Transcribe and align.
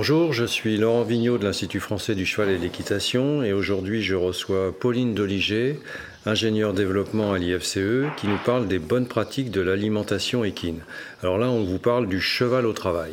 Bonjour, 0.00 0.32
je 0.32 0.46
suis 0.46 0.78
Laurent 0.78 1.02
Vigneault 1.02 1.36
de 1.36 1.44
l'Institut 1.44 1.78
français 1.78 2.14
du 2.14 2.24
cheval 2.24 2.48
et 2.48 2.56
de 2.56 2.62
l'équitation 2.62 3.42
et 3.42 3.52
aujourd'hui 3.52 4.00
je 4.00 4.14
reçois 4.14 4.72
Pauline 4.72 5.12
Doliger, 5.12 5.78
ingénieure 6.24 6.72
développement 6.72 7.34
à 7.34 7.38
l'IFCE, 7.38 8.08
qui 8.16 8.26
nous 8.26 8.38
parle 8.42 8.66
des 8.66 8.78
bonnes 8.78 9.06
pratiques 9.06 9.50
de 9.50 9.60
l'alimentation 9.60 10.42
équine. 10.42 10.80
Alors 11.22 11.36
là, 11.36 11.50
on 11.50 11.64
vous 11.64 11.78
parle 11.78 12.08
du 12.08 12.18
cheval 12.18 12.64
au 12.64 12.72
travail. 12.72 13.12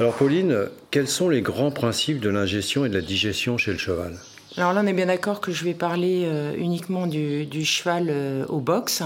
Alors 0.00 0.14
Pauline, 0.14 0.66
quels 0.90 1.06
sont 1.06 1.28
les 1.28 1.40
grands 1.40 1.70
principes 1.70 2.18
de 2.18 2.30
l'ingestion 2.30 2.84
et 2.84 2.88
de 2.88 2.94
la 2.94 3.00
digestion 3.00 3.56
chez 3.56 3.70
le 3.70 3.78
cheval? 3.78 4.18
Alors 4.56 4.72
là, 4.72 4.80
on 4.82 4.88
est 4.88 4.92
bien 4.92 5.06
d'accord 5.06 5.40
que 5.40 5.52
je 5.52 5.64
vais 5.64 5.74
parler 5.74 6.24
euh, 6.24 6.52
uniquement 6.58 7.06
du, 7.06 7.64
cheval 7.64 8.08
euh, 8.10 8.44
au 8.48 8.58
box. 8.58 9.04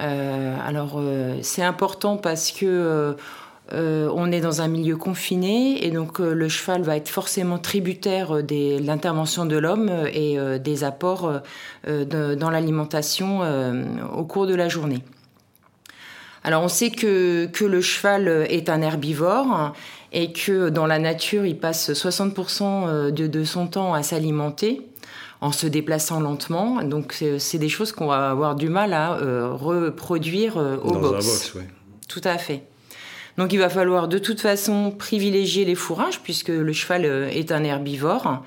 Euh, 0.00 0.56
alors 0.66 1.00
c'est 1.42 1.62
important 1.62 2.16
parce 2.16 2.50
que 2.50 3.16
euh, 3.72 4.08
on 4.14 4.30
est 4.30 4.40
dans 4.40 4.62
un 4.62 4.68
milieu 4.68 4.96
confiné 4.96 5.84
et 5.84 5.90
donc 5.90 6.20
euh, 6.20 6.34
le 6.34 6.48
cheval 6.48 6.82
va 6.82 6.96
être 6.96 7.08
forcément 7.08 7.58
tributaire 7.58 8.44
de 8.44 8.78
l'intervention 8.80 9.44
de 9.44 9.56
l'homme 9.56 9.90
et 10.12 10.38
euh, 10.38 10.58
des 10.58 10.84
apports 10.84 11.40
dans 11.86 12.50
l'alimentation 12.50 13.40
au 14.12 14.24
cours 14.24 14.46
de 14.46 14.54
la 14.54 14.68
journée. 14.68 15.02
Alors 16.44 16.62
on 16.62 16.68
sait 16.68 16.90
que, 16.90 17.48
le 17.60 17.80
cheval 17.80 18.28
est 18.48 18.68
un 18.68 18.82
herbivore 18.82 19.72
et 20.12 20.32
que 20.32 20.68
dans 20.68 20.86
la 20.86 20.98
nature 20.98 21.44
il 21.44 21.58
passe 21.58 21.90
60% 21.90 23.10
de, 23.10 23.44
son 23.44 23.66
temps 23.66 23.94
à 23.94 24.02
s'alimenter 24.02 24.82
en 25.40 25.52
se 25.52 25.66
déplaçant 25.66 26.20
lentement. 26.20 26.82
Donc 26.82 27.22
c'est 27.38 27.58
des 27.58 27.68
choses 27.68 27.92
qu'on 27.92 28.06
va 28.06 28.30
avoir 28.30 28.54
du 28.54 28.68
mal 28.68 28.92
à 28.92 29.16
reproduire 29.52 30.56
au 30.56 30.92
dans 30.92 31.00
box. 31.00 31.24
Un 31.24 31.28
box 31.28 31.52
oui. 31.56 31.62
Tout 32.08 32.22
à 32.24 32.38
fait. 32.38 32.62
Donc 33.38 33.52
il 33.52 33.58
va 33.58 33.68
falloir 33.68 34.08
de 34.08 34.18
toute 34.18 34.40
façon 34.40 34.90
privilégier 34.90 35.64
les 35.64 35.74
fourrages 35.74 36.20
puisque 36.20 36.48
le 36.48 36.72
cheval 36.72 37.04
euh, 37.04 37.28
est 37.28 37.52
un 37.52 37.64
herbivore. 37.64 38.42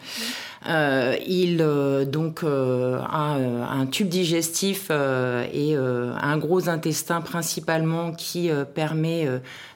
Euh, 0.68 1.16
il 1.26 1.60
euh, 1.62 2.06
donc 2.06 2.44
a 2.44 3.36
un 3.36 3.86
tube 3.86 4.10
digestif 4.10 4.90
et 4.92 5.76
un 5.76 6.38
gros 6.38 6.70
intestin 6.70 7.22
principalement 7.22 8.12
qui 8.12 8.50
permet 8.76 9.28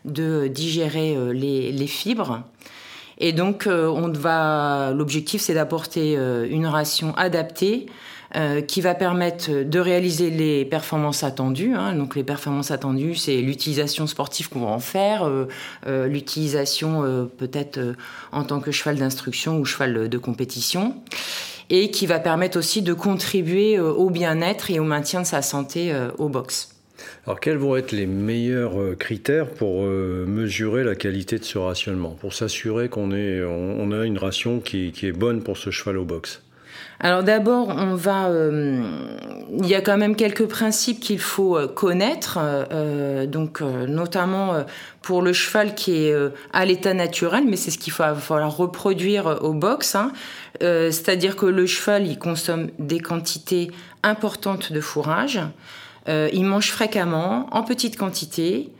de 0.05 0.47
digérer 0.47 1.15
les, 1.33 1.71
les, 1.71 1.87
fibres. 1.87 2.41
Et 3.17 3.31
donc 3.31 3.67
on 3.67 4.09
va 4.09 4.91
l'objectif 4.93 5.41
c'est 5.41 5.53
d'apporter 5.53 6.17
une 6.49 6.67
ration 6.67 7.15
adaptée 7.15 7.85
euh, 8.35 8.61
qui 8.61 8.81
va 8.81 8.95
permettre 8.95 9.51
de 9.63 9.79
réaliser 9.79 10.31
les 10.31 10.65
performances 10.65 11.23
attendues. 11.23 11.75
Hein. 11.75 11.93
Donc 11.93 12.15
les 12.15 12.23
performances 12.23 12.71
attendues, 12.71 13.13
c'est 13.13 13.37
l'utilisation 13.41 14.07
sportive 14.07 14.49
qu'on 14.49 14.61
va 14.61 14.71
en 14.71 14.79
faire, 14.79 15.23
euh, 15.23 15.47
euh, 15.85 16.07
l'utilisation 16.07 17.29
peut-être 17.37 17.79
en 18.31 18.43
tant 18.43 18.59
que 18.59 18.71
cheval 18.71 18.95
d'instruction 18.97 19.59
ou 19.59 19.65
cheval 19.65 20.09
de 20.09 20.17
compétition, 20.17 20.95
et 21.69 21.91
qui 21.91 22.07
va 22.07 22.19
permettre 22.19 22.57
aussi 22.57 22.81
de 22.81 22.93
contribuer 22.93 23.79
au 23.79 24.09
bien-être 24.09 24.71
et 24.71 24.79
au 24.79 24.83
maintien 24.83 25.21
de 25.21 25.27
sa 25.27 25.41
santé 25.41 25.93
au 26.17 26.29
box. 26.29 26.75
Alors 27.25 27.39
quels 27.39 27.57
vont 27.57 27.75
être 27.75 27.91
les 27.91 28.05
meilleurs 28.07 28.97
critères 28.97 29.49
pour 29.49 29.83
mesurer 29.83 30.83
la 30.83 30.95
qualité 30.95 31.37
de 31.37 31.43
ce 31.43 31.57
rationnement, 31.57 32.11
pour 32.11 32.33
s'assurer 32.33 32.89
qu'on 32.89 33.11
on 33.11 33.91
a 33.91 34.05
une 34.05 34.17
ration 34.17 34.59
qui, 34.59 34.93
est 35.03 35.11
bonne 35.11 35.43
pour 35.43 35.57
ce 35.57 35.69
cheval 35.69 35.97
au 35.97 36.05
box? 36.05 36.41
Alors 37.03 37.21
d'abord, 37.21 37.67
on 37.67 37.95
va, 37.95 38.29
euh, 38.29 38.81
il 39.59 39.67
y 39.67 39.75
a 39.75 39.81
quand 39.81 39.97
même 39.97 40.15
quelques 40.15 40.47
principes 40.47 41.01
qu'il 41.01 41.19
faut 41.19 41.57
euh, 41.57 41.67
connaître, 41.67 42.39
euh, 42.41 43.25
donc 43.25 43.59
notamment 43.59 44.63
pour 45.01 45.21
le 45.21 45.33
cheval 45.33 45.75
qui 45.75 46.05
est 46.05 46.15
à 46.53 46.63
l'état 46.63 46.93
naturel, 46.93 47.43
mais 47.45 47.57
c'est 47.57 47.71
ce 47.71 47.77
qu'il 47.77 47.91
va 47.91 48.15
falloir 48.15 48.55
reproduire 48.55 49.39
au 49.41 49.51
box. 49.51 49.95
Hein. 49.95 50.13
C'est-à-dire 50.61 51.35
que 51.35 51.45
le 51.45 51.65
cheval, 51.65 52.07
il 52.07 52.17
consomme 52.17 52.69
des 52.79 53.01
quantités 53.01 53.69
importantes 54.01 54.71
de 54.71 54.79
fourrage, 54.79 55.41
il 56.07 56.45
mange 56.45 56.71
fréquemment, 56.71 57.47
en 57.51 57.63
petite 57.63 57.97
quantité. 57.97 58.71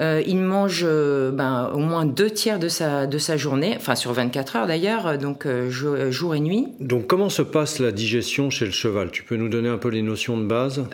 Euh, 0.00 0.22
il 0.26 0.38
mange 0.38 0.84
euh, 0.86 1.30
ben, 1.30 1.70
au 1.72 1.78
moins 1.78 2.04
deux 2.04 2.28
tiers 2.28 2.58
de 2.58 2.68
sa, 2.68 3.06
de 3.06 3.16
sa 3.16 3.38
journée, 3.38 3.74
enfin 3.76 3.94
sur 3.94 4.12
24 4.12 4.56
heures 4.56 4.66
d'ailleurs, 4.66 5.16
donc 5.16 5.46
euh, 5.46 5.70
jour, 5.70 6.34
et 6.34 6.40
nuit. 6.40 6.68
Donc 6.80 7.06
comment 7.06 7.30
se 7.30 7.40
passe 7.42 7.78
la 7.78 7.92
digestion 7.92 8.50
chez 8.50 8.66
le 8.66 8.72
cheval? 8.72 9.10
Tu 9.10 9.22
peux 9.22 9.36
nous 9.36 9.48
donner 9.48 9.70
un 9.70 9.78
peu 9.78 9.88
les 9.88 10.02
notions 10.02 10.36
de 10.36 10.44
base? 10.44 10.84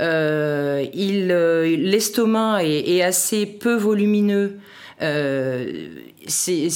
L'estomac 0.94 2.64
est, 2.64 3.02
assez 3.02 3.46
peu 3.46 3.74
volumineux. 3.74 4.58
C'est 6.26 6.68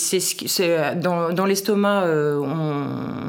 dans, 0.97 1.33
dans 1.33 1.47
l'estomac, 1.47 2.05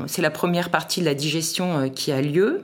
c'est 0.08 0.22
la 0.22 0.32
première 0.32 0.70
partie 0.70 1.02
de 1.02 1.06
la 1.06 1.14
digestion 1.14 1.90
qui 1.90 2.12
a 2.12 2.22
lieu. 2.22 2.64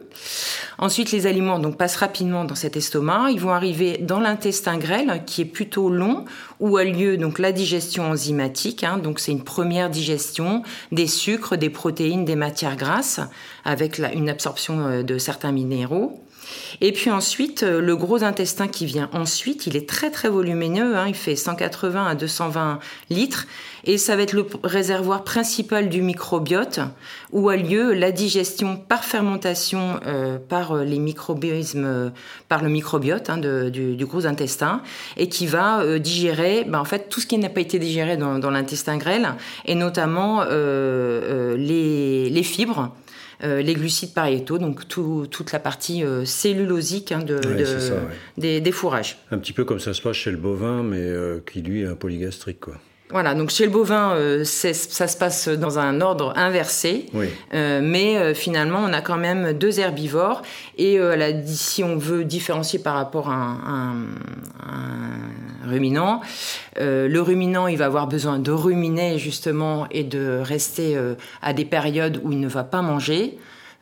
Ensuite, 0.77 1.11
les 1.11 1.27
aliments 1.27 1.59
donc 1.59 1.77
passent 1.77 1.95
rapidement 1.95 2.45
dans 2.45 2.55
cet 2.55 2.75
estomac. 2.75 3.29
Ils 3.31 3.39
vont 3.39 3.51
arriver 3.51 3.97
dans 3.99 4.19
l'intestin 4.19 4.77
grêle, 4.77 5.23
qui 5.25 5.41
est 5.41 5.45
plutôt 5.45 5.89
long, 5.89 6.25
où 6.59 6.77
a 6.77 6.83
lieu 6.83 7.17
donc 7.17 7.39
la 7.39 7.51
digestion 7.51 8.09
enzymatique. 8.09 8.83
Hein. 8.83 8.97
donc 8.97 9.19
c'est 9.19 9.31
une 9.31 9.43
première 9.43 9.89
digestion 9.89 10.63
des 10.91 11.07
sucres, 11.07 11.57
des 11.57 11.69
protéines, 11.69 12.25
des 12.25 12.35
matières 12.35 12.75
grasses, 12.75 13.19
avec 13.65 13.99
une 14.13 14.29
absorption 14.29 14.79
euh, 14.87 15.03
de 15.03 15.17
certains 15.17 15.51
minéraux. 15.51 16.19
Et 16.81 16.91
puis 16.91 17.09
ensuite, 17.09 17.63
euh, 17.63 17.81
le 17.81 17.95
gros 17.95 18.23
intestin 18.23 18.67
qui 18.67 18.85
vient 18.85 19.09
ensuite, 19.13 19.67
il 19.67 19.75
est 19.75 19.87
très 19.87 20.11
très 20.11 20.29
volumineux, 20.29 20.97
hein. 20.97 21.05
il 21.07 21.15
fait 21.15 21.35
180 21.35 22.05
à 22.05 22.15
220 22.15 22.79
litres, 23.09 23.47
et 23.85 23.97
ça 23.97 24.15
va 24.15 24.23
être 24.23 24.33
le 24.33 24.45
réservoir 24.63 25.23
principal 25.23 25.89
du 25.89 26.01
microbiote, 26.01 26.79
où 27.31 27.49
a 27.49 27.55
lieu 27.55 27.93
la 27.93 28.11
digestion 28.11 28.77
par 28.77 29.03
fermentation 29.03 29.99
euh, 30.05 30.37
par 30.37 30.77
les 30.77 30.99
microbismes, 30.99 31.85
euh, 31.85 32.09
par 32.47 32.63
le 32.63 32.69
microbiote 32.69 33.29
hein, 33.29 33.37
du, 33.37 34.05
gros 34.05 34.25
intestin, 34.25 34.81
et 35.17 35.29
qui 35.29 35.47
va 35.47 35.99
digérer 35.99 36.65
ben, 36.65 36.79
en 36.79 36.85
fait 36.85 37.09
tout 37.09 37.19
ce 37.19 37.27
qui 37.27 37.37
n'a 37.37 37.49
pas 37.49 37.61
été 37.61 37.79
digéré 37.79 38.17
dans, 38.17 38.49
l'intestin 38.49 38.97
grêle, 38.97 39.33
et 39.65 39.75
notamment 39.75 40.43
les, 40.43 42.43
fibres 42.43 42.73
euh, 42.73 43.02
les 43.43 43.73
glucides 43.73 44.13
pariétaux, 44.13 44.57
donc 44.57 44.87
toute 44.87 45.51
la 45.51 45.59
partie 45.59 46.03
euh, 46.03 46.25
cellulosique 46.25 47.11
hein, 47.11 47.19
de, 47.19 47.39
des, 48.37 48.71
fourrages. 48.71 49.17
Un 49.31 49.37
petit 49.37 49.53
peu 49.53 49.65
comme 49.65 49.79
ça 49.79 49.93
se 49.93 50.01
passe 50.01 50.15
chez 50.15 50.31
le 50.31 50.37
bovin, 50.37 50.83
mais 50.83 51.01
euh, 51.01 51.39
qui 51.45 51.61
lui 51.61 51.81
est 51.81 51.85
un 51.85 51.95
polygastrique. 51.95 52.61
Quoi. 52.61 52.75
Voilà, 53.09 53.35
donc 53.35 53.49
chez 53.49 53.65
le 53.65 53.71
bovin, 53.71 54.15
euh, 54.15 54.43
ça 54.43 54.73
se 54.73 55.17
passe 55.17 55.47
dans 55.47 55.77
un 55.77 56.01
ordre 56.01 56.33
inversé, 56.35 57.05
euh, 57.53 57.79
mais 57.83 58.17
euh, 58.17 58.33
finalement, 58.33 58.79
on 58.79 58.91
a 58.91 59.01
quand 59.01 59.17
même 59.17 59.53
deux 59.53 59.79
herbivores. 59.79 60.41
Et 60.77 60.97
si 61.45 61.83
on 61.83 61.97
veut 61.97 62.23
différencier 62.23 62.79
par 62.79 62.95
rapport 62.95 63.29
à 63.29 63.35
un, 63.35 63.93
ruminant, 65.67 66.21
le 66.77 67.19
ruminant, 67.19 67.67
il 67.67 67.77
va 67.77 67.85
avoir 67.85 68.07
besoin 68.07 68.39
de 68.39 68.51
ruminer 68.51 69.19
justement 69.19 69.87
et 69.91 70.03
de 70.03 70.39
rester 70.41 70.97
à 71.41 71.53
des 71.53 71.65
périodes 71.65 72.19
où 72.23 72.31
il 72.31 72.39
ne 72.39 72.47
va 72.47 72.63
pas 72.63 72.81
manger. 72.81 73.37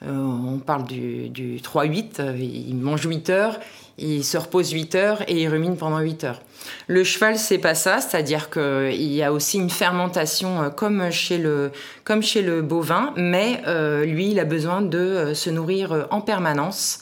on 0.06 0.59
parle 0.59 0.83
du, 0.83 1.29
du 1.29 1.59
3-8, 1.59 2.38
il 2.38 2.75
mange 2.75 3.06
8 3.06 3.29
heures, 3.29 3.59
il 4.01 4.24
se 4.24 4.38
repose 4.38 4.71
8 4.71 4.95
heures 4.95 5.21
et 5.27 5.44
il 5.44 5.48
rumine 5.48 5.77
pendant 5.77 6.00
8 6.00 6.24
heures. 6.24 6.42
Le 6.88 7.03
cheval, 7.03 7.38
c'est 7.38 7.57
pas 7.57 7.75
ça, 7.75 8.00
c'est-à-dire 8.01 8.50
qu'il 8.50 9.13
y 9.13 9.24
a 9.24 9.31
aussi 9.31 9.57
une 9.57 9.69
fermentation 9.69 10.63
euh, 10.63 10.69
comme 10.69 11.12
chez 11.12 11.38
le, 11.38 11.71
comme 12.03 12.21
chez 12.21 12.42
le 12.42 12.62
bovin, 12.62 13.13
mais 13.15 13.62
euh, 13.68 14.06
lui, 14.06 14.31
il 14.31 14.39
a 14.39 14.45
besoin 14.45 14.81
de 14.81 14.98
euh, 14.98 15.33
se 15.33 15.50
nourrir 15.50 16.07
en 16.12 16.21
permanence. 16.21 17.00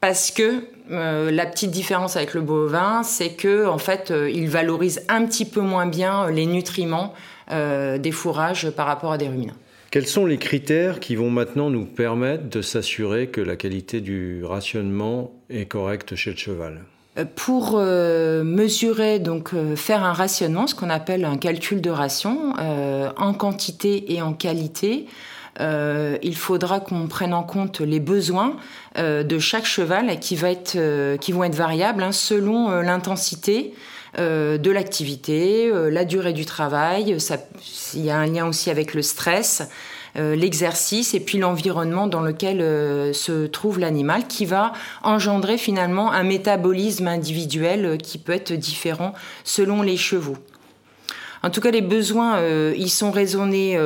Parce 0.00 0.30
que 0.30 0.64
la 0.88 1.46
petite 1.46 1.70
différence 1.70 2.16
avec 2.16 2.34
le 2.34 2.40
bovin, 2.40 3.02
c'est 3.02 3.30
que 3.30 3.66
en 3.66 3.78
fait, 3.78 4.12
il 4.32 4.48
valorise 4.48 5.02
un 5.08 5.24
petit 5.26 5.44
peu 5.44 5.60
moins 5.60 5.86
bien 5.86 6.28
les 6.30 6.44
nutriments 6.46 7.14
des 7.48 8.12
fourrages 8.12 8.70
par 8.70 8.86
rapport 8.86 9.12
à 9.12 9.18
des 9.18 9.28
ruminants. 9.28 9.54
Quels 9.92 10.06
sont 10.06 10.24
les 10.24 10.38
critères 10.38 11.00
qui 11.00 11.16
vont 11.16 11.28
maintenant 11.28 11.68
nous 11.68 11.84
permettre 11.84 12.48
de 12.48 12.62
s'assurer 12.62 13.26
que 13.26 13.42
la 13.42 13.56
qualité 13.56 14.00
du 14.00 14.42
rationnement 14.42 15.32
est 15.50 15.66
correcte 15.66 16.14
chez 16.14 16.30
le 16.30 16.36
cheval? 16.38 16.80
Euh, 17.18 17.26
pour 17.36 17.74
euh, 17.74 18.42
mesurer, 18.42 19.18
donc 19.18 19.50
euh, 19.52 19.76
faire 19.76 20.02
un 20.02 20.14
rationnement, 20.14 20.66
ce 20.66 20.74
qu'on 20.74 20.88
appelle 20.88 21.26
un 21.26 21.36
calcul 21.36 21.82
de 21.82 21.90
ration, 21.90 22.54
en 22.56 23.34
quantité 23.34 24.14
et 24.14 24.22
en 24.22 24.32
qualité, 24.32 25.04
il 25.60 26.36
faudra 26.36 26.80
qu'on 26.80 27.06
prenne 27.06 27.34
en 27.34 27.42
compte 27.42 27.82
les 27.82 28.00
besoins 28.00 28.56
de 28.96 29.38
chaque 29.38 29.66
cheval 29.66 30.18
qui, 30.20 30.36
vont 30.36 31.44
être 31.44 31.54
variables 31.54 32.02
hein, 32.02 32.12
selon 32.12 32.80
l'intensité 32.80 33.74
de 34.18 34.70
l'activité, 34.70 35.70
la 35.90 36.04
durée 36.04 36.32
du 36.32 36.44
travail. 36.44 37.16
il 37.94 38.04
y 38.04 38.10
a 38.10 38.18
un 38.18 38.26
lien 38.26 38.46
aussi 38.46 38.70
avec 38.70 38.94
le 38.94 39.02
stress. 39.02 39.62
Euh, 40.18 40.36
l'exercice 40.36 41.14
et 41.14 41.20
puis 41.20 41.38
l'environnement 41.38 42.06
dans 42.06 42.20
lequel 42.20 42.60
euh, 42.60 43.14
se 43.14 43.46
trouve 43.46 43.78
l'animal 43.78 44.26
qui 44.26 44.44
va 44.44 44.74
engendrer 45.02 45.56
finalement 45.56 46.12
un 46.12 46.22
métabolisme 46.22 47.08
individuel 47.08 47.86
euh, 47.86 47.96
qui 47.96 48.18
peut 48.18 48.32
être 48.32 48.52
différent 48.52 49.14
selon 49.42 49.80
les 49.80 49.96
chevaux. 49.96 50.36
En 51.42 51.48
tout 51.48 51.62
cas, 51.62 51.70
les 51.70 51.80
besoins, 51.80 52.40
ils 52.76 52.88
sont 52.88 53.10
raisonnés 53.10 53.76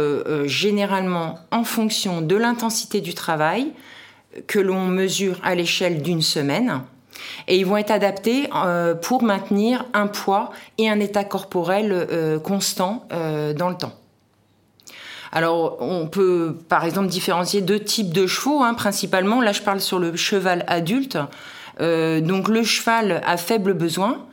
généralement 0.44 1.38
en 1.50 1.64
fonction 1.64 2.20
de 2.20 2.37
l'intensité 2.37 3.00
du 3.00 3.14
travail 3.14 3.73
que 4.46 4.58
l'on 4.58 4.88
mesure 4.88 5.40
à 5.43 5.55
l'échelle 5.55 6.02
d'une 6.02 6.20
semaine. 6.20 6.82
Et 7.49 7.58
ils 7.58 7.67
vont 7.67 7.76
être 7.76 7.90
adaptés 7.90 8.49
pour 9.02 9.23
maintenir 9.23 9.84
un 9.94 10.06
poids 10.06 10.50
et 10.78 10.88
un 10.88 11.00
état 11.00 11.25
corporel 11.25 12.40
constant 12.43 13.06
dans 13.11 13.69
le 13.69 13.76
temps. 13.76 13.93
Alors, 15.32 15.76
on 15.81 16.06
peut, 16.06 16.56
par 16.69 16.84
exemple, 16.84 17.08
différencier 17.08 17.61
deux 17.61 17.81
types 17.81 18.12
de 18.12 18.26
chevaux, 18.26 18.62
hein, 18.62 18.75
principalement. 18.75 19.40
Là, 19.40 19.52
je 19.52 19.61
parle 19.61 19.81
sur 19.81 19.99
le 19.99 20.17
cheval 20.17 20.64
adulte. 20.67 21.19
Euh, 21.81 22.20
donc, 22.20 22.49
le 22.49 22.62
cheval 22.62 23.20
a 23.25 23.37
faible 23.37 23.75
besoin. 23.75 24.25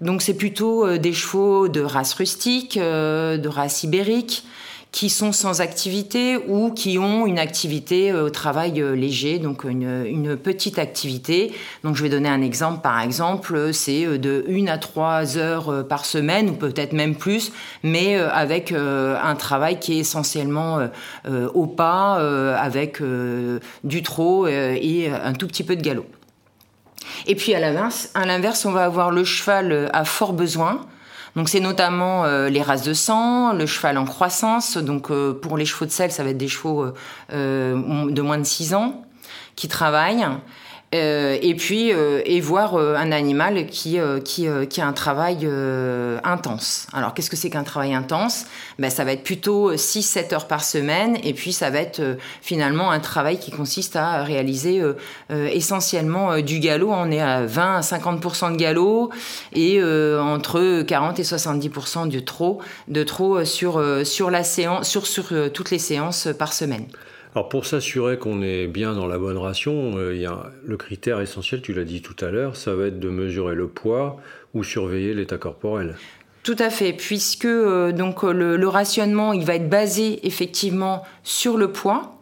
Donc, 0.00 0.22
c'est 0.22 0.34
plutôt 0.34 0.86
euh, 0.86 0.98
des 0.98 1.12
chevaux 1.12 1.68
de 1.68 1.80
race 1.80 2.14
rustique, 2.14 2.76
euh, 2.76 3.36
de 3.36 3.48
race 3.48 3.84
ibérique, 3.84 4.44
qui 4.92 5.10
sont 5.10 5.32
sans 5.32 5.60
activité 5.60 6.38
ou 6.48 6.70
qui 6.70 6.98
ont 6.98 7.26
une 7.26 7.38
activité 7.38 8.10
euh, 8.10 8.26
au 8.26 8.30
travail 8.30 8.80
euh, 8.80 8.94
léger, 8.94 9.38
donc 9.38 9.64
une, 9.64 10.36
petite 10.36 10.78
activité. 10.78 11.52
Donc 11.84 11.96
je 11.96 12.02
vais 12.02 12.08
donner 12.08 12.28
un 12.28 12.40
exemple, 12.40 12.80
par 12.80 13.00
exemple, 13.00 13.72
c'est 13.72 14.06
euh, 14.06 14.18
de 14.18 14.44
1 14.48 14.66
à 14.66 14.78
3 14.78 15.36
heures 15.36 15.86
par 15.86 16.04
semaine, 16.04 16.50
ou 16.50 16.52
peut-être 16.54 16.92
même 16.92 17.14
plus, 17.14 17.52
mais 17.82 18.16
avec 18.16 18.72
un 18.72 19.34
travail 19.34 19.78
qui 19.78 19.94
est 19.94 19.98
essentiellement 19.98 20.88
au 21.54 21.66
pas, 21.66 22.16
avec 22.56 23.02
du 23.84 24.02
trot 24.02 24.46
et 24.46 25.10
un 25.10 25.32
tout 25.32 25.46
petit 25.46 25.64
peu 25.64 25.76
de 25.76 25.82
galop. 25.82 26.06
Et 27.26 27.34
puis 27.34 27.54
à 27.54 27.60
l'inverse, 27.60 28.64
on 28.64 28.72
va 28.72 28.84
avoir 28.84 29.10
le 29.10 29.24
cheval 29.24 29.90
à 29.92 30.04
fort 30.04 30.32
besoin, 30.32 30.80
donc 31.38 31.48
c'est 31.48 31.60
notamment 31.60 32.24
euh, 32.24 32.48
les 32.48 32.62
races 32.62 32.82
de 32.82 32.92
sang, 32.92 33.52
le 33.52 33.64
cheval 33.64 33.96
en 33.96 34.04
croissance. 34.04 34.76
Donc 34.76 35.12
euh, 35.12 35.32
pour 35.32 35.56
les 35.56 35.66
chevaux 35.66 35.86
de 35.86 35.92
sel, 35.92 36.10
ça 36.10 36.24
va 36.24 36.30
être 36.30 36.36
des 36.36 36.48
chevaux 36.48 36.84
euh, 37.32 38.10
de 38.10 38.22
moins 38.22 38.38
de 38.38 38.42
6 38.42 38.74
ans 38.74 39.04
qui 39.54 39.68
travaillent. 39.68 40.26
Euh, 40.94 41.36
et 41.42 41.54
puis 41.54 41.92
euh, 41.92 42.22
et 42.24 42.40
voir 42.40 42.74
euh, 42.74 42.94
un 42.94 43.12
animal 43.12 43.66
qui 43.66 43.98
qui, 44.24 44.46
qui 44.70 44.80
a 44.80 44.86
un 44.86 44.92
travail 44.92 45.48
intense. 46.24 46.86
Alors 46.92 47.12
qu'est-ce 47.14 47.30
que 47.30 47.36
c'est 47.36 47.50
qu'un 47.50 47.64
travail 47.64 47.94
intense? 47.94 48.46
Ben, 48.78 48.90
ça 48.90 49.04
va 49.04 49.12
être 49.12 49.22
plutôt 49.22 49.76
6 49.76 50.02
7 50.02 50.32
heures 50.32 50.46
par 50.46 50.64
semaine 50.64 51.18
et 51.22 51.34
puis 51.34 51.52
ça 51.52 51.68
va 51.70 51.80
être 51.80 52.00
finalement 52.40 52.90
un 52.90 53.00
travail 53.00 53.38
qui 53.38 53.50
consiste 53.50 53.96
à 53.96 54.22
réaliser 54.22 54.82
essentiellement 55.30 56.40
du 56.40 56.58
galop, 56.58 56.90
on 56.92 57.10
est 57.10 57.20
à 57.20 57.44
20 57.44 57.76
à 57.76 57.80
50% 57.80 58.52
de 58.52 58.56
galop 58.56 59.10
et 59.52 59.82
entre 59.82 60.82
40 60.82 61.18
et 61.18 61.24
70 61.24 61.68
de 62.08 62.20
trop 62.20 62.60
de 62.88 63.02
trop 63.02 63.44
sur 63.44 63.82
sur 64.06 64.30
la 64.30 64.44
séance 64.44 64.88
sur 64.88 65.06
sur 65.06 65.32
toutes 65.52 65.70
les 65.70 65.78
séances 65.78 66.28
par 66.38 66.52
semaine. 66.52 66.86
Alors 67.38 67.48
pour 67.48 67.66
s'assurer 67.66 68.18
qu'on 68.18 68.42
est 68.42 68.66
bien 68.66 68.94
dans 68.94 69.06
la 69.06 69.16
bonne 69.16 69.38
ration, 69.38 69.96
euh, 69.96 70.16
y 70.16 70.26
a 70.26 70.50
le 70.66 70.76
critère 70.76 71.20
essentiel, 71.20 71.62
tu 71.62 71.72
l'as 71.72 71.84
dit 71.84 72.02
tout 72.02 72.16
à 72.20 72.32
l'heure, 72.32 72.56
ça 72.56 72.74
va 72.74 72.86
être 72.86 72.98
de 72.98 73.08
mesurer 73.10 73.54
le 73.54 73.68
poids 73.68 74.16
ou 74.54 74.64
surveiller 74.64 75.14
l'état 75.14 75.38
corporel. 75.38 75.94
Tout 76.42 76.56
à 76.58 76.68
fait, 76.68 76.92
puisque 76.92 77.44
euh, 77.44 77.92
donc 77.92 78.24
le, 78.24 78.66
rationnement, 78.66 79.32
il 79.32 79.44
va 79.44 79.54
être 79.54 79.68
basé 79.68 80.26
effectivement 80.26 81.04
sur 81.22 81.56
le 81.56 81.70
poids. 81.70 82.16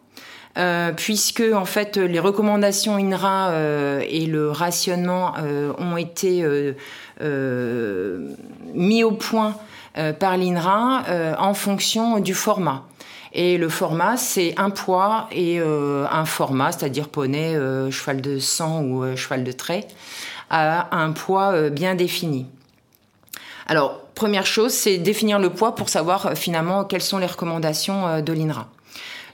Euh, 0.59 0.91
puisque 0.91 1.43
en 1.51 1.65
fait 1.65 1.97
les 1.97 2.19
recommandations 2.19 2.97
INRA 2.97 3.53
et 4.07 4.27
le 4.27 4.51
rationnement 4.51 5.33
ont 5.79 5.97
été 5.97 6.45
mis 8.75 9.03
au 9.03 9.11
point 9.11 9.55
par 10.19 10.37
l'INRA 10.37 11.37
en 11.39 11.53
fonction 11.55 12.19
du 12.19 12.35
format. 12.35 12.85
Et 13.39 13.59
le 13.59 13.69
format, 13.69 14.17
c'est 14.17 14.55
un 14.57 14.71
poids 14.71 15.27
et 15.31 15.59
euh, 15.59 16.07
un 16.09 16.25
format, 16.25 16.71
c'est-à-dire 16.71 17.07
poney, 17.07 17.55
euh, 17.55 17.91
cheval 17.91 18.19
de 18.19 18.39
sang 18.39 18.81
ou 18.81 19.03
euh, 19.03 19.15
cheval 19.15 19.43
de 19.43 19.51
trait, 19.51 19.87
à 20.49 20.97
un 20.97 21.11
poids 21.11 21.69
bien 21.69 21.93
défini. 21.93 22.47
Alors, 23.67 23.99
première 24.15 24.47
chose, 24.47 24.71
c'est 24.71 24.97
définir 24.97 25.37
le 25.37 25.51
poids 25.51 25.75
pour 25.75 25.89
savoir 25.89 26.35
finalement 26.35 26.83
quelles 26.83 27.03
sont 27.03 27.19
les 27.19 27.27
recommandations 27.27 28.21
de 28.21 28.33
l'INRA. 28.33 28.69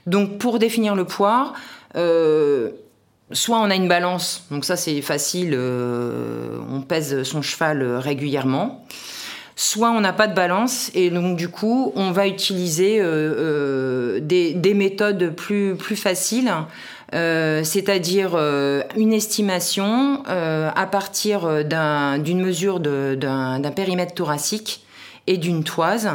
Donc, 0.06 0.36
pour 0.36 0.58
définir 0.58 0.94
le 0.96 1.04
poids, 1.04 1.54
soit 1.94 3.58
on 3.58 3.70
a 3.70 3.74
une 3.74 3.88
balance, 3.88 4.44
donc 4.50 4.64
ça 4.64 4.76
c'est 4.76 5.00
facile, 5.02 5.56
on 5.56 6.80
pèse 6.80 7.22
son 7.22 7.42
cheval 7.42 7.96
régulièrement 7.98 8.84
soit 9.56 9.90
on 9.90 10.00
n'a 10.00 10.12
pas 10.12 10.26
de 10.26 10.34
balance 10.34 10.90
et 10.94 11.10
donc 11.10 11.36
du 11.36 11.48
coup 11.48 11.92
on 11.94 12.10
va 12.10 12.26
utiliser 12.26 13.00
euh, 13.00 14.18
euh, 14.18 14.20
des, 14.20 14.74
méthodes 14.74 15.34
plus, 15.34 15.76
plus 15.76 15.96
faciles, 15.96 16.52
euh, 17.14 17.62
c'est-à-dire 17.62 18.36
une 18.96 19.12
estimation 19.12 20.22
à 20.26 20.86
partir 20.86 21.64
d'une 21.64 22.42
mesure 22.42 22.80
d'un 22.80 23.72
périmètre 23.74 24.14
thoracique 24.14 24.84
et 25.26 25.36
d'une 25.38 25.62
toise 25.64 26.10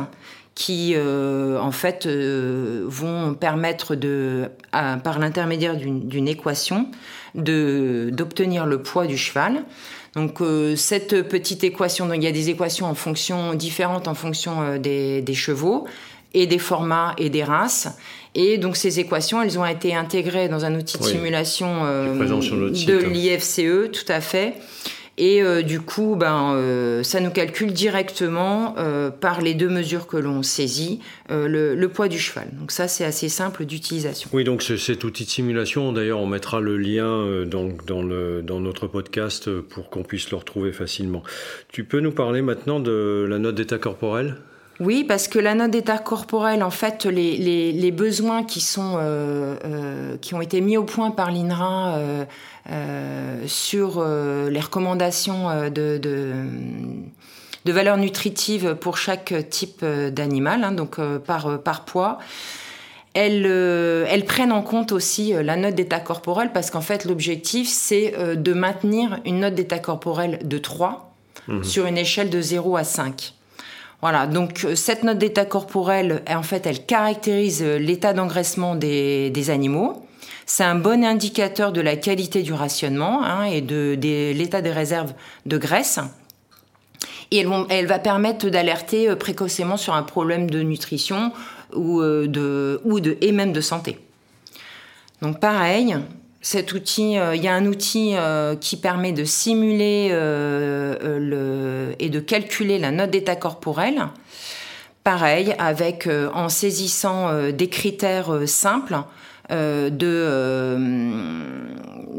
qui 0.56 0.94
en 0.98 1.72
fait 1.72 2.06
vont 2.08 3.34
permettre 3.34 3.96
de, 3.96 4.50
par 4.72 5.20
l'intermédiaire 5.20 5.78
d'une 5.78 6.28
équation 6.28 6.88
d'obtenir 7.36 8.66
le 8.66 8.82
poids 8.82 9.08
du 9.08 9.18
cheval. 9.18 9.64
Donc 10.16 10.42
euh, 10.42 10.76
cette 10.76 11.28
petite 11.28 11.64
équation, 11.64 12.08
donc 12.08 12.18
il 12.18 12.24
y 12.24 12.28
a 12.28 12.32
des 12.32 12.50
équations 12.50 12.88
en 12.88 12.96
fonction 12.96 13.54
différentes 13.54 14.08
en 14.08 14.16
fonction 14.16 14.62
euh, 14.62 14.78
des, 14.78 15.34
chevaux 15.34 15.86
et 16.34 16.48
des 16.48 16.60
formats 16.60 17.14
et 17.18 17.30
des 17.30 17.44
races. 17.44 17.98
Et 18.36 18.58
donc 18.58 18.76
ces 18.76 19.00
équations, 19.00 19.42
elles 19.42 19.60
ont 19.60 19.66
été 19.66 19.96
intégrées 19.96 20.50
dans 20.50 20.66
un 20.66 20.76
outil 20.76 20.98
de 20.98 21.04
simulation 21.04 21.86
euh, 21.86 22.16
de 22.16 22.98
l'IFCE, 22.98 23.92
tout 23.92 24.12
à 24.12 24.22
fait. 24.22 24.56
Et 25.20 25.44
euh, 25.44 25.62
du 25.62 25.82
coup, 25.82 26.16
ben, 26.16 26.54
euh, 26.54 27.04
ça 27.04 27.20
nous 27.20 27.30
calcule 27.30 27.74
directement 27.74 28.76
euh, 28.78 29.10
par 29.12 29.42
les 29.42 29.54
deux 29.54 29.68
mesures 29.68 30.08
que 30.08 30.16
l'on 30.16 30.44
saisit 30.44 31.02
le, 31.30 31.88
poids 31.88 32.08
du 32.08 32.18
cheval. 32.18 32.48
Donc 32.54 32.72
ça, 32.72 32.88
c'est 32.88 33.04
assez 33.04 33.28
simple 33.28 33.66
d'utilisation. 33.66 34.30
Oui, 34.32 34.46
donc 34.46 34.64
cet 34.64 35.04
outil 35.04 35.26
de 35.26 35.30
simulation, 35.30 35.92
d'ailleurs, 35.92 36.20
on 36.20 36.28
mettra 36.28 36.62
le 36.62 36.78
lien 36.78 37.46
dans, 37.46 38.60
notre 38.60 38.88
podcast 38.88 39.50
pour 39.60 39.90
qu'on 39.90 40.04
puisse 40.04 40.32
le 40.32 40.38
retrouver 40.38 40.72
facilement. 40.72 41.22
Tu 41.68 41.84
peux 41.84 42.00
nous 42.00 42.12
parler 42.12 42.42
maintenant 42.42 42.80
de 42.80 43.28
la 43.30 43.40
note 43.40 43.56
d'état 43.56 43.78
corporel? 43.78 44.38
Oui, 44.80 45.04
parce 45.04 45.28
que 45.28 45.40
la 45.40 45.56
note 45.56 45.72
d'état 45.72 45.98
corporel, 45.98 46.64
en 46.64 46.70
fait, 46.70 47.06
les, 47.06 47.38
les, 47.38 47.92
besoins 47.92 48.44
qui, 48.44 48.62
sont, 48.62 48.98
qui 50.22 50.34
ont 50.36 50.42
été 50.42 50.62
mis 50.62 50.78
au 50.78 50.86
point 50.86 51.12
par 51.12 51.32
l'INRA 51.32 52.00
euh, 52.72 53.42
sur 53.48 53.96
euh, 53.98 54.50
les 54.52 54.60
recommandations 54.60 55.50
euh, 55.50 55.70
de, 55.72 55.98
de, 55.98 57.72
valeurs 57.72 57.98
nutritives 57.98 58.76
pour 58.76 58.98
chaque 58.98 59.34
type 59.50 59.86
d'animal, 59.86 60.64
hein, 60.64 60.72
donc 60.72 61.00
par, 61.20 61.62
par 61.62 61.86
poids. 61.86 62.18
Elles, 63.14 63.46
elles, 63.46 64.26
prennent 64.26 64.52
en 64.52 64.64
compte 64.64 64.92
aussi 64.92 65.34
la 65.34 65.56
note 65.56 65.76
d'état 65.76 66.00
corporel 66.00 66.52
parce 66.52 66.72
qu'en 66.72 66.82
fait 66.82 67.06
l'objectif 67.06 67.68
c'est 67.68 68.36
de 68.36 68.54
maintenir 68.54 69.20
une 69.24 69.42
note 69.42 69.54
d'état 69.54 69.78
corporel 69.78 70.40
de 70.44 70.58
3 70.58 71.14
mmh. 71.48 71.64
sur 71.64 71.86
une 71.86 71.98
échelle 72.00 72.32
de 72.32 72.42
0 72.42 72.76
à 72.76 72.84
5. 72.84 73.34
Voilà, 74.02 74.28
donc 74.28 74.66
cette 74.76 75.04
note 75.04 75.18
d'état 75.18 75.46
corporel, 75.46 76.24
en 76.30 76.44
fait, 76.44 76.66
elle 76.66 76.86
caractérise 76.86 77.62
l'état 77.64 78.14
d'engraissement 78.14 78.76
des, 78.76 79.30
des 79.30 79.50
animaux. 79.50 80.06
C'est 80.46 80.64
un 80.64 80.76
bon 80.76 81.04
indicateur 81.04 81.72
de 81.72 81.82
la 81.82 81.96
qualité 81.96 82.42
du 82.42 82.54
rationnement 82.54 83.24
hein, 83.24 83.44
et 83.44 83.62
de, 83.62 83.96
l'état 84.34 84.62
des 84.62 84.72
réserves 84.72 85.14
de 85.46 85.58
graisse. 85.58 86.00
Et 87.32 87.46
elle, 87.70 87.86
va 87.86 88.00
permettre 88.00 88.50
d'alerter 88.50 89.10
euh, 89.10 89.16
précocement 89.16 89.78
sur 89.78 89.94
un 89.94 90.02
problème 90.02 90.50
de 90.50 90.64
nutrition, 90.64 91.32
ou, 91.76 92.02
de, 92.02 92.82
ou 92.84 93.00
de, 93.00 93.18
et 93.22 93.32
même 93.32 93.54
de 93.54 93.62
santé. 93.62 94.00
Donc 95.22 95.40
pareil, 95.40 95.96
cet 96.42 96.74
outil, 96.74 97.16
il 97.16 97.44
y 97.44 97.48
a 97.48 97.54
un 97.54 97.66
outil 97.66 98.16
qui 98.62 98.78
permet 98.78 99.12
de 99.12 99.26
simuler 99.26 100.10
le, 100.10 101.96
et 102.00 102.10
de 102.10 102.20
calculer 102.20 102.80
la 102.80 102.92
note 102.92 103.12
d'état 103.12 103.36
corporel. 103.36 104.08
Pareil, 105.04 105.54
avec 105.60 106.08
en 106.34 106.48
saisissant 106.50 107.50
des 107.52 107.68
critères 107.68 108.48
simples 108.48 109.00
de 109.50 109.90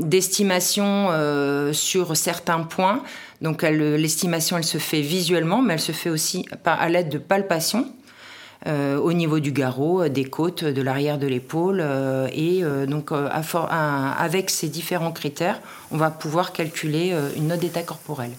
d'estimation 0.00 1.08
sur 1.72 2.16
certains 2.16 2.60
points 2.60 3.02
donc 3.40 3.62
l'estimation, 3.62 4.58
elle 4.58 4.64
se 4.64 4.78
fait 4.78 5.00
visuellement, 5.00 5.62
mais 5.62 5.74
elle 5.74 5.80
se 5.80 5.92
fait 5.92 6.10
aussi 6.10 6.44
à 6.64 6.88
l'aide 6.88 7.08
de 7.08 7.18
palpations. 7.18 7.90
Euh, 8.66 8.98
au 8.98 9.14
niveau 9.14 9.40
du 9.40 9.52
garrot, 9.52 10.08
des 10.08 10.24
côtes, 10.24 10.64
de 10.64 10.82
l'arrière 10.82 11.18
de 11.18 11.26
l'épaule. 11.26 11.80
Euh, 11.80 12.28
et 12.32 12.62
euh, 12.62 12.84
donc, 12.86 13.10
avec 13.12 14.50
ces 14.50 14.68
différents 14.68 15.12
critères, 15.12 15.60
on 15.90 15.96
va 15.96 16.10
pouvoir 16.10 16.52
calculer 16.52 17.14
une 17.36 17.48
note 17.48 17.60
d'état 17.60 17.82
corporel. 17.82 18.30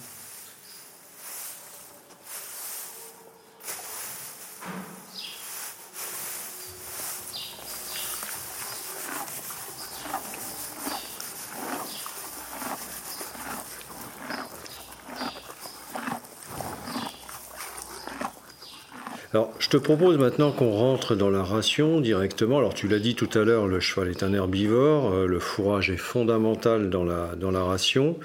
Alors, 19.34 19.50
je 19.58 19.70
te 19.70 19.78
propose 19.78 20.18
maintenant 20.18 20.52
qu'on 20.52 20.72
rentre 20.72 21.14
dans 21.14 21.30
la 21.30 21.42
ration 21.42 22.00
directement. 22.00 22.58
Alors, 22.58 22.74
tu 22.74 22.86
l'as 22.86 22.98
dit 22.98 23.14
tout 23.14 23.30
à 23.32 23.44
l'heure, 23.44 23.66
le 23.66 23.80
cheval 23.80 24.10
est 24.10 24.22
un 24.22 24.34
herbivore, 24.34 25.10
euh, 25.10 25.26
le 25.26 25.38
fourrage 25.38 25.88
est 25.88 25.96
fondamental 25.96 26.90
dans 26.90 27.02
la, 27.04 27.64
ration. 27.64 28.18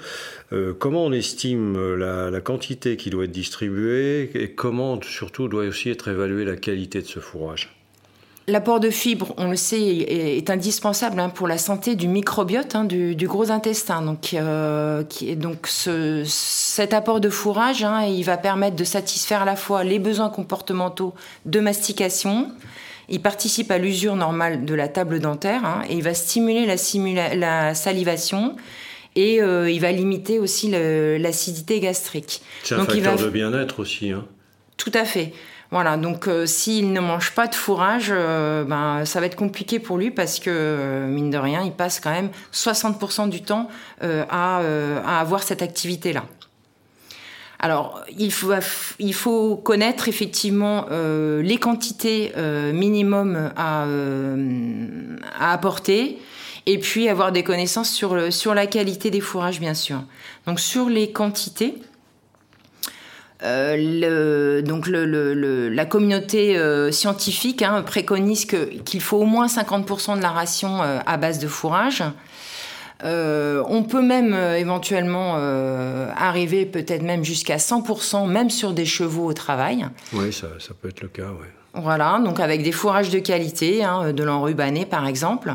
Euh, 0.52 0.74
comment 0.74 1.06
on 1.06 1.12
estime 1.12 1.94
la, 1.94 2.30
la 2.30 2.40
quantité 2.42 2.98
qui 2.98 3.08
doit 3.08 3.24
être 3.24 3.32
distribuée 3.32 4.30
et 4.34 4.50
comment, 4.50 5.00
surtout, 5.00 5.48
doit 5.48 5.64
aussi 5.64 5.88
être 5.88 6.08
évaluée 6.08 6.44
la 6.44 6.56
qualité 6.56 7.00
de 7.00 7.06
ce 7.06 7.20
fourrage? 7.20 7.77
L'apport 8.48 8.80
de 8.80 8.88
fibres, 8.88 9.34
on 9.36 9.50
le 9.50 9.56
sait, 9.56 9.78
est, 9.78 10.48
indispensable 10.48 11.20
hein, 11.20 11.28
pour 11.28 11.46
la 11.46 11.58
santé 11.58 11.96
du 11.96 12.08
microbiote 12.08 12.74
hein, 12.74 12.84
du, 12.84 13.14
gros 13.26 13.50
intestin. 13.50 14.00
Donc, 14.00 14.32
euh, 14.32 15.04
donc 15.36 15.68
cet 15.68 16.94
apport 16.94 17.20
de 17.20 17.28
fourrage, 17.28 17.84
hein, 17.84 18.06
il 18.06 18.22
va 18.24 18.38
permettre 18.38 18.74
de 18.74 18.84
satisfaire 18.84 19.42
à 19.42 19.44
la 19.44 19.54
fois 19.54 19.84
les 19.84 19.98
besoins 19.98 20.30
comportementaux 20.30 21.12
de 21.44 21.60
mastication, 21.60 22.50
il 23.10 23.20
participe 23.20 23.70
à 23.70 23.76
l'usure 23.76 24.16
normale 24.16 24.64
de 24.64 24.74
la 24.74 24.88
table 24.88 25.20
dentaire 25.20 25.82
et 25.90 25.94
il 25.94 26.02
va 26.02 26.14
stimuler 26.14 26.64
la, 26.64 27.74
salivation 27.74 28.56
et 29.14 29.42
euh, 29.42 29.70
il 29.70 29.80
va 29.80 29.92
limiter 29.92 30.38
aussi 30.38 30.70
l'acidité 30.70 31.80
gastrique. 31.80 32.40
C'est 32.64 32.76
un 32.76 32.86
facteur 32.86 33.16
de 33.16 33.28
bien-être 33.28 33.80
aussi. 33.80 34.12
Tout 34.78 34.92
à 34.94 35.04
fait. 35.04 35.34
Voilà, 35.70 35.98
donc 35.98 36.28
euh, 36.28 36.46
s'il 36.46 36.92
ne 36.94 37.00
mange 37.00 37.32
pas 37.32 37.46
de 37.46 37.54
fourrage, 37.54 38.08
euh, 38.10 38.64
ben, 38.64 39.04
ça 39.04 39.20
va 39.20 39.26
être 39.26 39.36
compliqué 39.36 39.78
pour 39.78 39.98
lui 39.98 40.10
parce 40.10 40.38
que, 40.38 40.48
euh, 40.50 41.06
mine 41.08 41.30
de 41.30 41.36
rien, 41.36 41.62
il 41.62 41.72
passe 41.72 42.00
quand 42.00 42.10
même 42.10 42.30
60% 42.54 43.28
du 43.28 43.42
temps 43.42 43.68
à, 44.00 44.62
avoir 45.20 45.42
cette 45.42 45.60
activité-là. 45.60 46.24
Alors, 47.60 48.02
il 48.16 48.32
faut, 48.32 48.52
il 48.98 49.12
faut 49.12 49.56
connaître 49.56 50.08
effectivement 50.08 50.86
les 50.90 51.58
quantités 51.58 52.32
minimum 52.72 53.50
à, 53.56 53.84
à, 55.38 55.52
apporter 55.52 56.18
et 56.66 56.78
puis 56.78 57.08
avoir 57.08 57.32
des 57.32 57.42
connaissances 57.42 57.90
sur 57.90 58.54
la 58.54 58.66
qualité 58.66 59.10
des 59.10 59.20
fourrages, 59.20 59.58
bien 59.58 59.74
sûr. 59.74 60.02
Donc, 60.46 60.60
sur 60.60 60.88
les 60.88 61.10
quantités, 61.10 61.74
euh, 63.44 64.62
donc 64.62 64.88
la 64.88 65.86
communauté 65.86 66.58
euh, 66.58 66.90
scientifique 66.90 67.62
hein, 67.62 67.82
préconise 67.82 68.46
qu'il 68.46 69.00
faut 69.00 69.18
au 69.18 69.24
moins 69.24 69.46
50% 69.46 70.16
de 70.16 70.22
la 70.22 70.30
ration 70.30 70.82
euh, 70.82 70.98
à 71.06 71.16
base 71.16 71.38
de 71.38 71.46
fourrage. 71.46 72.02
on 73.04 73.84
peut 73.88 74.02
même 74.02 74.34
éventuellement 74.34 75.36
arriver 76.16 76.66
peut-être 76.66 77.02
même 77.02 77.24
jusqu'à 77.24 77.58
100%, 77.58 78.28
même 78.28 78.50
sur 78.50 78.72
des 78.72 78.86
chevaux 78.86 79.26
au 79.26 79.34
travail. 79.34 79.86
Oui, 80.12 80.32
ça, 80.32 80.48
peut 80.80 80.88
être 80.88 81.02
le 81.02 81.08
cas, 81.08 81.30
oui. 81.40 81.46
Voilà, 81.74 82.20
donc 82.24 82.40
avec 82.40 82.64
des 82.64 82.72
fourrages 82.72 83.10
de 83.10 83.20
qualité, 83.20 83.84
hein, 83.84 84.12
de 84.12 84.24
l'enrubané 84.24 84.84
par 84.84 85.06
exemple. 85.06 85.54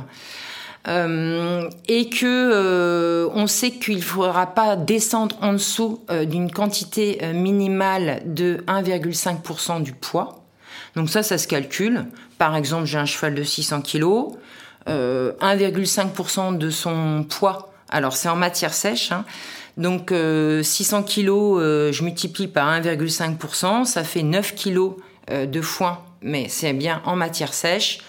Euh, 0.88 1.70
et 1.88 2.10
que 2.10 2.26
euh, 2.26 3.30
on 3.34 3.48
sait 3.48 3.72
qu'il 3.72 3.98
ne 3.98 4.02
faudra 4.02 4.48
pas 4.48 4.76
descendre 4.76 5.38
en 5.42 5.54
dessous 5.54 6.02
euh, 6.12 6.26
d'une 6.26 6.52
quantité 6.52 7.22
minimale 7.34 8.22
de 8.26 8.64
1,5% 8.68 9.82
du 9.82 9.94
poids. 9.94 10.44
Donc 10.96 11.10
ça, 11.10 11.24
ça 11.24 11.38
se 11.38 11.48
calcule. 11.48 12.06
Par 12.38 12.56
exemple, 12.56 12.86
j'ai 12.86 12.98
un 12.98 13.06
cheval 13.06 13.34
de 13.34 13.44
600 13.44 13.82
kg, 13.82 14.36
1,5% 14.88 16.58
de 16.58 16.70
son 16.70 17.26
poids. 17.30 17.72
Alors 17.90 18.18
c'est 18.18 18.28
en 18.30 18.36
matière 18.36 18.74
sèche. 18.74 19.12
Hein. 19.12 19.24
Donc 19.78 20.12
600 20.12 21.04
kg, 21.04 21.28
je 21.92 22.04
multiplie 22.04 22.48
par 22.48 22.68
1,5%, 22.80 23.86
ça 23.86 24.04
fait 24.04 24.24
9 24.24 24.54
kg 24.56 24.92
de 25.32 25.62
foin, 25.62 26.00
mais 26.22 26.48
c'est 26.50 26.74
bien 26.74 27.02
en 27.06 27.16
matière 27.16 27.54
sèche. 27.54 28.00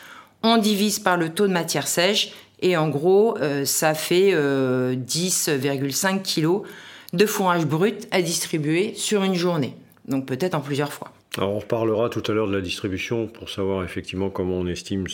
On 0.43 0.59
divise 0.59 0.99
par 0.99 1.16
le 1.16 1.31
taux 1.31 1.47
de 1.47 1.52
matière 1.52 1.87
sèche 1.87 2.33
et 2.64 2.78
en 2.78 2.88
gros, 2.88 3.37
euh, 3.42 3.66
ça 3.66 3.92
fait 3.92 4.33
10,5 4.33 4.37
euh, 4.38 6.18
kg 6.18 6.66
de 7.12 7.26
fourrage 7.26 7.66
brut 7.66 8.09
à 8.11 8.23
distribuer 8.23 8.94
sur 8.97 9.23
une 9.23 9.35
journée. 9.35 9.76
Donc 10.09 10.25
peut-être 10.25 10.54
en 10.54 10.61
plusieurs 10.61 10.90
fois. 10.90 11.12
Alors 11.37 11.50
on 11.50 11.59
reparlera 11.59 12.09
tout 12.09 12.23
à 12.26 12.33
l'heure 12.33 12.49
de 12.49 12.54
la 12.54 12.62
distribution 12.62 13.26
pour 13.26 13.50
savoir 13.50 13.85
effectivement 13.85 14.30
comment 14.30 14.54
on 14.54 14.66
estime 14.66 15.04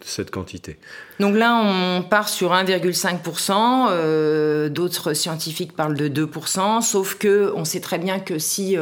cette 0.00 0.30
quantité. 0.32 0.76
Donc 1.20 1.36
là, 1.36 1.54
on 1.62 2.02
part 2.02 2.28
sur 2.28 2.52
1,5%. 2.52 3.88
Euh, 3.90 4.68
d'autres 4.68 5.12
scientifiques 5.12 5.76
parlent 5.76 5.96
de 5.96 6.08
2%, 6.08 6.80
sauf 6.80 7.14
que 7.14 7.52
on 7.54 7.64
sait 7.64 7.80
très 7.80 7.98
bien 7.98 8.18
que 8.18 8.40
si 8.40 8.76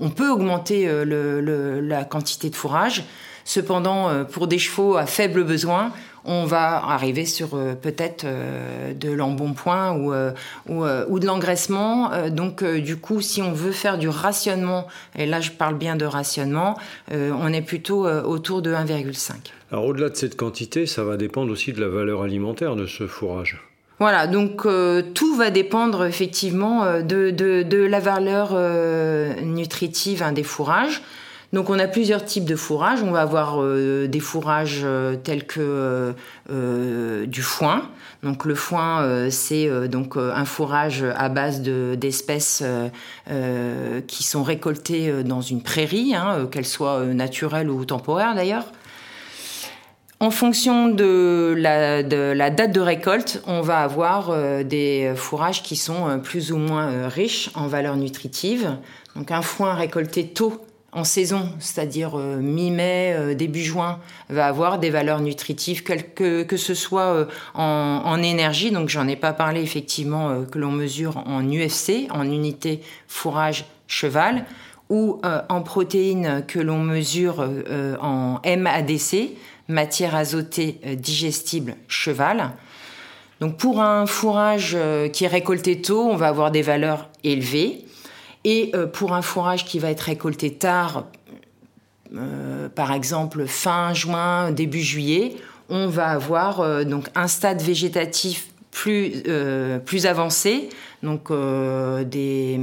on 0.00 0.10
peut 0.10 0.30
augmenter 0.30 0.90
la 1.04 2.04
quantité 2.04 2.50
de 2.50 2.56
fourrage, 2.56 3.04
cependant 3.44 4.24
pour 4.24 4.48
des 4.48 4.58
chevaux 4.58 4.96
à 4.96 5.06
faible 5.06 5.44
besoin, 5.44 5.92
on 6.26 6.44
va 6.44 6.84
arriver 6.84 7.24
sur 7.24 7.54
euh, 7.54 7.74
peut-être 7.74 8.24
euh, 8.24 8.92
de 8.92 9.10
l'embonpoint 9.10 9.92
ou, 9.92 10.12
euh, 10.12 10.32
ou, 10.68 11.18
de 11.18 11.26
l'engraissement. 11.26 12.10
donc, 12.30 12.62
du 12.64 12.96
coup, 12.96 13.20
si 13.20 13.40
on 13.42 13.52
veut 13.52 13.72
faire 13.72 13.98
du 13.98 14.08
rationnement, 14.08 14.86
et 15.16 15.26
là 15.26 15.40
je 15.40 15.50
parle 15.50 15.76
bien 15.76 15.96
de 15.96 16.04
rationnement, 16.04 16.76
on 17.12 17.52
est 17.52 17.62
plutôt 17.62 18.06
autour 18.06 18.62
de 18.62 18.72
1,5. 18.72 19.32
Alors, 19.70 19.86
au-delà 19.86 20.08
de 20.08 20.16
cette 20.16 20.36
quantité, 20.36 20.86
ça 20.86 21.04
va 21.04 21.16
dépendre 21.16 21.52
aussi 21.52 21.72
de 21.72 21.80
la 21.80 21.88
valeur 21.88 22.22
alimentaire 22.22 22.76
de 22.76 22.86
ce 22.86 23.06
fourrage. 23.06 23.62
Voilà, 23.98 24.26
donc 24.26 24.66
tout 25.14 25.36
va 25.36 25.50
dépendre 25.50 26.04
effectivement 26.04 27.00
de, 27.02 27.86
la 27.86 28.00
valeur 28.00 28.54
nutritive 29.42 30.22
hein, 30.22 30.32
des 30.32 30.42
fourrages. 30.42 31.02
Donc 31.52 31.70
on 31.70 31.78
a 31.78 31.86
plusieurs 31.86 32.24
types 32.24 32.44
de 32.44 32.56
fourrage. 32.56 33.02
On 33.02 33.12
va 33.12 33.20
avoir 33.20 33.62
euh, 33.62 34.08
des 34.08 34.20
fourrages 34.20 34.80
euh, 34.84 35.16
tels 35.16 35.46
que 35.46 36.14
euh, 36.50 37.26
du 37.26 37.42
foin. 37.42 37.88
Donc 38.22 38.44
le 38.44 38.54
foin, 38.54 39.28
c'est 39.30 39.68
donc 39.88 40.16
un 40.16 40.44
fourrage 40.44 41.04
à 41.16 41.28
base 41.28 41.60
d'espèces 41.60 42.64
qui 44.06 44.24
sont 44.24 44.42
récoltées 44.42 45.22
dans 45.22 45.42
une 45.42 45.62
prairie, 45.62 46.14
hein, 46.14 46.48
qu'elles 46.50 46.66
soient 46.66 47.04
naturelles 47.04 47.70
ou 47.70 47.84
temporaires 47.84 48.34
d'ailleurs. 48.34 48.72
En 50.18 50.30
fonction 50.30 50.88
de 50.88 51.54
la, 51.56 52.02
de 52.02 52.16
la, 52.16 52.50
date 52.50 52.72
de 52.72 52.80
récolte, 52.80 53.42
on 53.46 53.60
va 53.60 53.80
avoir 53.80 54.34
des 54.64 55.12
fourrages 55.14 55.62
qui 55.62 55.76
sont 55.76 56.18
plus 56.18 56.50
ou 56.50 56.56
moins 56.56 57.08
riches 57.08 57.50
en 57.54 57.68
valeur 57.68 57.96
nutritive. 57.96 58.76
Donc 59.14 59.30
un 59.30 59.42
foin 59.42 59.74
récolté 59.74 60.26
tôt 60.26 60.66
en 60.96 61.04
saison, 61.04 61.50
c'est-à-dire 61.58 62.18
euh, 62.18 62.38
mi-mai, 62.38 63.14
euh, 63.14 63.34
début 63.34 63.60
juin, 63.60 64.00
va 64.30 64.46
avoir 64.46 64.78
des 64.78 64.88
valeurs 64.88 65.20
nutritives, 65.20 65.82
que, 65.82 66.42
que 66.42 66.56
ce 66.56 66.72
soit 66.72 67.02
euh, 67.02 67.26
en, 67.54 68.22
énergie, 68.22 68.70
donc 68.70 68.88
j'en 68.88 69.06
ai 69.06 69.14
pas 69.14 69.34
parlé 69.34 69.60
effectivement, 69.60 70.44
que 70.50 70.58
l'on 70.58 70.72
mesure 70.72 71.18
en 71.26 71.42
UFC, 71.42 72.08
en 72.10 72.24
unité 72.24 72.80
fourrage 73.08 73.66
cheval, 73.86 74.46
ou 74.88 75.20
en 75.48 75.62
protéines 75.62 76.44
que 76.46 76.60
l'on 76.60 76.78
mesure 76.78 77.46
en 78.00 78.40
MADC, 78.44 79.32
matière 79.68 80.14
azotée 80.14 80.80
digestible 80.96 81.74
cheval. 81.88 82.52
Donc 83.40 83.58
pour 83.58 83.82
un 83.82 84.06
fourrage 84.06 84.76
qui 85.12 85.24
est 85.24 85.28
récolté 85.28 85.82
tôt, 85.82 86.08
on 86.08 86.16
va 86.16 86.28
avoir 86.28 86.50
des 86.52 86.62
valeurs 86.62 87.08
élevées. 87.24 87.85
Et 88.46 88.70
euh, 88.74 88.86
pour 88.86 89.12
un 89.12 89.20
fourrage 89.20 89.66
qui 89.66 89.78
va 89.78 89.90
être 89.90 90.00
récolté 90.00 90.54
tard, 90.54 91.04
par 92.74 92.92
exemple 92.92 93.46
fin 93.46 93.92
juin, 93.92 94.52
début 94.52 94.80
juillet, 94.80 95.34
on 95.68 95.88
va 95.88 96.06
avoir 96.06 96.84
donc 96.86 97.08
un 97.16 97.26
stade 97.26 97.60
végétatif 97.60 98.48
plus, 98.76 99.22
euh, 99.26 99.78
plus 99.78 100.04
avancées. 100.04 100.68
Donc, 101.02 101.30
euh, 101.30 102.04
des, 102.04 102.60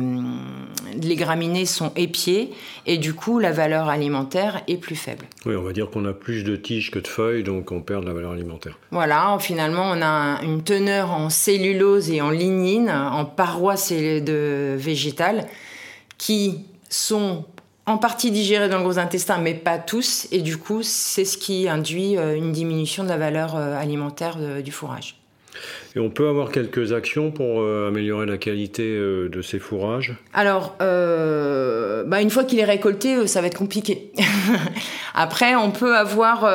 les 1.02 1.16
graminées 1.16 1.66
sont 1.66 1.92
épiées 1.96 2.52
et 2.86 2.98
du 2.98 3.14
coup, 3.14 3.40
la 3.40 3.52
valeur 3.52 3.90
alimentaire 3.90 4.62
est 4.68 4.78
plus 4.78 4.96
faible. 4.96 5.26
Oui, 5.46 5.56
on 5.56 5.64
va 5.64 5.74
dire 5.74 5.90
qu'on 5.90 6.06
a 6.06 6.14
plus 6.14 6.44
de 6.44 6.56
tiges 6.56 6.92
que 6.92 7.00
de 7.00 7.08
feuilles, 7.08 7.44
donc 7.44 7.72
on 7.72 7.82
perd 7.82 8.04
de 8.04 8.08
la 8.10 8.14
valeur 8.14 8.32
alimentaire. 8.32 8.78
Voilà, 8.92 9.38
finalement, 9.40 9.90
on 9.90 10.02
a 10.04 10.40
une 10.44 10.64
teneur 10.64 11.12
en 11.12 11.30
cellulose 11.30 12.12
et 12.12 12.22
en 12.22 12.30
lignine, 12.30 12.90
en 12.90 13.26
parois 13.26 13.76
de 13.76 14.76
végétales, 14.78 15.48
qui 16.18 16.66
sont 16.90 17.46
en 17.86 17.98
partie 17.98 18.32
digérés 18.32 18.70
dans 18.70 18.78
le 18.78 18.84
gros 18.84 19.00
intestin, 19.00 19.40
mais 19.40 19.54
pas 19.54 19.78
tous. 19.78 20.28
Et 20.32 20.42
du 20.42 20.58
coup, 20.58 20.84
c'est 20.84 21.26
ce 21.26 21.38
qui 21.38 21.68
induit 21.68 22.18
euh, 22.18 22.36
une 22.36 22.52
diminution 22.52 23.04
de 23.04 23.10
la 23.10 23.18
valeur 23.18 23.56
alimentaire 23.56 24.38
du 24.62 24.72
fourrage. 24.72 25.18
Et 25.96 26.00
on 26.00 26.10
peut 26.10 26.28
avoir 26.28 26.52
quelques 26.52 26.92
actions 26.92 27.32
pour 27.32 27.62
euh, 27.62 27.88
améliorer 27.88 28.26
la 28.26 28.38
qualité 28.38 28.84
euh, 28.84 29.30
de 29.30 29.42
ces 29.42 29.60
fourrages? 29.60 30.16
Alors, 30.34 30.76
euh, 30.82 32.04
bah 32.04 32.22
une 32.22 32.32
fois 32.32 32.44
qu'il 32.44 32.60
est 32.60 32.66
récolté, 32.66 33.28
ça 33.28 33.42
va 33.42 33.48
être 33.48 33.58
compliqué. 33.58 34.12
après, 35.14 35.56
on 35.56 35.72
peut 35.72 35.96
avoir. 35.96 36.46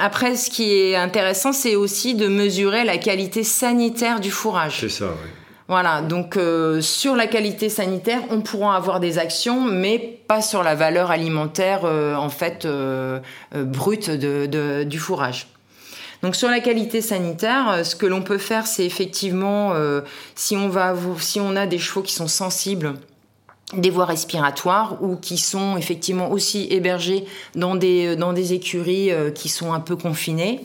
après, 0.00 0.36
ce 0.36 0.50
qui 0.50 0.72
est 0.72 0.96
intéressant, 0.96 1.52
c'est 1.52 1.76
aussi 1.76 2.14
de 2.14 2.26
mesurer 2.26 2.84
la 2.84 2.98
qualité 2.98 3.44
sanitaire 3.44 4.20
du 4.20 4.30
fourrage. 4.30 4.80
C'est 4.80 4.88
ça, 4.88 5.06
oui. 5.06 5.30
Voilà, 5.66 6.02
donc 6.02 6.38
sur 6.82 7.16
la 7.16 7.26
qualité 7.26 7.70
sanitaire, 7.70 8.20
on 8.30 8.42
pourra 8.42 8.76
avoir 8.76 9.00
des 9.00 9.18
actions, 9.18 9.62
mais 9.62 9.98
pas 9.98 10.42
sur 10.42 10.62
la 10.62 10.74
valeur 10.74 11.10
alimentaire 11.10 11.84
en 11.84 12.28
fait 12.28 12.68
brute 13.50 14.10
du 14.10 14.98
fourrage. 14.98 15.46
Donc 16.24 16.36
sur 16.36 16.48
la 16.48 16.60
qualité 16.60 17.02
sanitaire, 17.02 17.70
euh, 17.70 17.84
ce 17.84 17.94
que 17.96 18.06
l'on 18.06 18.22
peut 18.22 18.38
faire, 18.38 18.66
c'est 18.66 18.86
effectivement, 18.86 19.72
euh, 19.74 20.00
si, 20.34 20.56
on 20.56 21.56
a 21.56 21.66
des 21.66 21.78
chevaux 21.78 22.00
qui 22.00 22.14
sont 22.14 22.28
sensibles, 22.28 22.94
des 23.74 23.90
voies 23.90 24.06
respiratoires 24.06 24.96
ou 25.02 25.16
qui 25.16 25.36
sont 25.36 25.76
effectivement 25.76 26.30
aussi 26.30 26.66
hébergés 26.70 27.26
euh, 27.58 28.16
dans 28.16 28.32
des 28.32 28.52
écuries 28.54 29.10
qui 29.34 29.50
sont 29.50 29.74
un 29.74 29.80
peu 29.80 29.96
confinées. 29.96 30.62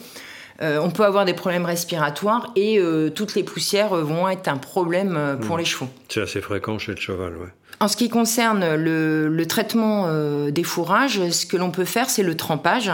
On 0.62 0.90
peut 0.90 1.06
avoir 1.06 1.26
des 1.26 1.34
problèmes 1.34 1.66
respiratoires 1.66 2.52
et 2.56 2.82
toutes 3.16 3.36
les 3.36 3.44
poussières 3.44 3.96
vont 3.96 4.28
être 4.28 4.48
un 4.48 4.58
problème 4.58 5.38
pour 5.42 5.56
hmm. 5.56 5.60
les 5.60 5.66
chevaux. 5.66 5.88
C'est 6.10 6.22
assez 6.22 6.42
fréquent 6.42 6.78
chez 6.78 6.92
le 6.92 6.98
cheval, 6.98 7.34
oui. 7.40 7.48
En 7.80 7.88
ce 7.88 7.96
qui 7.96 8.10
concerne 8.10 8.76
le, 8.76 9.46
traitement 9.46 10.12
des 10.50 10.64
fourrages, 10.64 11.30
ce 11.30 11.46
que 11.46 11.56
l'on 11.56 11.72
peut 11.72 11.86
faire, 11.86 12.10
c'est 12.10 12.24
le 12.24 12.36
trempage. 12.36 12.92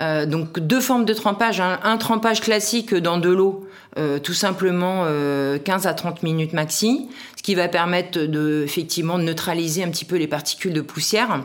Euh, 0.00 0.24
donc 0.24 0.58
deux 0.58 0.80
formes 0.80 1.04
de 1.04 1.12
trempage, 1.12 1.60
un 1.60 1.96
trempage 1.98 2.40
classique 2.40 2.94
dans 2.94 3.18
de 3.18 3.28
l'eau, 3.28 3.66
euh, 3.98 4.18
tout 4.18 4.32
simplement 4.32 5.04
15 5.04 5.06
euh, 5.08 5.58
à 5.84 5.94
30 5.94 6.22
minutes 6.22 6.52
maxi, 6.52 7.08
ce 7.36 7.42
qui 7.42 7.54
va 7.54 7.68
permettre 7.68 8.20
de 8.20 8.62
effectivement 8.64 9.18
neutraliser 9.18 9.82
un 9.82 9.88
petit 9.88 10.04
peu 10.04 10.16
les 10.16 10.28
particules 10.28 10.72
de 10.72 10.80
poussière. 10.80 11.42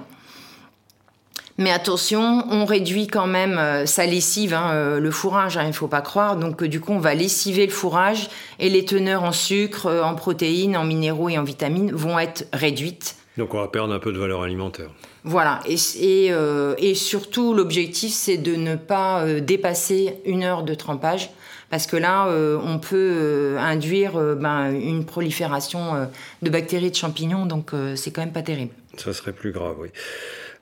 Mais 1.58 1.72
attention, 1.72 2.46
on 2.52 2.66
réduit 2.66 3.08
quand 3.08 3.28
même 3.28 3.86
sa 3.86 4.06
lessive, 4.06 4.54
hein, 4.54 5.00
le 5.00 5.12
fourrage, 5.12 5.58
hein, 5.58 5.64
il 5.64 5.70
ne 5.70 5.74
faut 5.74 5.88
pas 5.88 6.02
croire. 6.02 6.36
Donc 6.36 6.64
du 6.64 6.82
coup, 6.82 6.92
on 6.92 7.00
va 7.00 7.14
lessiver 7.14 7.66
le 7.66 7.72
fourrage 7.72 8.30
et 8.60 8.70
les 8.70 8.84
teneurs 8.84 9.24
en 9.24 9.32
sucre, 9.32 9.90
en 10.04 10.16
protéines, 10.16 10.76
en 10.76 10.84
minéraux 10.84 11.30
et 11.30 11.38
en 11.38 11.44
vitamines 11.44 11.94
vont 11.94 12.20
être 12.20 12.46
réduites. 12.52 13.16
Donc 13.38 13.54
on 13.54 13.60
va 13.60 13.68
perdre 13.68 13.94
un 13.94 14.00
peu 14.00 14.12
de 14.14 14.18
valeur 14.18 14.44
alimentaire. 14.44 14.90
Voilà, 15.24 15.60
et, 15.68 15.76
et, 16.00 16.32
euh, 16.32 16.76
et 16.78 16.94
surtout 16.94 17.54
l'objectif 17.54 18.14
c'est 18.14 18.38
de 18.38 18.56
ne 18.56 18.76
pas 18.76 19.24
euh, 19.24 19.40
dépasser 19.40 20.20
une 20.26 20.44
heure 20.44 20.64
de 20.64 20.76
trempage, 20.76 21.32
parce 21.70 21.88
que 21.88 21.98
là 21.98 22.28
euh, 22.28 22.60
on 22.64 22.78
peut 22.78 23.58
induire 23.60 24.14
ben, 24.36 24.72
une 24.72 25.04
prolifération 25.04 26.08
de 26.42 26.50
bactéries 26.50 26.92
de 26.92 26.96
champignons, 26.96 27.46
donc 27.46 27.72
c'est 27.96 28.12
quand 28.12 28.22
même 28.22 28.34
pas 28.34 28.44
terrible. 28.44 28.72
Ça 28.98 29.14
serait 29.14 29.34
plus 29.34 29.52
grave, 29.52 29.76
oui. 29.80 29.90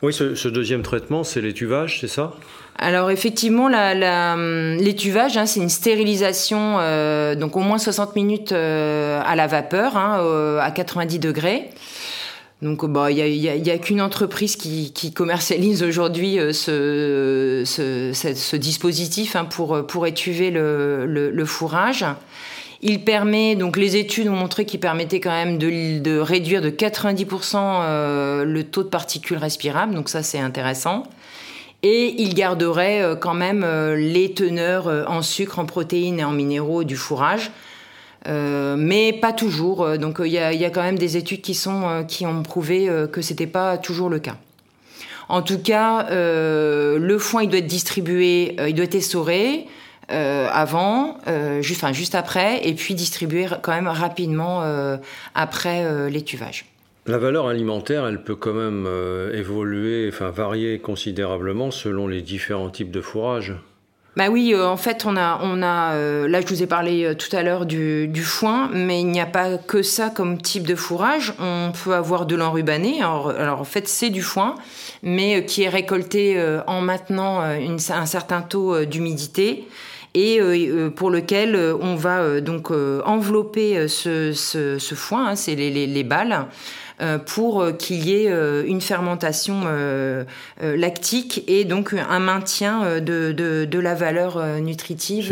Oui, 0.04 0.13
ce, 0.13 0.48
deuxième 0.48 0.84
traitement, 0.84 1.24
c'est 1.24 1.42
l'étuvage, 1.42 2.02
c'est 2.02 2.08
ça? 2.08 2.34
Alors 2.78 3.10
effectivement, 3.10 3.70
l'étuvage, 3.70 5.38
hein, 5.38 5.46
c'est 5.46 5.62
une 5.62 5.70
stérilisation, 5.70 6.78
donc 7.36 7.56
au 7.56 7.62
moins 7.62 7.78
60 7.78 8.16
minutes 8.16 8.52
à 8.52 9.36
la 9.36 9.48
vapeur, 9.48 9.98
hein, 9.98 10.60
à 10.60 10.72
90 10.72 11.20
degrés. 11.20 11.70
Donc, 12.63 12.86
bah, 12.86 13.12
il 13.12 13.39
n'y 13.39 13.70
a, 13.70 13.78
qu'une 13.78 14.02
entreprise 14.02 14.56
qui, 14.56 15.13
commercialise 15.13 15.84
aujourd'hui 15.84 16.39
euh, 16.39 16.54
ce, 16.54 18.56
dispositif 18.56 19.36
hein, 19.36 19.44
pour 19.44 20.08
étuver 20.08 20.50
le, 20.50 21.46
fourrage. 21.46 22.06
Il 22.84 23.04
permet, 23.04 23.56
donc 23.56 23.78
les 23.78 23.96
études 23.96 24.28
ont 24.28 24.36
montré 24.36 24.65
qu'il 24.65 24.80
permettait 24.80 25.19
quand 25.19 25.32
même 25.32 25.58
de, 25.58 26.19
réduire 26.19 26.62
de 26.62 26.69
90% 26.69 27.56
euh, 27.56 28.46
le 28.46 28.63
taux 28.63 28.84
de 28.84 28.89
particules 28.89 29.38
respirables, 29.38 29.96
donc 29.96 30.10
ça 30.10 30.22
c'est 30.22 30.39
intéressant. 30.39 31.04
Et 31.82 32.22
il 32.22 32.36
garderait 32.36 33.02
euh, 33.02 33.15
quand 33.15 33.34
même 33.34 33.65
les 33.96 34.34
teneurs 34.34 34.88
en 35.10 35.22
sucre, 35.22 35.60
en 35.60 35.65
protéines 35.65 36.19
et 36.19 36.24
en 36.24 36.32
minéraux 36.32 36.84
du 36.84 36.96
fourrage. 36.96 37.52
Euh, 38.28 38.76
mais 38.78 39.13
pas 39.13 39.34
toujours. 39.34 39.84
Euh, 39.84 39.98
donc 39.98 40.22
il 40.24 40.32
y, 40.32 40.38
a, 40.38 40.69
quand 40.69 40.82
même 40.84 40.98
des 40.98 41.17
études 41.17 41.43
euh, 41.67 42.04
qui 42.04 42.26
ont 42.26 42.43
prouvé 42.43 42.89
que 43.12 43.22
c'était 43.22 43.48
pas 43.48 43.78
toujours 43.78 44.10
le 44.10 44.19
cas. 44.19 44.38
En 45.30 45.41
tout 45.41 45.60
cas, 45.60 46.08
le 46.12 47.17
foin 47.17 47.43
il 47.43 47.50
doit 47.50 47.60
être 47.60 47.67
distribué, 47.67 48.56
il 48.67 48.76
doit 48.76 48.86
être 48.86 48.96
essoré 48.96 49.67
avant, 50.13 51.17
juste, 51.62 51.84
enfin, 51.84 51.93
juste 51.93 52.15
après, 52.15 52.67
et 52.67 52.73
puis 52.73 52.95
distribué 52.95 53.47
quand 53.62 53.71
même 53.71 53.88
rapidement 53.88 54.63
après 55.36 56.10
l'étuvage. 56.10 56.65
La 57.06 57.17
valeur 57.17 57.47
alimentaire, 57.47 58.06
elle 58.08 58.23
peut 58.23 58.36
quand 58.36 58.54
même 58.54 58.88
évoluer, 59.34 60.10
enfin 60.12 60.30
varier 60.30 60.80
considérablement 60.80 61.71
selon 61.71 62.08
les 62.08 62.21
différents 62.21 62.69
types 62.69 62.91
de 62.91 63.02
fourrage. 63.02 63.56
Bah 64.15 64.28
oui, 64.30 64.54
euh, 64.54 64.67
en 64.67 64.78
fait, 64.78 65.06
on 65.08 65.17
a, 65.17 65.39
on 65.41 65.63
a 65.63 65.93
euh, 65.93 66.28
là, 66.28 66.39
je 66.39 66.45
vous 66.45 66.62
ai 66.62 66.67
parlé 66.67 67.04
euh, 67.04 67.15
tout 67.15 67.36
à 67.36 67.41
l'heure 67.41 67.65
du, 67.65 68.08
du, 68.08 68.21
foin, 68.21 68.69
mais 68.71 69.02
il 69.02 69.08
n'y 69.08 69.19
a 69.19 69.26
pas 69.26 69.58
que 69.58 69.82
ça 69.82 70.12
comme 70.12 70.39
type 70.39 70.67
de 70.67 70.76
fourrage. 70.76 71.34
On 71.39 71.71
peut 71.71 71.95
avoir 71.95 72.28
de 72.28 72.36
l'enrubané. 72.36 73.02
Alors, 73.02 73.32
alors, 73.32 73.62
en 73.62 73.63
fait, 73.63 73.88
c'est 73.88 74.12
du 74.12 74.21
foin, 74.21 74.54
mais 75.02 75.45
qui 75.45 75.63
est 75.63 75.69
récolté 75.69 76.39
en 76.67 76.82
maintenant 76.82 77.41
une, 77.58 77.80
un 77.89 78.06
certain 78.06 78.41
taux 78.41 78.86
d'humidité 78.86 79.67
et 80.15 80.39
pour 80.95 81.10
lequel 81.10 81.56
on 81.82 81.95
va 81.95 82.39
donc 82.41 82.71
envelopper 82.71 83.88
ce, 83.88 84.32
ce, 84.34 84.78
ce 84.78 84.95
foin, 84.95 85.30
hein, 85.30 85.36
c'est 85.36 85.56
les, 85.56 85.71
les, 85.71 85.88
les 85.88 86.04
balles, 86.04 86.47
euh, 87.02 87.17
pour 87.17 87.62
euh, 87.62 87.71
qu'il 87.71 88.08
y 88.08 88.13
ait 88.13 88.32
euh, 88.32 88.63
une 88.65 88.80
fermentation 88.80 89.63
lactique 90.62 91.43
et 91.47 91.65
donc 91.65 91.93
un 91.93 92.19
maintien 92.19 92.99
de, 93.02 93.32
de, 93.32 93.80
la 93.80 93.95
valeur 93.95 94.43
nutritive. 94.62 95.32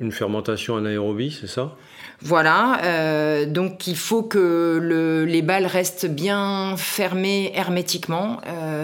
Une, 0.00 0.12
fermentation 0.12 0.76
anaérobie, 0.76 1.36
c'est 1.38 1.48
ça? 1.48 1.74
Voilà, 2.24 3.44
donc 3.46 3.86
il 3.86 3.96
faut 3.96 4.22
que 4.22 4.78
le, 4.80 5.24
les 5.24 5.42
balles 5.42 5.66
restent 5.66 6.06
bien 6.06 6.74
fermées 6.76 7.52
hermétiquement, 7.54 8.40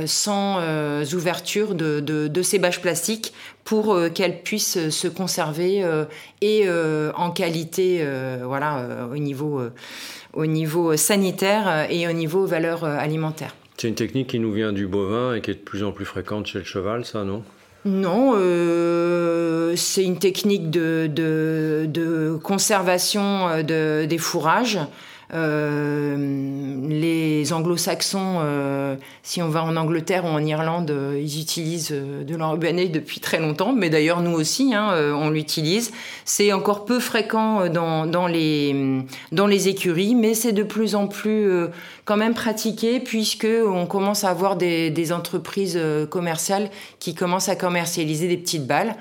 sans 0.07 0.61
ouverture 1.15 1.75
de, 1.75 2.01
de, 2.01 2.29
de, 2.29 2.43
ces 2.43 2.59
bâches 2.59 2.81
plastiques, 2.81 3.33
pour 3.65 3.97
qu'elles 4.15 4.43
puissent 4.43 4.89
se 4.91 5.09
conserver 5.09 5.85
et 6.41 6.69
en 7.15 7.31
qualité, 7.31 8.05
voilà, 8.43 9.09
au 9.13 9.19
niveau 9.19 9.63
au 10.35 10.47
niveau 10.47 10.97
sanitaire 10.97 11.87
et 11.91 12.07
au 12.07 12.13
niveau 12.13 12.47
valeur 12.47 12.85
alimentaire. 12.85 13.55
C'est 13.77 13.89
une 13.89 13.95
technique 13.95 14.29
qui 14.29 14.39
nous 14.39 14.53
vient 14.53 14.73
du 14.73 14.87
bovin 14.87 15.35
et 15.35 15.41
qui 15.41 15.53
est 15.53 15.55
de 15.55 15.59
plus 15.61 15.85
en 15.85 15.93
plus 15.93 16.05
fréquente 16.05 16.47
chez 16.47 16.59
le 16.59 16.65
cheval, 16.65 17.05
ça, 17.05 17.25
non? 17.25 17.43
Non, 17.85 18.33
euh, 18.35 19.75
c'est 19.77 20.05
une 20.05 20.19
technique 20.19 20.71
de, 20.71 21.09
de, 21.11 21.87
de 21.89 22.39
conservation 22.43 23.49
euh, 23.49 23.63
de, 23.63 24.07
des 24.07 24.19
fourrages. 24.19 24.79
Euh, 25.35 26.89
les 26.89 27.53
anglo-saxons, 27.53 28.39
euh, 28.41 28.97
si 29.23 29.43
on 29.43 29.49
va 29.49 29.63
en 29.63 29.77
Angleterre 29.77 30.25
ou 30.25 30.29
en 30.29 30.45
Irlande, 30.45 30.91
euh, 30.91 31.21
ils 31.21 31.41
utilisent 31.41 31.91
de 31.91 32.37
l'enrubané 32.37 32.89
depuis 32.89 33.21
très 33.21 33.39
longtemps, 33.39 33.75
mais 33.75 33.91
d'ailleurs 33.91 34.23
nous 34.23 34.33
aussi, 34.33 34.75
hein, 34.75 34.91
on 35.15 35.31
l'utilise. 35.31 35.93
C'est 36.25 36.53
encore 36.53 36.85
peu 36.85 36.99
fréquent 36.99 37.69
dans, 37.69 38.07
dans, 38.07 38.27
les, 38.27 39.03
dans 39.33 39.47
les 39.47 39.69
écuries, 39.69 40.15
mais 40.15 40.35
c'est 40.35 40.53
de 40.53 40.63
plus 40.63 40.95
en 40.95 41.07
plus 41.07 41.51
quand 42.05 42.17
même 42.17 42.35
pratiqué 42.35 43.01
puisque 43.01 43.47
on 43.47 43.87
commence 43.87 44.25
à 44.25 44.31
avoir 44.31 44.57
des, 44.57 44.91
des 44.91 45.13
entreprises 45.13 45.79
commerciales 46.11 46.71
qui 46.99 47.15
commencent 47.15 47.49
à 47.49 47.57
commercialiser 47.57 48.29
des 48.29 48.37
petites 48.37 48.67
balles. 48.67 48.97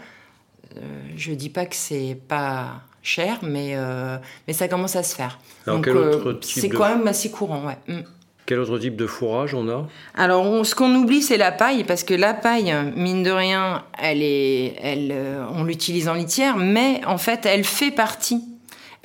je 1.16 1.32
dis 1.34 1.50
pas 1.50 1.66
que 1.66 1.76
c'est 1.76 2.18
pas 2.28 2.82
cher, 3.08 3.40
mais, 3.42 3.74
euh, 3.76 4.18
mais 4.48 4.54
ça 4.54 4.68
commence 4.68 4.96
à 4.96 5.04
se 5.04 5.16
faire. 5.16 5.40
Donc, 5.66 5.88
euh, 5.88 6.38
c'est 6.42 6.70
quand 6.70 6.90
même 6.90 7.08
assez 7.08 7.32
courant, 7.32 7.66
ouais. 7.66 7.78
Mm. 7.88 8.02
Quel 8.48 8.60
autre 8.60 8.80
type 8.80 8.96
de 8.96 9.08
fourrage 9.08 9.54
on 9.54 9.68
a? 9.68 9.86
Alors, 10.16 10.66
ce 10.66 10.74
qu'on 10.74 10.96
oublie, 10.96 11.22
c'est 11.22 11.36
la 11.36 11.52
paille, 11.52 11.84
parce 11.84 12.06
que 12.06 12.14
la 12.14 12.34
paille, 12.34 12.74
mine 12.96 13.22
de 13.22 13.30
rien, 13.30 13.84
elle 14.02 14.24
est, 14.24 14.76
elle, 14.82 15.12
euh, 15.12 15.46
on 15.54 15.66
l'utilise 15.66 16.08
en 16.08 16.14
litière, 16.14 16.56
mais 16.56 17.02
en 17.06 17.18
fait, 17.18 17.46
elle 17.46 17.66
fait 17.66 17.92
partie 17.92 18.42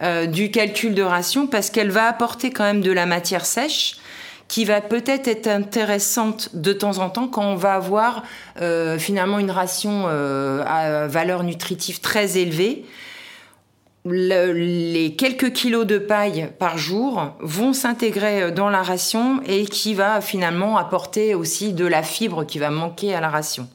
euh, 0.00 0.26
du 0.26 0.52
calcul 0.52 0.94
de 0.94 1.02
ration 1.02 1.48
parce 1.48 1.70
qu'elle 1.70 1.90
va 1.90 2.06
apporter 2.06 2.50
quand 2.50 2.62
même 2.62 2.82
de 2.82 2.92
la 2.92 3.04
matière 3.04 3.44
sèche 3.44 3.96
qui 4.46 4.64
va 4.64 4.80
peut-être 4.80 5.26
être 5.26 5.48
intéressante 5.48 6.50
de 6.54 6.72
temps 6.72 6.98
en 6.98 7.10
temps 7.10 7.26
quand 7.26 7.44
on 7.44 7.56
va 7.56 7.74
avoir 7.74 8.22
euh, 8.60 8.96
finalement 8.96 9.40
une 9.40 9.50
ration 9.50 10.06
à 10.06 11.08
valeur 11.08 11.42
nutritive 11.42 12.00
très 12.00 12.38
élevée 12.38 12.84
les 14.04 15.14
quelques 15.16 15.52
kilos 15.52 15.86
de 15.86 15.98
paille 15.98 16.50
par 16.58 16.76
jour 16.76 17.36
vont 17.40 17.72
s'intégrer 17.72 18.50
dans 18.50 18.68
la 18.68 18.82
ration 18.82 19.40
et 19.46 19.64
qui 19.64 19.94
va 19.94 20.20
finalement 20.20 20.76
apporter 20.76 21.34
aussi 21.34 21.72
de 21.72 21.86
la 21.86 22.02
fibre 22.02 22.44
qui 22.44 22.58
va 22.58 22.70
manquer 22.70 23.14
à 23.14 23.20
la 23.20 23.28
ration. 23.28 23.68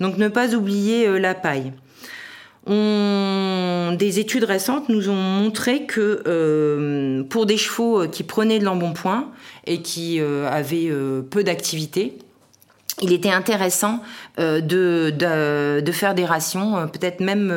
Donc 0.00 0.18
ne 0.18 0.28
pas 0.28 0.54
oublier 0.54 1.06
euh, 1.06 1.18
la 1.18 1.34
paille. 1.34 1.72
Des 2.66 4.20
études 4.20 4.44
récentes 4.44 4.88
nous 4.88 5.10
ont 5.10 5.14
montré 5.14 5.84
que 5.84 6.22
euh, 6.26 7.22
pour 7.24 7.44
des 7.44 7.58
chevaux 7.58 8.08
qui 8.08 8.22
prenaient 8.22 8.58
de 8.58 8.64
l'embonpoint 8.64 9.30
et 9.66 9.82
qui 9.82 10.18
euh, 10.18 10.48
avaient 10.50 10.90
peu 11.30 11.44
d'activité, 11.44 12.16
il 13.02 13.12
était 13.12 13.30
intéressant 13.30 14.00
euh, 14.38 14.60
de, 14.60 15.10
de, 15.80 15.92
faire 15.92 16.14
des 16.14 16.24
rations, 16.24 16.76
euh, 16.76 16.86
peut-être 16.86 17.20
même 17.20 17.52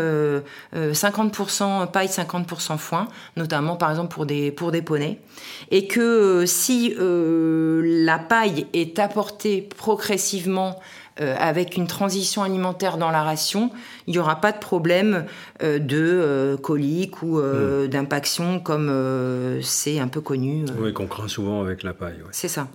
50% 0.75 1.83
euh, 1.83 1.85
paille, 1.85 2.07
50% 2.07 2.77
foin, 2.77 3.07
notamment 3.35 3.75
par 3.75 3.91
exemple 3.91 4.13
pour 4.13 4.25
des, 4.25 4.51
pour 4.51 4.71
des 4.71 4.81
poneys. 4.81 5.19
Et 5.69 5.87
que 5.87 6.45
si 6.45 6.95
la 6.97 8.19
paille 8.19 8.67
est 8.73 8.99
apportée 8.99 9.61
progressivement 9.61 10.79
avec 11.19 11.77
une 11.77 11.87
transition 11.87 12.43
alimentaire 12.43 12.97
dans 12.97 13.09
la 13.09 13.23
ration, 13.23 13.71
il 14.05 14.11
n'y 14.13 14.19
aura 14.19 14.39
pas 14.39 14.51
de 14.51 14.59
problème 14.59 15.25
de 15.61 16.57
colique 16.61 17.23
ou 17.23 17.39
hmm. 17.39 17.87
d'impaction 17.87 18.59
comme 18.59 19.59
c'est 19.63 19.99
un 19.99 20.07
peu 20.07 20.21
connu. 20.21 20.65
Oui, 20.79 20.93
qu'on 20.93 21.07
craint 21.07 21.27
souvent 21.27 21.61
avec 21.61 21.81
la 21.83 21.93
paille. 21.93 22.17
C'est 22.31 22.47
ça. 22.47 22.67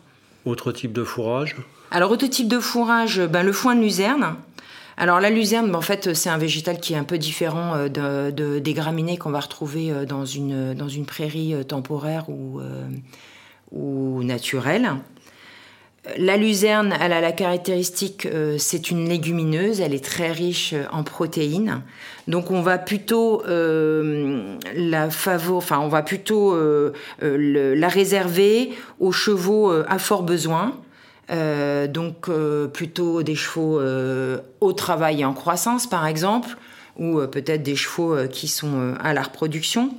Autre 0.44 0.72
type 0.72 0.92
de 0.92 1.04
fourrage? 1.04 1.56
Alors, 1.94 2.10
autre 2.10 2.26
type 2.26 2.48
de 2.48 2.58
fourrage, 2.58 3.20
ben, 3.20 3.42
le 3.42 3.52
foin 3.52 3.74
de 3.74 3.82
luzerne. 3.82 4.36
Alors 4.96 5.20
la 5.20 5.28
luzerne, 5.28 5.70
ben, 5.70 5.76
en 5.76 5.82
fait, 5.82 6.14
c'est 6.14 6.30
un 6.30 6.38
végétal 6.38 6.80
qui 6.80 6.94
est 6.94 6.96
un 6.96 7.04
peu 7.04 7.18
différent 7.18 7.74
euh, 7.74 8.30
de, 8.30 8.58
des 8.60 8.72
graminées 8.72 9.18
qu'on 9.18 9.30
va 9.30 9.40
retrouver 9.40 9.90
euh, 9.90 10.06
dans 10.06 10.24
une, 10.24 10.72
dans 10.72 10.88
une 10.88 11.04
prairie 11.04 11.52
euh, 11.52 11.64
temporaire 11.64 12.30
ou, 12.30 12.62
ou 13.72 14.22
naturelle. 14.22 14.92
La 16.16 16.38
luzerne, 16.38 16.94
elle 16.98 17.12
a 17.12 17.20
la 17.20 17.30
caractéristique, 17.30 18.26
c'est 18.58 18.90
une 18.90 19.08
légumineuse, 19.08 19.80
elle 19.80 19.94
est 19.94 20.04
très 20.04 20.32
riche 20.32 20.74
en 20.90 21.04
protéines. 21.04 21.82
Donc 22.26 22.50
on 22.50 22.60
va 22.60 22.76
plutôt 22.76 23.44
la 23.46 25.10
favor, 25.10 25.58
enfin 25.58 25.78
on 25.78 25.86
va 25.86 26.02
plutôt 26.02 26.58
la 27.20 27.88
réserver 27.88 28.72
aux 28.98 29.12
chevaux 29.12 29.70
à 29.70 29.98
fort 30.00 30.24
besoin. 30.24 30.74
Euh, 31.30 31.86
donc 31.86 32.28
euh, 32.28 32.66
plutôt 32.66 33.22
des 33.22 33.36
chevaux 33.36 33.78
euh, 33.78 34.38
au 34.60 34.72
travail 34.72 35.20
et 35.20 35.24
en 35.24 35.34
croissance 35.34 35.86
par 35.86 36.06
exemple, 36.06 36.56
ou 36.98 37.20
peut-être 37.26 37.62
des 37.62 37.76
chevaux 37.76 38.16
qui 38.30 38.48
sont 38.48 38.94
à 39.02 39.14
la 39.14 39.22
reproduction. 39.22 39.94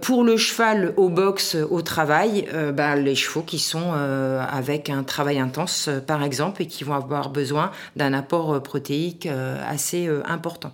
pour 0.00 0.22
le 0.22 0.36
cheval 0.36 0.92
au 0.96 1.08
box 1.08 1.56
au 1.56 1.82
travail, 1.82 2.46
bah, 2.72 2.94
les 2.94 3.16
chevaux 3.16 3.42
qui 3.42 3.58
sont 3.58 3.92
avec 3.92 4.90
un 4.90 5.02
travail 5.02 5.40
intense 5.40 5.90
par 6.06 6.22
exemple 6.22 6.62
et 6.62 6.66
qui 6.66 6.84
vont 6.84 6.94
avoir 6.94 7.30
besoin 7.30 7.72
d'un 7.96 8.12
apport 8.12 8.62
protéique 8.62 9.26
assez 9.26 10.08
important. 10.24 10.72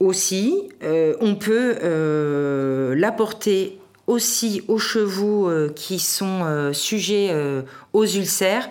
Aussi, 0.00 0.68
on 1.20 1.36
peut 1.36 1.76
l'apporter 2.96 3.78
aussi 4.06 4.62
aux 4.68 4.78
chevaux 4.78 5.48
euh, 5.48 5.72
qui 5.74 5.98
sont 5.98 6.42
euh, 6.44 6.72
sujets 6.72 7.28
euh, 7.30 7.62
aux 7.92 8.06
ulcères, 8.06 8.68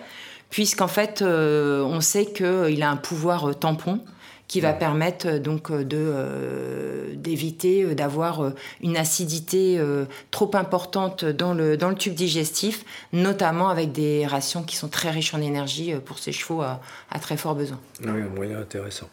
puisqu'en 0.50 0.88
fait, 0.88 1.22
on 1.22 2.00
sait 2.00 2.26
qu'il 2.26 2.82
a 2.82 2.90
un 2.90 2.96
pouvoir 2.96 3.58
tampon 3.58 4.00
qui 4.46 4.60
va 4.60 4.72
permettre 4.72 5.38
donc 5.38 5.72
de 5.72 7.14
d'éviter 7.14 7.96
d'avoir 7.96 8.52
une 8.80 8.96
acidité 8.96 9.82
trop 10.30 10.52
importante 10.54 11.24
dans 11.24 11.52
le 11.52 11.76
dans 11.76 11.88
le 11.88 11.96
tube 11.96 12.14
digestif, 12.14 12.84
notamment 13.12 13.68
avec 13.68 13.90
des 13.90 14.24
rations 14.24 14.62
qui 14.62 14.76
sont 14.76 14.88
très 14.88 15.10
riches 15.10 15.34
en 15.34 15.42
énergie 15.42 15.94
pour 16.04 16.20
ces 16.20 16.30
chevaux 16.30 16.62
à, 16.62 16.80
à 17.10 17.18
très 17.18 17.36
fort 17.36 17.56
besoin. 17.56 17.80
Ah 18.06 18.12
oui, 18.14 18.22
un 18.22 18.34
moyen 18.34 18.60
intéressant. 18.60 19.08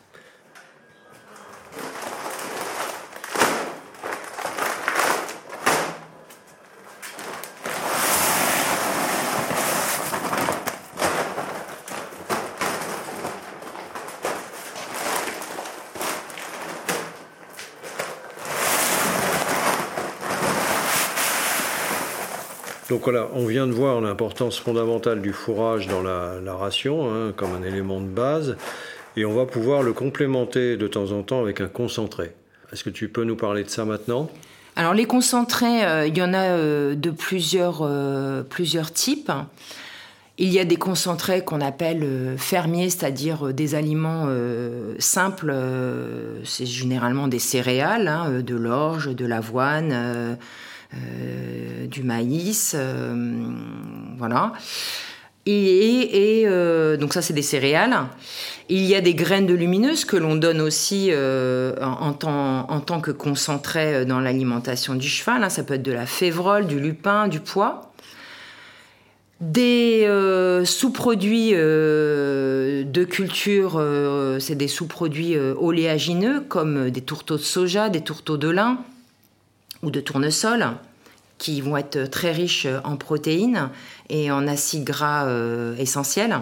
On 23.06 23.46
vient 23.46 23.68
de 23.68 23.74
voir 23.74 24.00
l'importance 24.00 24.58
fondamentale 24.58 25.22
du 25.22 25.34
fourrage 25.34 25.88
dans 25.88 26.02
la, 26.02 26.54
ration, 26.54 27.14
hein, 27.14 27.34
comme 27.36 27.54
un 27.54 27.64
élément 27.64 28.00
de 28.00 28.08
base, 28.08 28.56
et 29.18 29.26
on 29.26 29.34
va 29.34 29.46
pouvoir 29.46 29.84
le 29.84 29.92
complémenter 29.94 30.78
de 30.78 30.88
temps 30.88 31.12
en 31.12 31.22
temps 31.22 31.42
avec 31.42 31.60
un 31.60 31.68
concentré. 31.68 32.32
Est-ce 32.72 32.84
que 32.84 32.90
tu 32.90 33.10
peux 33.10 33.26
nous 33.26 33.36
parler 33.36 33.64
de 33.64 33.70
ça 33.70 33.84
maintenant? 33.84 34.30
Alors 34.76 34.94
les 34.94 35.06
concentrés, 35.06 35.86
euh, 35.86 36.08
il 36.08 36.18
y 36.18 36.22
en 36.22 36.34
a 36.34 36.44
euh, 36.44 36.96
de 36.96 37.12
plusieurs, 37.12 37.82
euh, 37.82 38.42
plusieurs 38.42 38.92
types. 38.92 39.32
Il 40.38 40.50
y 40.50 40.60
a 40.60 40.66
des 40.66 40.78
concentrés 40.78 41.44
qu'on 41.44 41.62
appelle 41.62 42.36
fermiers, 42.38 42.90
c'est-à-dire 42.90 43.54
des 43.54 43.76
aliments 43.76 44.28
simples. 44.98 45.54
c'est 46.44 46.66
généralement 46.66 47.28
des 47.28 47.38
céréales, 47.38 48.08
hein, 48.08 48.42
de 48.42 48.56
l'orge, 48.56 49.14
de 49.16 49.26
l'avoine 49.28 50.38
du 51.94 52.04
maïs, 52.04 52.76
euh, 52.76 53.16
voilà. 54.18 54.54
Et, 55.46 56.44
euh, 56.46 56.96
donc 56.96 57.14
ça, 57.14 57.22
c'est 57.22 57.34
des 57.34 57.42
céréales. 57.42 57.96
Il 58.70 58.84
y 58.84 58.96
a 58.96 59.02
des 59.02 59.14
graines 59.14 59.46
de 59.46 59.54
lumineuses 59.54 60.06
que 60.06 60.16
l'on 60.16 60.36
donne 60.36 60.62
aussi 60.62 61.12
en, 61.14 62.14
tant, 62.14 63.02
que 63.02 63.12
concentré 63.12 64.06
dans 64.06 64.22
l'alimentation 64.22 64.96
du 64.96 65.08
cheval. 65.08 65.44
Hein. 65.44 65.50
Ça 65.50 65.64
peut 65.64 65.74
être 65.74 65.84
de 65.84 65.92
la 65.92 66.06
févrole, 66.06 66.66
du 66.66 66.80
lupin, 66.80 67.28
du 67.28 67.42
pois. 67.42 67.92
Des 69.42 70.08
sous-produits 70.64 71.52
de 71.52 73.04
culture, 73.04 73.86
c'est 74.40 74.56
des 74.56 74.70
sous-produits 74.70 75.36
oléagineux 75.38 76.40
comme 76.40 76.90
des 76.90 77.02
tourteaux 77.02 77.36
de 77.36 77.44
soja, 77.44 77.90
des 77.90 78.02
tourteaux 78.02 78.38
de 78.38 78.48
lin 78.48 78.78
ou 79.84 79.92
de 79.92 80.00
tournesol 80.00 80.66
qui 81.38 81.60
vont 81.62 81.78
être 81.78 82.10
très 82.10 82.32
riches 82.32 82.68
en 82.84 82.96
protéines 82.96 83.70
et 84.10 84.32
en 84.32 84.48
acides 84.48 84.86
gras 84.86 85.28
euh, 85.28 85.76
essentiels. 85.78 86.38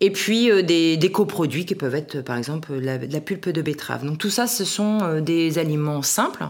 Et 0.00 0.10
puis 0.10 0.50
euh, 0.50 0.62
des, 0.62 1.10
coproduits 1.12 1.66
qui 1.66 1.74
peuvent 1.74 1.94
être 1.94 2.22
par 2.22 2.36
exemple 2.36 2.72
la, 2.74 2.98
pulpe 3.20 3.50
de 3.50 3.60
betterave. 3.60 4.06
Donc 4.06 4.18
tout 4.18 4.30
ça, 4.30 4.46
ce 4.46 4.64
sont 4.64 5.00
euh, 5.02 5.20
des 5.20 5.58
aliments 5.58 6.00
simples. 6.00 6.46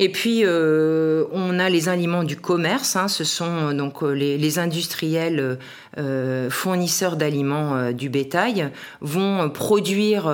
Et 0.00 0.10
puis 0.10 0.44
on 0.46 1.58
a 1.58 1.68
les 1.68 1.88
aliments 1.88 2.22
du 2.22 2.36
commerce. 2.36 2.94
Hein. 2.94 3.08
ce 3.08 3.24
sont 3.24 3.72
donc 3.72 4.02
les 4.02 4.58
industriels 4.60 5.58
fournisseurs 6.50 7.16
d'aliments 7.16 7.90
du 7.90 8.08
bétail 8.08 8.70
vont 9.00 9.50
produire 9.50 10.32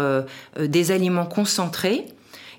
des 0.58 0.90
aliments 0.90 1.24
concentrés 1.24 2.04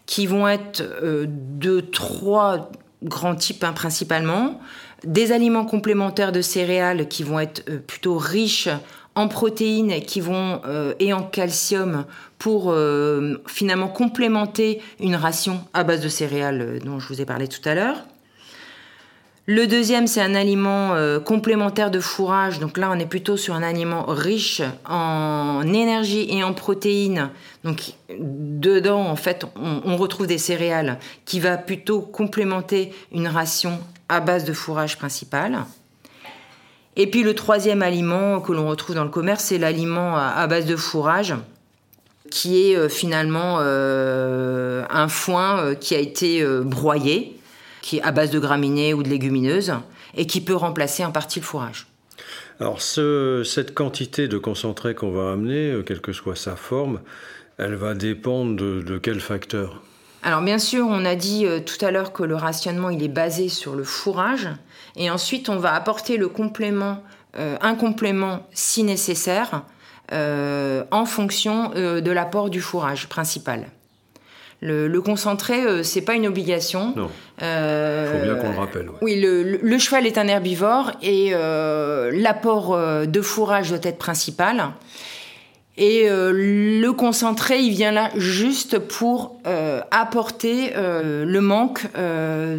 qui 0.05 0.27
vont 0.27 0.47
être 0.47 0.83
de 1.25 1.79
trois 1.79 2.69
grands 3.03 3.35
types 3.35 3.63
hein, 3.63 3.73
principalement, 3.73 4.59
des 5.05 5.31
aliments 5.31 5.65
complémentaires 5.65 6.31
de 6.31 6.41
céréales 6.41 7.07
qui 7.07 7.23
vont 7.23 7.39
être 7.39 7.63
euh, 7.69 7.77
plutôt 7.79 8.17
riches 8.17 8.69
en 9.13 9.29
protéines 9.29 10.01
qui 10.01 10.19
vont, 10.19 10.61
euh, 10.65 10.93
et 10.99 11.13
en 11.13 11.23
calcium 11.23 12.05
pour 12.37 12.71
euh, 12.71 13.41
finalement 13.47 13.87
complémenter 13.87 14.81
une 14.99 15.15
ration 15.15 15.61
à 15.73 15.83
base 15.85 16.01
de 16.01 16.09
céréales 16.09 16.79
dont 16.83 16.99
je 16.99 17.07
vous 17.07 17.21
ai 17.21 17.25
parlé 17.25 17.47
tout 17.47 17.61
à 17.67 17.75
l'heure. 17.75 18.03
Le 19.47 19.67
deuxième, 19.67 20.07
c'est 20.07 20.21
un 20.21 20.33
aliment 20.33 20.95
complémentaire 21.23 21.91
de 21.91 21.99
fourrage. 21.99 22.59
Donc 22.59 22.77
là, 22.77 22.89
on 22.91 22.97
est 22.97 23.05
plutôt 23.05 23.37
sur 23.37 23.53
un 23.53 23.61
aliment 23.61 24.05
riche 24.07 24.63
en 24.89 25.61
énergie 25.71 26.25
et 26.31 26.43
en 26.43 26.53
protéines. 26.53 27.29
Donc 27.63 27.93
dedans, 28.19 29.01
en 29.01 29.15
fait, 29.15 29.45
on, 29.55 29.97
retrouve 29.97 30.27
des 30.27 30.37
céréales 30.37 30.97
qui 31.25 31.39
va 31.39 31.57
plutôt 31.57 32.01
complémenter 32.01 32.91
une 33.11 33.27
ration 33.27 33.79
à 34.09 34.19
base 34.19 34.45
de 34.45 34.53
fourrage 34.53 34.97
principal. 34.97 35.65
Et 36.95 37.07
puis 37.07 37.23
le 37.23 37.35
troisième 37.35 37.81
aliment 37.81 38.39
que 38.39 38.53
l'on 38.53 38.67
retrouve 38.67 38.95
dans 38.95 39.03
le 39.03 39.09
commerce, 39.09 39.45
c'est 39.45 39.57
l'aliment 39.57 40.17
à, 40.17 40.47
base 40.47 40.65
de 40.65 40.75
fourrage, 40.75 41.35
qui 42.31 42.69
est 42.69 42.75
euh, 42.75 42.89
finalement 42.89 43.57
euh, 43.59 44.85
un 44.89 45.07
foin 45.07 45.59
euh, 45.59 45.75
qui 45.75 45.95
a 45.95 45.99
été 45.99 46.45
broyé, 46.63 47.34
qui 47.85 47.97
est 47.97 48.01
à 48.01 48.11
base 48.11 48.31
de 48.31 48.39
graminées 48.39 48.95
ou 48.95 49.03
de 49.03 49.09
légumineuses, 49.09 49.73
et 50.17 50.25
qui 50.25 50.41
peut 50.41 50.55
remplacer 50.55 51.05
en 51.05 51.11
partie 51.11 51.39
le 51.39 51.45
fourrage. 51.45 51.85
Alors 52.59 52.81
cette 52.81 53.75
quantité 53.75 54.27
de 54.27 54.39
concentré 54.39 54.95
qu'on 54.95 55.11
va 55.11 55.33
amener, 55.33 55.83
quelle 55.85 56.01
que 56.01 56.11
soit 56.11 56.35
sa 56.35 56.55
forme, 56.55 57.01
elle 57.59 57.75
va 57.75 57.93
dépendre 57.93 58.55
de, 58.55 58.81
de 58.81 58.97
quel 58.97 59.19
facteur? 59.19 59.83
Alors 60.23 60.41
bien 60.41 60.57
sûr, 60.57 60.87
on 60.89 61.05
a 61.05 61.13
dit 61.13 61.45
tout 61.67 61.85
à 61.85 61.91
l'heure 61.91 62.11
que 62.11 62.23
le 62.23 62.35
rationnement 62.35 62.89
il 62.89 63.03
est 63.03 63.07
basé 63.23 63.49
sur 63.49 63.75
le 63.75 63.83
fourrage, 63.83 64.49
et 64.95 65.11
ensuite, 65.11 65.49
on 65.49 65.57
va 65.57 65.75
apporter 65.75 66.17
le 66.17 66.27
complément, 66.27 67.03
euh, 67.37 67.57
un 67.61 67.75
complément 67.75 68.47
si 68.53 68.83
nécessaire, 68.83 69.61
euh, 70.11 70.85
en 70.89 71.05
fonction 71.05 71.71
euh, 71.75 72.01
de 72.01 72.11
l'apport 72.11 72.49
du 72.49 72.61
fourrage 72.61 73.07
principal. 73.09 73.67
Le, 74.61 74.99
concentré, 74.99 75.83
c'est 75.83 76.01
pas 76.01 76.15
une 76.15 76.25
obligation. 76.25 76.93
Non. 76.95 77.09
Il 77.39 78.07
faut 78.11 78.23
bien 78.23 78.35
qu'on 78.35 78.51
le 78.51 78.57
rappelle. 78.57 78.89
Oui, 79.01 79.19
le, 79.21 79.77
cheval 79.77 80.07
est 80.07 80.17
un 80.17 80.27
herbivore 80.27 80.91
et 81.03 81.31
l'apport 81.31 82.77
de 83.05 83.21
fourrage 83.21 83.69
doit 83.69 83.79
être 83.83 83.99
principal. 83.99 84.71
Et 85.77 86.09
euh, 86.09 86.31
le 86.31 86.93
concentré, 86.93 87.59
il 87.59 87.71
vient 87.71 87.91
là 87.91 88.09
juste 88.15 88.79
pour 88.79 89.37
euh, 89.45 89.81
apporter 89.91 90.71
euh, 90.75 91.25
le 91.25 91.41
manque, 91.41 91.81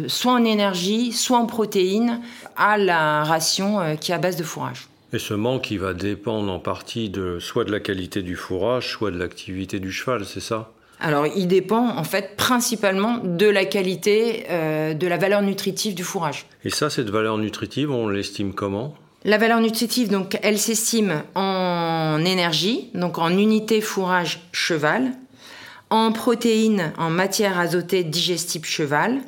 soit 0.07 0.33
en 0.33 0.45
énergie, 0.45 1.11
soit 1.11 1.37
en 1.37 1.45
protéines, 1.45 2.21
à 2.55 2.77
la 2.77 3.23
ration 3.23 3.97
qui 3.99 4.11
est 4.11 4.15
à 4.15 4.19
base 4.19 4.35
de 4.35 4.43
fourrage. 4.43 4.87
Et 5.13 5.19
ce 5.19 5.33
manque, 5.33 5.71
il 5.71 5.79
va 5.79 5.93
dépendre 5.93 6.51
en 6.51 6.59
partie 6.59 7.09
de 7.09 7.39
soit 7.39 7.63
de 7.63 7.71
la 7.71 7.79
qualité 7.79 8.21
du 8.21 8.35
fourrage, 8.35 8.91
soit 8.91 9.09
de 9.09 9.17
l'activité 9.17 9.79
du 9.79 9.91
cheval, 9.91 10.25
c'est 10.25 10.41
ça? 10.41 10.71
Alors, 10.99 11.27
il 11.27 11.47
dépend 11.47 11.95
en 11.95 12.03
fait 12.03 12.35
principalement 12.37 13.19
de 13.23 13.45
la 13.45 13.65
qualité, 13.65 14.45
de 14.49 15.07
la 15.07 15.17
valeur 15.17 15.41
nutritive 15.43 15.93
du 15.93 16.03
fourrage. 16.03 16.47
Et 16.63 16.71
ça, 16.71 16.89
cette 16.89 17.09
valeur 17.09 17.37
nutritive, 17.37 17.91
on 17.91 18.09
l'estime 18.09 18.53
comment? 18.53 18.95
La 19.23 19.37
valeur 19.37 19.59
nutritive, 19.59 20.09
donc, 20.09 20.39
elle 20.41 20.57
s'estime 20.57 21.21
en 21.35 22.23
énergie, 22.25 22.89
donc 22.93 23.17
en 23.17 23.29
unité 23.29 23.81
fourrage 23.81 24.39
cheval, 24.51 25.11
en 25.89 26.11
protéines, 26.11 26.93
en 26.97 27.09
matière 27.09 27.59
azotée 27.59 28.03
digestible 28.03 28.65
cheval, 28.65 29.19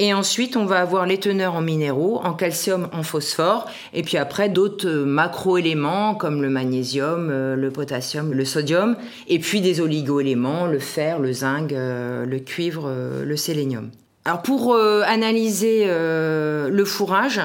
et 0.00 0.14
ensuite, 0.14 0.56
on 0.56 0.64
va 0.64 0.80
avoir 0.80 1.06
les 1.06 1.18
teneurs 1.18 1.56
en 1.56 1.60
minéraux, 1.60 2.20
en 2.22 2.32
calcium, 2.32 2.88
en 2.92 3.02
phosphore, 3.02 3.66
et 3.92 4.04
puis 4.04 4.16
après 4.16 4.48
d'autres 4.48 4.86
euh, 4.86 5.04
macro-éléments 5.04 6.14
comme 6.14 6.40
le 6.40 6.48
magnésium, 6.48 7.30
euh, 7.32 7.56
le 7.56 7.70
potassium, 7.72 8.32
le 8.32 8.44
sodium, 8.44 8.96
et 9.26 9.40
puis 9.40 9.60
des 9.60 9.80
oligo-éléments, 9.80 10.66
le 10.66 10.78
fer, 10.78 11.18
le 11.18 11.32
zinc, 11.32 11.72
euh, 11.72 12.24
le 12.24 12.38
cuivre, 12.38 12.92
le 13.24 13.36
sélénium. 13.36 13.90
Alors 14.24 14.42
pour 14.42 14.76
analyser 14.76 15.86
le 15.86 16.84
fourrage, 16.84 17.40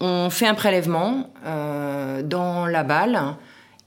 on 0.00 0.30
fait 0.30 0.46
un 0.46 0.54
prélèvement 0.54 1.30
dans 1.44 2.66
la 2.66 2.82
balle 2.82 3.36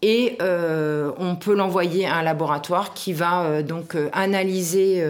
et 0.01 0.37
euh, 0.41 1.11
on 1.17 1.35
peut 1.35 1.53
l'envoyer 1.53 2.07
à 2.07 2.15
un 2.15 2.23
laboratoire 2.23 2.93
qui 2.93 3.13
va 3.13 3.43
euh, 3.43 3.61
donc 3.61 3.95
analyser, 4.13 5.03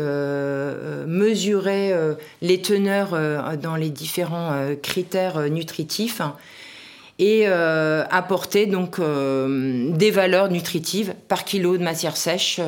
mesurer 1.07 1.93
les 2.41 2.61
teneurs 2.61 3.57
dans 3.57 3.75
les 3.75 3.89
différents 3.89 4.75
critères 4.81 5.49
nutritifs 5.49 6.21
et 7.19 7.45
apporter 7.47 8.65
donc 8.65 8.99
des 8.99 10.11
valeurs 10.11 10.49
nutritives 10.49 11.13
par 11.27 11.43
kilo 11.43 11.77
de 11.77 11.83
matière 11.83 12.17
sèche 12.17 12.59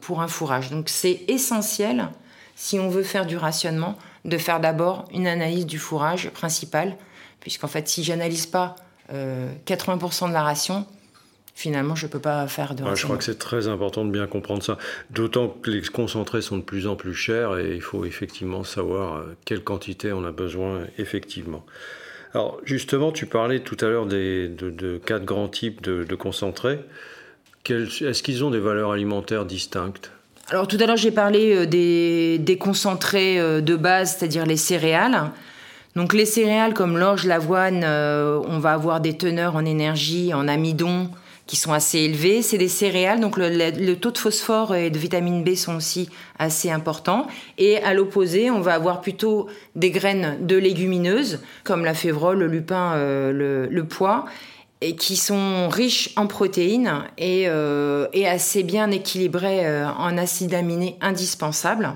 pour 0.00 0.20
un 0.20 0.28
fourrage. 0.28 0.70
Donc 0.70 0.88
c'est 0.88 1.20
essentiel 1.28 2.08
si 2.56 2.78
on 2.78 2.88
veut 2.88 3.02
faire 3.02 3.26
du 3.26 3.36
rationnement 3.36 3.96
de 4.24 4.38
faire 4.38 4.60
d'abord 4.60 5.04
une 5.12 5.26
analyse 5.26 5.66
du 5.66 5.78
fourrage 5.78 6.30
principal 6.30 6.96
puisqu'en 7.46 7.68
fait, 7.68 7.88
si 7.88 8.02
j'analyse 8.02 8.46
pas 8.46 8.74
80% 9.08 9.12
euh, 9.12 10.28
de 10.28 10.32
la 10.32 10.42
ration, 10.42 10.84
finalement, 11.56 11.96
je 11.96 12.06
ne 12.06 12.10
peux 12.12 12.20
pas 12.20 12.46
faire 12.46 12.74
de 12.74 12.84
Je 12.94 13.04
crois 13.04 13.16
que 13.16 13.24
c'est 13.24 13.38
très 13.38 13.66
important 13.66 14.04
de 14.04 14.10
bien 14.10 14.28
comprendre 14.28 14.62
ça. 14.62 14.78
D'autant 15.10 15.48
que 15.48 15.70
les 15.70 15.80
concentrés 15.80 16.42
sont 16.42 16.58
de 16.58 16.62
plus 16.62 16.86
en 16.86 16.94
plus 16.94 17.14
chers 17.14 17.58
et 17.58 17.74
il 17.74 17.80
faut 17.80 18.04
effectivement 18.04 18.62
savoir 18.62 19.16
euh, 19.16 19.36
quelle 19.44 19.64
quantité 19.64 20.12
on 20.12 20.24
a 20.24 20.30
besoin 20.30 20.82
effectivement. 20.98 21.64
Alors 22.34 22.60
justement, 22.64 23.10
tu 23.10 23.26
parlais 23.26 23.60
tout 23.60 23.76
à 23.80 23.88
l'heure 23.88 24.06
de, 24.06 25.00
quatre 25.04 25.24
grands 25.24 25.48
types 25.48 25.82
de, 25.82 26.14
concentrés. 26.14 26.78
Est-ce 27.68 28.22
qu'ils 28.22 28.44
ont 28.44 28.50
des 28.50 28.60
valeurs 28.60 28.92
alimentaires 28.92 29.46
distinctes? 29.46 30.12
Alors 30.50 30.68
tout 30.68 30.76
à 30.78 30.86
l'heure, 30.86 30.96
j'ai 30.96 31.10
parlé 31.10 31.56
euh, 31.56 31.66
des, 31.66 32.38
des, 32.38 32.58
concentrés 32.58 33.38
de 33.62 33.76
base, 33.76 34.16
c'est-à-dire 34.16 34.44
les 34.46 34.58
céréales. 34.58 35.32
Donc 35.96 36.12
les 36.12 36.26
céréales 36.26 36.74
comme 36.74 36.98
l'orge, 36.98 37.24
l'avoine, 37.24 37.82
euh, 37.82 38.38
on 38.46 38.58
va 38.58 38.74
avoir 38.74 39.00
des 39.00 39.16
teneurs 39.16 39.56
en 39.56 39.64
énergie, 39.64 40.34
en 40.34 40.46
amidon 40.46 41.08
qui 41.46 41.56
sont 41.56 41.72
assez 41.72 41.98
élevées. 41.98 42.42
C'est 42.42 42.58
des 42.58 42.68
céréales, 42.68 43.20
donc 43.20 43.36
le, 43.36 43.94
taux 43.94 44.10
de 44.10 44.18
phosphore 44.18 44.74
et 44.74 44.90
de 44.90 44.98
vitamine 44.98 45.44
B 45.44 45.54
sont 45.54 45.76
aussi 45.76 46.08
assez 46.38 46.70
importants. 46.70 47.26
Et 47.58 47.78
à 47.78 47.94
l'opposé, 47.94 48.50
on 48.50 48.60
va 48.60 48.74
avoir 48.74 49.00
plutôt 49.00 49.46
des 49.74 49.90
graines 49.90 50.38
de 50.44 50.56
légumineuses 50.56 51.40
comme 51.64 51.84
la 51.84 51.94
févrole, 51.94 52.38
le 52.38 52.46
lupin, 52.48 52.94
euh, 52.94 53.68
le, 53.70 53.84
pois 53.84 54.24
et 54.82 54.94
qui 54.94 55.16
sont 55.16 55.68
riches 55.68 56.10
en 56.16 56.26
protéines 56.26 57.04
et, 57.16 57.44
euh, 57.46 58.08
assez 58.26 58.62
bien 58.62 58.90
équilibrées 58.90 59.64
en 59.84 60.18
acides 60.18 60.52
aminés 60.52 60.96
indispensables. 61.00 61.94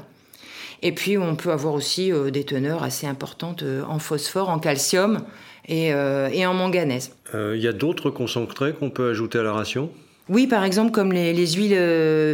Et 0.82 0.92
puis 0.92 1.18
on 1.18 1.36
peut 1.36 1.52
avoir 1.52 1.74
aussi 1.74 2.12
euh, 2.12 2.30
des 2.30 2.44
teneurs 2.44 2.82
assez 2.82 3.06
importantes 3.06 3.62
euh, 3.62 3.82
en 3.88 3.98
phosphore, 3.98 4.48
en 4.48 4.58
calcium 4.58 5.22
et, 5.66 5.92
euh, 5.92 6.28
et 6.32 6.46
en 6.46 6.54
manganèse. 6.54 7.12
Il 7.34 7.60
y 7.60 7.68
a 7.68 7.72
d'autres 7.72 8.10
concentrés 8.10 8.72
qu'on 8.72 8.90
peut 8.90 9.10
ajouter 9.10 9.38
à 9.38 9.42
la 9.42 9.52
ration? 9.52 9.90
Oui, 10.28 10.46
par 10.46 10.64
exemple 10.64 10.92
comme 10.92 11.12
les, 11.12 11.32
les 11.32 11.52
huiles 11.52 11.76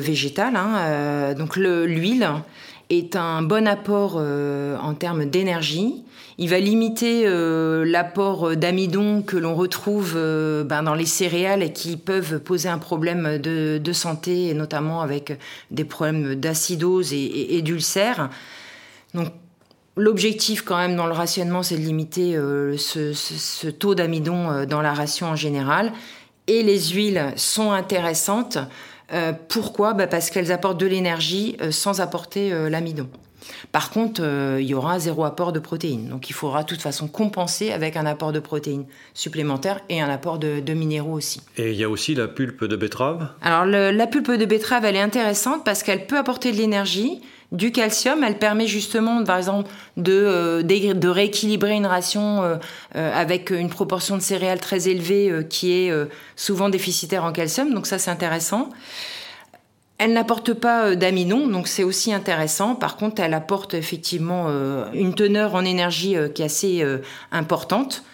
végétales. 0.01 0.57
Hein, 0.57 1.35
donc 1.35 1.57
l'huile 1.57 2.29
est 2.91 3.17
un 3.17 3.43
bon 3.43 3.67
apport 3.67 4.17
en 4.17 4.95
termes 4.95 5.25
d'énergie. 5.25 6.05
Il 6.39 6.51
va 6.51 6.61
limiter 6.61 7.23
euh, 7.25 7.85
l'apport 7.87 8.57
d'amidon 8.57 9.23
que 9.23 9.39
l'on 9.39 9.55
retrouve 9.55 10.15
euh, 10.17 10.65
ben, 10.65 10.83
dans 10.83 10.95
les 10.95 11.07
céréales 11.07 11.63
et 11.63 11.73
qui 11.73 11.97
peuvent 11.97 12.41
poser 12.41 12.69
un 12.69 12.77
problème 12.77 13.39
de, 13.39 13.93
santé, 13.93 14.49
et 14.49 14.55
notamment 14.55 15.01
avec 15.01 15.39
des 15.71 15.85
problèmes 15.85 16.35
d'acidose 16.35 17.15
et, 17.15 17.63
d'ulcère. 17.63 18.29
Donc, 19.15 19.29
L'objectif 19.97 20.63
quand 20.63 20.77
même 20.77 20.97
dans 20.97 21.07
le 21.07 21.13
rationnement, 21.13 21.63
c'est 21.63 21.77
de 21.77 21.83
limiter 21.83 22.37
euh, 22.37 22.77
ce, 22.77 23.69
taux 23.69 23.95
d'amidon 23.95 24.65
dans 24.67 24.83
la 24.83 24.93
ration 24.93 25.29
en 25.29 25.37
général. 25.37 25.93
Et 26.47 26.63
les 26.63 26.79
huiles 26.91 27.33
sont 27.37 27.73
intéressantes. 27.73 28.59
pourquoi? 29.49 29.95
Ben, 29.95 30.07
Parce 30.07 30.31
qu'elles 30.31 30.53
apportent 30.53 30.79
de 30.79 30.87
l'énergie 30.87 31.57
sans 31.71 32.01
apporter 32.01 32.51
l'amidon. 32.71 33.09
Par 33.73 33.91
contre, 33.91 34.23
euh, 34.23 34.59
il 34.61 34.67
y 34.67 34.75
aura 34.75 34.99
zéro 34.99 35.25
apport 35.25 35.53
de 35.53 35.59
protéines. 35.59 36.09
Donc 36.09 36.31
il 36.31 36.33
faudra 36.33 36.63
de 36.63 36.69
toute 36.69 36.81
façon 36.81 37.09
compenser 37.09 37.73
avec 37.73 37.97
un 37.97 38.07
apport 38.07 38.33
de 38.33 38.41
protéines 38.41 38.87
supplémentaires 39.15 39.81
et 39.89 40.01
un 40.01 40.09
apport 40.09 40.39
de, 40.39 40.73
minéraux 40.73 41.15
aussi. 41.15 41.41
Et 41.57 41.73
il 41.73 41.77
y 41.77 41.85
a 41.85 41.89
aussi 41.89 42.15
la 42.15 42.29
pulpe 42.29 42.65
de 42.65 42.77
betterave? 42.77 43.29
Alors 43.43 43.65
la 43.65 44.07
pulpe 44.07 44.33
de 44.33 44.45
betterave, 44.45 44.85
elle 44.85 44.97
est 44.97 45.01
intéressante 45.01 45.65
parce 45.65 45.83
qu'elle 45.83 46.07
peut 46.07 46.19
apporter 46.19 46.53
de 46.53 46.57
l'énergie, 46.57 47.23
du 47.53 47.73
calcium. 47.73 48.23
Elle 48.25 48.39
permet 48.39 48.67
justement, 48.67 49.23
par 49.25 49.39
exemple, 49.39 49.71
de, 49.97 50.13
euh, 50.13 51.11
rééquilibrer 51.11 51.75
une 51.75 51.87
ration 51.87 52.43
euh, 52.43 52.57
avec 52.95 53.51
une 53.51 53.69
proportion 53.69 54.17
de 54.17 54.23
céréales 54.23 54.61
très 54.61 54.89
élevée 54.89 55.33
qui 55.49 55.73
est 55.73 55.93
souvent 56.37 56.69
déficitaire 56.69 57.25
en 57.25 57.33
calcium. 57.33 57.73
Donc 57.73 57.87
ça, 57.87 57.99
c'est 57.99 58.11
intéressant. 58.11 58.71
Elle 59.99 60.13
n'apporte 60.13 60.53
pas 60.53 60.89
euh, 60.89 60.95
d'amidon, 60.95 61.47
donc 61.47 61.69
c'est 61.69 61.83
aussi 61.83 62.13
intéressant. 62.13 62.75
Par 62.75 62.97
contre, 62.97 63.23
elle 63.23 63.35
apporte 63.35 63.75
effectivement 63.75 64.47
euh, 64.49 64.85
une 64.93 65.15
teneur 65.15 65.55
en 65.55 65.65
énergie 65.65 66.17
euh, 66.17 66.29
qui 66.29 66.43
est 66.43 66.47
assez 66.47 66.85
importante. 67.33 68.05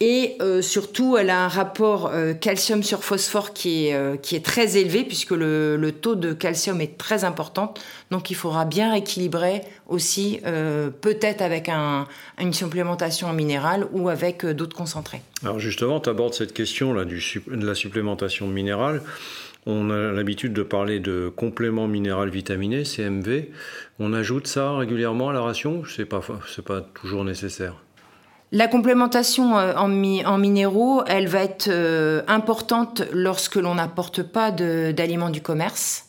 Et 0.00 0.38
surtout, 0.60 1.16
elle 1.16 1.28
a 1.30 1.44
un 1.44 1.48
rapport 1.48 2.12
calcium 2.40 2.84
sur 2.84 3.02
phosphore 3.02 3.52
qui 3.52 3.86
est, 3.86 4.32
est 4.32 4.44
très 4.44 4.76
élevé, 4.76 5.02
puisque 5.02 5.32
le, 5.32 5.90
taux 5.90 6.14
de 6.14 6.32
calcium 6.32 6.80
est 6.80 6.96
très 6.96 7.24
important. 7.24 7.74
Donc 8.12 8.30
il 8.30 8.34
faudra 8.34 8.64
bien 8.64 8.92
rééquilibrer 8.92 9.62
aussi, 9.88 10.40
peut-être 11.00 11.42
avec 11.42 11.68
une 11.68 12.52
supplémentation 12.52 13.26
en 13.26 13.32
minéral 13.32 13.88
ou 13.90 14.08
avec 14.08 14.46
d'autres 14.46 14.76
concentrés. 14.76 15.20
Alors 15.42 15.58
justement, 15.58 15.98
tu 15.98 16.10
abordes 16.10 16.34
cette 16.34 16.52
question 16.52 16.94
là, 16.94 17.04
de 17.04 17.66
la 17.66 17.74
supplémentation 17.74 18.46
minérale. 18.46 19.02
On 19.70 19.90
a 19.90 20.12
l'habitude 20.12 20.54
de 20.54 20.62
parler 20.62 20.98
de 20.98 21.30
complément 21.34 21.88
minéral 21.88 22.30
vitaminé, 22.30 22.84
CMV. 22.84 23.50
On 23.98 24.14
ajoute 24.14 24.46
ça 24.46 24.74
régulièrement 24.74 25.28
à 25.28 25.32
la 25.34 25.42
ration 25.42 25.82
C'est 25.84 26.06
pas, 26.06 26.22
pas 26.64 26.80
toujours 26.80 27.24
nécessaire? 27.24 27.74
La 28.50 28.66
complémentation 28.66 29.54
en, 29.54 29.88
minéraux, 29.88 31.02
elle 31.06 31.28
va 31.28 31.42
être 31.42 31.70
importante 32.28 33.02
lorsque 33.12 33.56
l'on 33.56 33.74
n'apporte 33.74 34.22
pas 34.22 34.50
d'aliments 34.50 35.30
du 35.30 35.42
commerce. 35.42 36.06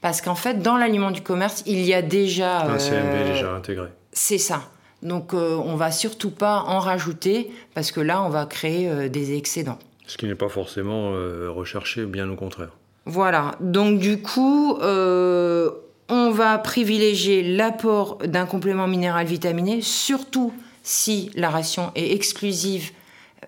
Parce 0.00 0.20
qu'en 0.20 0.36
fait, 0.36 0.62
dans 0.62 0.76
l'aliment 0.76 1.10
du 1.10 1.22
commerce, 1.22 1.62
il 1.66 1.80
y 1.80 1.92
a 1.92 2.02
déjà... 2.02 2.62
Un 2.66 2.78
CMB 2.78 3.26
déjà 3.26 3.54
intégré. 3.54 3.88
C'est 4.12 4.38
ça. 4.38 4.62
Donc 5.02 5.34
on 5.34 5.74
va 5.74 5.90
surtout 5.90 6.30
pas 6.30 6.62
en 6.68 6.78
rajouter 6.78 7.50
parce 7.74 7.90
que 7.90 8.00
là, 8.00 8.22
on 8.22 8.28
va 8.28 8.46
créer 8.46 9.08
des 9.08 9.36
excédents. 9.36 9.78
Ce 10.06 10.16
qui 10.16 10.26
n'est 10.26 10.36
pas 10.36 10.48
forcément 10.48 11.10
recherché, 11.48 12.06
bien 12.06 12.30
au 12.30 12.36
contraire. 12.36 12.70
Voilà, 13.04 13.56
donc 13.60 13.98
du 13.98 14.22
coup, 14.22 14.78
euh, 14.80 15.70
on 16.08 16.30
va 16.30 16.56
privilégier 16.58 17.42
l'apport 17.42 18.18
d'un 18.18 18.46
complément 18.46 18.86
minéral 18.86 19.26
vitaminé, 19.26 19.80
surtout 19.82 20.52
si 20.82 21.30
la 21.34 21.50
ration 21.50 21.92
est 21.94 22.12
exclusive, 22.12 22.90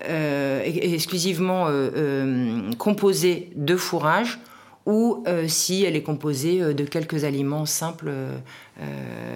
euh, 0.03 0.61
exclusivement 0.65 1.65
euh, 1.67 2.71
composée 2.77 3.49
de 3.55 3.75
fourrage 3.75 4.39
ou 4.85 5.23
si 5.47 5.83
elle 5.83 5.95
est 5.95 6.03
composée 6.03 6.75
de 6.75 6.83
quelques 6.83 7.23
aliments 7.23 7.65
simples 7.65 8.11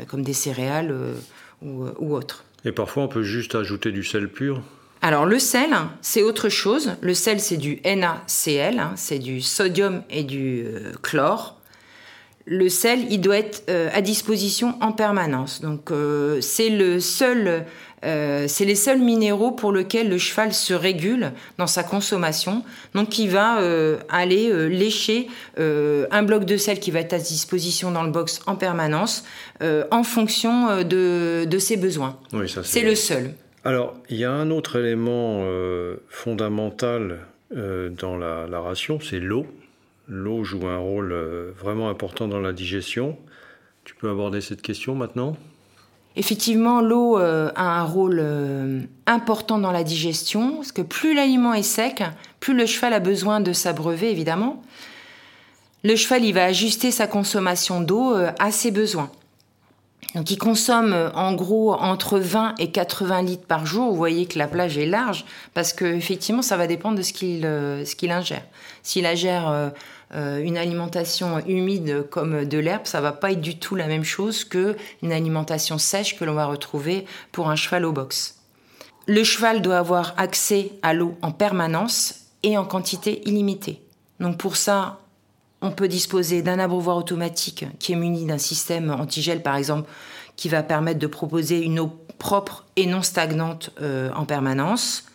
comme 0.07 0.21
des 0.21 0.33
céréales 0.33 0.95
ou, 1.63 1.88
ou 1.97 2.13
autres. 2.13 2.45
Et 2.65 2.71
parfois 2.71 3.01
on 3.01 3.07
peut 3.07 3.23
juste 3.23 3.55
ajouter 3.55 3.91
du 3.91 4.03
sel 4.03 4.29
pur? 4.29 4.62
Alors 5.01 5.25
le 5.25 5.39
sel, 5.39 5.69
c'est 6.01 6.23
autre 6.23 6.49
chose. 6.49 6.91
Le 7.01 7.13
sel, 7.13 7.39
c'est 7.39 7.57
du 7.57 7.79
NaCl, 7.85 8.79
hein, 8.79 8.91
c'est 8.95 9.19
du 9.19 9.39
sodium 9.41 10.03
et 10.09 10.23
du 10.23 10.65
euh, 10.65 10.91
chlore. 11.01 11.55
Le 12.45 12.67
sel, 12.67 13.05
il 13.09 13.21
doit 13.21 13.38
être 13.38 13.63
euh, 13.69 13.89
à 13.93 14.01
disposition 14.01 14.75
en 14.81 14.91
permanence. 14.91 15.62
Donc 15.62 15.91
euh, 15.91 16.41
c'est 16.41 16.69
le 16.69 16.99
seul, 16.99 17.65
c'est 18.01 18.65
les 18.65 18.75
seuls 18.75 18.99
minéraux 18.99 19.51
pour 19.51 19.71
lesquels 19.71 20.09
le 20.09 20.17
cheval 20.17 20.53
se 20.53 20.73
régule 20.73 21.31
dans 21.57 21.67
sa 21.67 21.83
consommation. 21.83 22.63
Donc 22.93 23.19
il 23.19 23.29
va 23.29 23.59
aller 24.09 24.69
lécher 24.69 25.27
un 25.57 26.23
bloc 26.23 26.45
de 26.45 26.57
sel 26.57 26.79
qui 26.79 26.91
va 26.91 26.99
être 26.99 27.13
à 27.13 27.19
disposition 27.19 27.91
dans 27.91 28.03
le 28.03 28.12
box 28.12 28.41
en 28.47 28.55
permanence 28.55 29.23
en 29.62 30.03
fonction 30.03 30.83
de, 30.83 31.45
de 31.45 31.59
ses 31.59 31.77
besoins. 31.77 32.17
Oui, 32.33 32.45
c'est 32.63 32.83
le 32.83 32.95
seul. 32.95 33.33
Alors, 33.65 33.97
il 34.09 34.17
y 34.17 34.23
a 34.23 34.31
un 34.31 34.51
autre 34.51 34.77
élément 34.77 35.41
euh, 35.43 35.97
fondamental 36.07 37.19
euh, 37.55 37.89
dans 37.89 38.17
la, 38.17 38.59
ration, 38.59 38.99
c'est 39.01 39.19
l'eau. 39.19 39.45
L'eau 40.07 40.43
joue 40.43 40.67
un 40.67 40.77
rôle 40.77 41.12
euh, 41.12 41.51
vraiment 41.57 41.89
important 41.89 42.27
dans 42.27 42.39
la 42.39 42.53
digestion. 42.53 43.17
Tu 43.83 43.95
peux 43.95 44.09
aborder 44.09 44.39
cette 44.39 44.62
question 44.62 44.95
maintenant? 44.95 45.35
Effectivement, 46.19 46.82
l'eau 46.82 47.17
a 47.17 47.53
un 47.55 47.84
rôle 47.84 48.21
important 49.08 49.58
dans 49.58 49.71
la 49.71 49.84
digestion, 49.84 50.58
parce 50.58 50.71
que 50.71 50.82
plus 50.82 51.15
l'aliment 51.15 51.53
est 51.53 51.63
sec, 51.63 52.03
plus 52.39 52.53
le 52.53 52.65
cheval 52.65 52.93
a 52.93 52.99
besoin 52.99 53.39
de 53.39 53.53
s'abreuver, 53.53 54.12
évidemment. 54.12 54.62
Le 55.84 55.95
cheval, 55.95 56.25
il 56.25 56.34
va 56.34 56.43
ajuster 56.43 56.91
sa 56.91 57.08
consommation 57.08 57.79
d'eau 57.79 58.13
à 58.38 58.51
ses 58.51 58.69
besoins. 58.69 59.10
Donc 60.15 60.32
il 60.32 60.38
consomme 60.38 60.93
euh, 60.93 61.12
en 61.12 61.34
gros 61.34 61.73
entre 61.73 62.17
20 62.17 62.55
et 62.58 62.71
80 62.71 63.21
litres 63.21 63.45
par 63.45 63.65
jour. 63.65 63.91
Vous 63.91 63.97
voyez 63.97 64.25
que 64.25 64.39
la 64.39 64.47
plage 64.47 64.77
est 64.77 64.88
large 64.88 65.25
parce 65.53 65.71
que 65.71 65.86
effectivement 65.86 66.41
ça 66.41 66.58
va 66.58 66.67
dépendre 66.67 66.97
de 66.97 67.03
ce 67.03 67.13
qu'il 67.13 67.45
euh, 67.45 67.84
ingère. 68.03 68.43
S'il 68.82 69.05
ingère 69.05 69.49
euh, 69.49 69.69
une 70.11 70.57
alimentation 70.57 71.39
humide 71.45 72.07
comme 72.09 72.45
de 72.45 72.57
l'herbe, 72.57 72.85
ça 72.85 72.99
va 72.99 73.11
pas 73.11 73.31
être 73.31 73.41
du 73.41 73.59
tout 73.59 73.75
la 73.75 73.85
même 73.85 74.03
chose 74.03 74.43
que 74.43 74.75
une 75.03 75.11
alimentation 75.11 75.77
sèche 75.77 76.17
que 76.17 76.25
l'on 76.25 76.33
va 76.33 76.47
retrouver 76.47 77.05
pour 77.31 77.49
un 77.49 77.55
cheval 77.55 77.85
au 77.85 77.91
box. 77.91 78.39
Le 79.05 79.23
cheval 79.23 79.61
doit 79.61 79.77
avoir 79.77 80.13
accès 80.17 80.71
à 80.81 80.93
l'eau 80.93 81.15
en 81.21 81.31
permanence 81.31 82.27
et 82.43 82.57
en 82.57 82.65
quantité 82.65 83.27
illimitée. 83.27 83.81
Donc 84.19 84.37
pour 84.37 84.55
ça, 84.55 84.99
on 85.61 85.71
peut 85.71 85.87
disposer 85.87 86.41
d'un 86.41 86.59
abreuvoir 86.59 86.97
automatique 86.97 87.65
qui 87.79 87.93
est 87.93 87.95
muni 87.95 88.25
d'un 88.25 88.37
système 88.37 88.91
antigel, 88.91 89.41
par 89.41 89.55
exemple, 89.55 89.89
qui 90.35 90.47
va 90.47 90.63
permettre 90.63 90.99
de 90.99 91.07
proposer 91.07 91.61
une 91.61 91.79
eau 91.79 91.91
propre 92.17 92.65
et 92.75 92.85
non 92.85 93.01
stagnante 93.01 93.71
euh, 93.81 94.11
en 94.15 94.25
permanence. 94.25 95.05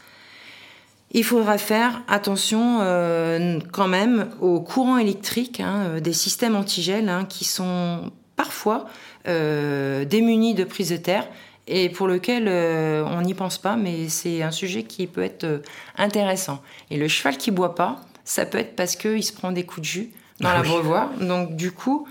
Il 1.15 1.25
faudra 1.25 1.57
faire 1.57 2.03
attention 2.09 2.79
euh, 2.81 3.59
quand 3.73 3.89
même 3.89 4.29
au 4.41 4.61
courant 4.61 4.99
électrique 4.99 5.61
hein, 5.61 5.85
euh, 5.87 6.01
des 6.01 6.13
systèmes 6.13 6.57
antigel 6.57 7.09
hein, 7.09 7.25
qui 7.25 7.45
sont 7.45 8.13
parfois 8.37 8.87
démunis 9.27 10.53
de 10.53 10.65
prise 10.65 10.91
de 10.91 10.99
terre 10.99 11.27
et 11.67 11.89
pour 11.89 12.09
lequel 12.09 12.47
on 12.47 13.23
n'y 13.23 13.33
pense 13.33 13.57
pas, 13.57 13.75
mais 13.75 14.11
c'est 14.11 14.43
un 14.43 14.51
sujet 14.51 14.83
qui 14.83 15.07
peut 15.07 15.23
être 15.23 15.63
intéressant. 15.97 16.61
Et 16.91 16.99
le 16.99 17.09
cheval 17.09 17.39
qui 17.39 17.51
boit 17.51 17.75
pas, 17.75 18.01
ça 18.25 18.45
peut 18.45 18.59
être 18.59 18.77
parce 18.77 18.97
qu'il 18.97 19.23
se 19.23 19.33
prend 19.33 19.51
des 19.51 19.65
coups 19.65 19.81
de 19.81 19.87
jus 19.87 20.11
dans 20.41 20.51
ah 20.51 20.57
l'abreuvoir. 20.57 21.11
Donc 21.21 21.57
du 21.57 21.73
coup, 21.73 22.07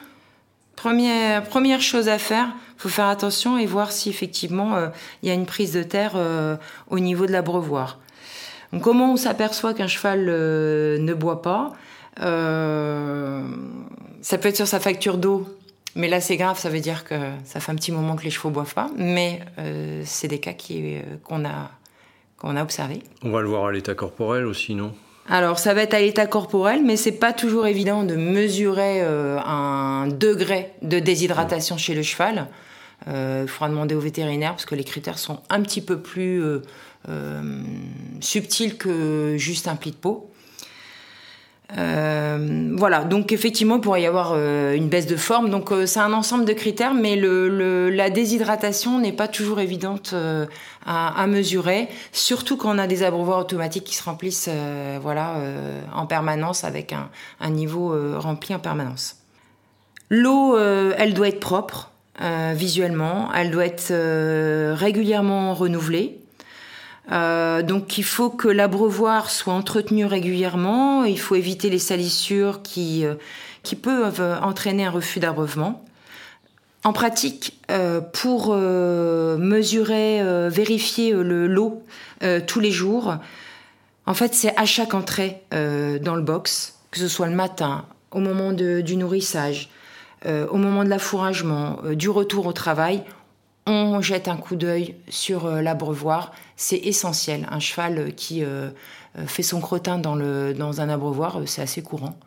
première, 0.75 1.43
première 1.43 1.81
chose 1.81 2.07
à 2.09 2.17
faire, 2.17 2.49
faut 2.77 2.89
faire 2.89 3.07
attention 3.07 3.57
et 3.57 3.65
voir 3.65 3.91
si 3.91 4.09
effectivement 4.09 4.75
euh, 4.75 4.89
il 5.21 5.29
y 5.29 5.31
a 5.31 5.33
une 5.33 5.45
prise 5.45 5.71
de 5.71 5.83
terre 5.83 6.13
euh, 6.15 6.57
au 6.89 6.99
niveau 6.99 7.25
de 7.25 7.31
l'abreuvoir. 7.31 7.99
Donc 8.73 8.81
comment 8.81 9.13
on 9.13 9.17
s'aperçoit 9.17 9.73
qu'un 9.73 9.87
cheval 9.87 10.25
euh, 10.27 10.97
ne 10.97 11.13
boit 11.13 11.41
pas 11.41 11.71
Ça 12.17 12.27
peut 14.37 14.49
être 14.49 14.57
sur 14.57 14.67
sa 14.67 14.81
facture 14.81 15.17
d'eau. 15.17 15.47
Mais 15.95 16.09
là, 16.09 16.19
c'est 16.19 16.37
grave, 16.37 16.59
ça 16.59 16.69
veut 16.69 16.79
dire 16.79 17.05
que 17.05 17.13
ça 17.45 17.59
fait 17.59 17.71
un 17.71 17.75
petit 17.75 17.91
moment 17.91 18.15
que 18.15 18.23
les 18.23 18.31
chevaux 18.31 18.49
boivent 18.49 18.73
pas. 18.73 18.89
Mais 18.97 19.41
c'est 20.03 20.27
des 20.27 20.39
cas 20.39 20.53
qu'on 21.23 21.45
a, 21.45 21.69
qu'on 22.37 22.55
a 22.55 22.63
observés. 22.63 23.03
On 23.23 23.29
va 23.29 23.41
le 23.41 23.47
voir 23.47 23.67
à 23.67 23.71
l'état 23.71 23.93
corporel 23.93 24.45
aussi, 24.45 24.75
non? 24.75 24.93
Alors 25.29 25.57
ça 25.57 25.73
va 25.73 25.83
être 25.83 25.93
à 25.93 25.99
l'état 25.99 26.25
corporel, 26.27 26.83
mais 26.83 26.97
c'est 26.97 27.13
pas 27.13 27.31
toujours 27.31 27.65
évident 27.65 28.03
de 28.03 28.15
mesurer 28.15 29.01
euh, 29.01 29.39
un 29.39 30.07
degré 30.07 30.71
de 30.81 30.99
déshydratation 30.99 31.77
chez 31.77 31.95
le 31.95 32.03
cheval. 32.03 32.47
Euh, 33.07 33.41
il 33.43 33.49
faudra 33.49 33.69
demander 33.69 33.95
au 33.95 33.99
vétérinaire 33.99 34.51
parce 34.51 34.65
que 34.65 34.75
les 34.75 34.83
critères 34.83 35.17
sont 35.17 35.39
un 35.49 35.61
petit 35.61 35.81
peu 35.81 35.99
plus 35.99 36.43
euh, 37.09 37.41
subtils 38.21 38.77
que 38.77 39.35
juste 39.37 39.67
un 39.67 39.75
pli 39.75 39.91
de 39.91 39.95
peau. 39.95 40.29
Euh, 41.77 42.73
voilà, 42.77 43.03
donc 43.03 43.31
effectivement, 43.31 43.75
il 43.75 43.81
pourrait 43.81 44.03
y 44.03 44.05
avoir 44.05 44.33
euh, 44.33 44.73
une 44.73 44.87
baisse 44.87 45.07
de 45.07 45.17
forme. 45.17 45.49
Donc 45.49 45.71
c'est 45.85 45.99
un 45.99 46.13
ensemble 46.13 46.45
de 46.45 46.53
critères, 46.53 46.93
mais 46.93 47.15
la 47.15 48.09
déshydratation 48.09 48.99
n'est 48.99 49.11
pas 49.11 49.27
toujours 49.27 49.59
évidente 49.59 50.15
à, 50.85 51.27
mesurer, 51.27 51.89
surtout 52.11 52.57
quand 52.57 52.73
on 52.73 52.79
a 52.79 52.87
des 52.87 53.03
abreuvoirs 53.03 53.39
automatiques 53.39 53.85
qui 53.85 53.95
se 53.95 54.03
remplissent 54.03 54.49
voilà, 55.01 55.37
en 55.93 56.05
permanence 56.05 56.63
avec 56.63 56.93
un 57.39 57.49
niveau 57.49 57.93
rempli 58.19 58.53
en 58.53 58.59
permanence. 58.59 59.17
L'eau, 60.09 60.57
elle 60.57 61.13
doit 61.13 61.29
être 61.29 61.39
propre 61.39 61.91
visuellement, 62.53 63.29
elle 63.33 63.51
doit 63.51 63.65
être 63.65 63.93
régulièrement 64.75 65.53
renouvelée. 65.53 66.22
Euh, 67.11 67.61
donc 67.61 67.97
il 67.97 68.03
faut 68.03 68.29
que 68.29 68.47
l'abreuvoir 68.47 69.29
soit 69.29 69.53
entretenu 69.53 70.05
régulièrement, 70.05 71.03
il 71.03 71.19
faut 71.19 71.35
éviter 71.35 71.69
les 71.69 71.79
salissures 71.79 72.61
qui, 72.61 73.05
euh, 73.05 73.15
qui 73.61 73.75
peuvent 73.75 74.21
entraîner 74.41 74.85
un 74.85 74.91
refus 74.91 75.19
d'abreuvement. 75.19 75.83
En 76.85 76.93
pratique, 76.93 77.59
euh, 77.71 78.01
pour 78.01 78.55
mesurer, 78.55 80.21
vérifier 80.49 81.13
le 81.13 81.47
lot 81.47 81.81
tous 82.45 82.59
les 82.59 82.71
jours, 82.71 83.15
en 84.05 84.13
fait 84.13 84.33
c'est 84.33 84.55
à 84.57 84.65
chaque 84.65 84.93
entrée 84.93 85.41
dans 85.51 86.15
le 86.15 86.21
box, 86.21 86.79
que 86.91 86.99
ce 86.99 87.07
soit 87.07 87.27
le 87.27 87.35
matin, 87.35 87.85
au 88.11 88.19
moment 88.19 88.51
du 88.51 88.95
nourrissage, 88.97 89.69
au 90.25 90.57
moment 90.57 90.83
de 90.83 90.89
l'affouragement, 90.89 91.79
du 91.93 92.09
retour 92.09 92.47
au 92.47 92.53
travail, 92.53 93.03
on 93.65 94.01
jette 94.01 94.27
un 94.27 94.37
coup 94.37 94.55
d'œil 94.55 94.95
sur 95.09 95.45
euh, 95.45 95.61
l'abreuvoir. 95.61 96.33
C'est 96.55 96.77
essentiel. 96.77 97.47
Un 97.49 97.59
cheval 97.59 98.13
qui 98.15 98.43
euh, 98.43 98.69
euh, 99.17 99.25
fait 99.25 99.43
son 99.43 99.61
crottin 99.61 99.97
dans, 99.97 100.15
le, 100.15 100.53
dans 100.53 100.81
un 100.81 100.89
abreuvoir, 100.89 101.41
c'est 101.45 101.61
assez 101.61 101.81
courant. 101.81 102.17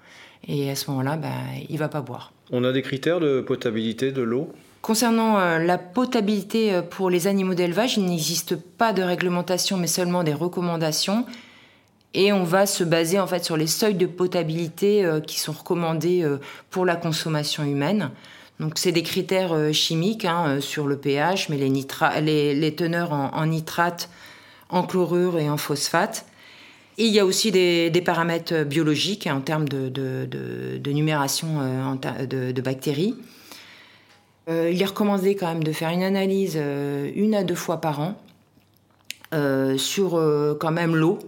Et 0.49 0.71
à 0.71 0.75
ce 0.75 0.91
moment-là, 0.91 1.17
bah, 1.17 1.29
il 1.69 1.75
ne 1.75 1.79
va 1.79 1.89
pas 1.89 2.01
boire. 2.01 2.33
On 2.53 2.65
a 2.65 2.73
des 2.73 2.83
critères 2.83 3.21
de 3.21 3.41
potabilité 3.41 4.13
de 4.13 4.23
l'eau? 4.23 4.53
Concernant 4.83 5.59
la 5.59 5.79
potabilité 5.79 6.81
pour 6.91 7.11
les 7.11 7.27
animaux 7.27 7.55
d'élevage, 7.55 7.97
il 7.97 8.05
n'existe 8.05 8.55
pas 8.55 8.93
de 8.93 9.03
réglementation, 9.03 9.77
mais 9.79 9.89
seulement 9.89 10.23
des 10.23 10.35
recommandations. 10.35 11.27
Et 12.15 12.33
on 12.33 12.45
va 12.45 12.67
se 12.67 12.85
baser 12.85 13.19
en 13.19 13.27
fait 13.27 13.45
sur 13.45 13.57
les 13.57 13.67
seuils 13.67 13.97
de 13.97 14.07
potabilité 14.07 15.05
qui 15.27 15.41
sont 15.41 15.51
recommandés 15.51 16.25
pour 16.71 16.87
la 16.87 16.95
consommation 16.95 17.65
humaine. 17.65 18.13
Donc 18.61 18.79
c'est 18.79 18.93
des 18.93 19.03
critères 19.03 19.53
euh, 19.53 19.73
chimiques 19.73 20.25
hein, 20.25 20.45
euh, 20.49 20.61
sur 20.61 20.87
le 20.87 20.97
pH, 20.97 21.49
mais 21.49 21.57
les, 21.59 22.55
les, 22.55 22.75
teneurs 22.75 23.13
en, 23.13 23.47
nitrate, 23.47 24.09
en 24.71 24.83
chlorure 24.83 25.39
et 25.39 25.51
en 25.51 25.57
phosphate. 25.57 26.25
Il 26.99 27.09
y 27.09 27.21
a 27.21 27.27
aussi 27.27 27.51
des, 27.51 28.03
paramètres 28.05 28.55
euh, 28.55 28.65
biologiques 28.65 29.27
hein, 29.27 29.37
en 29.37 29.41
termes 29.43 29.69
de, 29.69 30.91
numération 30.91 31.99
de, 32.01 32.61
bactéries. 32.63 33.15
il 34.49 34.81
est 34.81 34.87
recommandé 34.87 35.37
quand 35.37 35.49
même 35.49 35.65
de 35.65 35.73
faire 35.73 35.91
une 35.91 36.03
analyse 36.03 36.57
une 36.57 37.35
à 37.35 37.45
deux 37.45 37.55
fois 37.55 37.81
par 37.81 38.01
an 38.01 38.17
sur 39.77 40.13
quand 40.59 40.71
même 40.71 40.97
l'eau. 40.97 41.19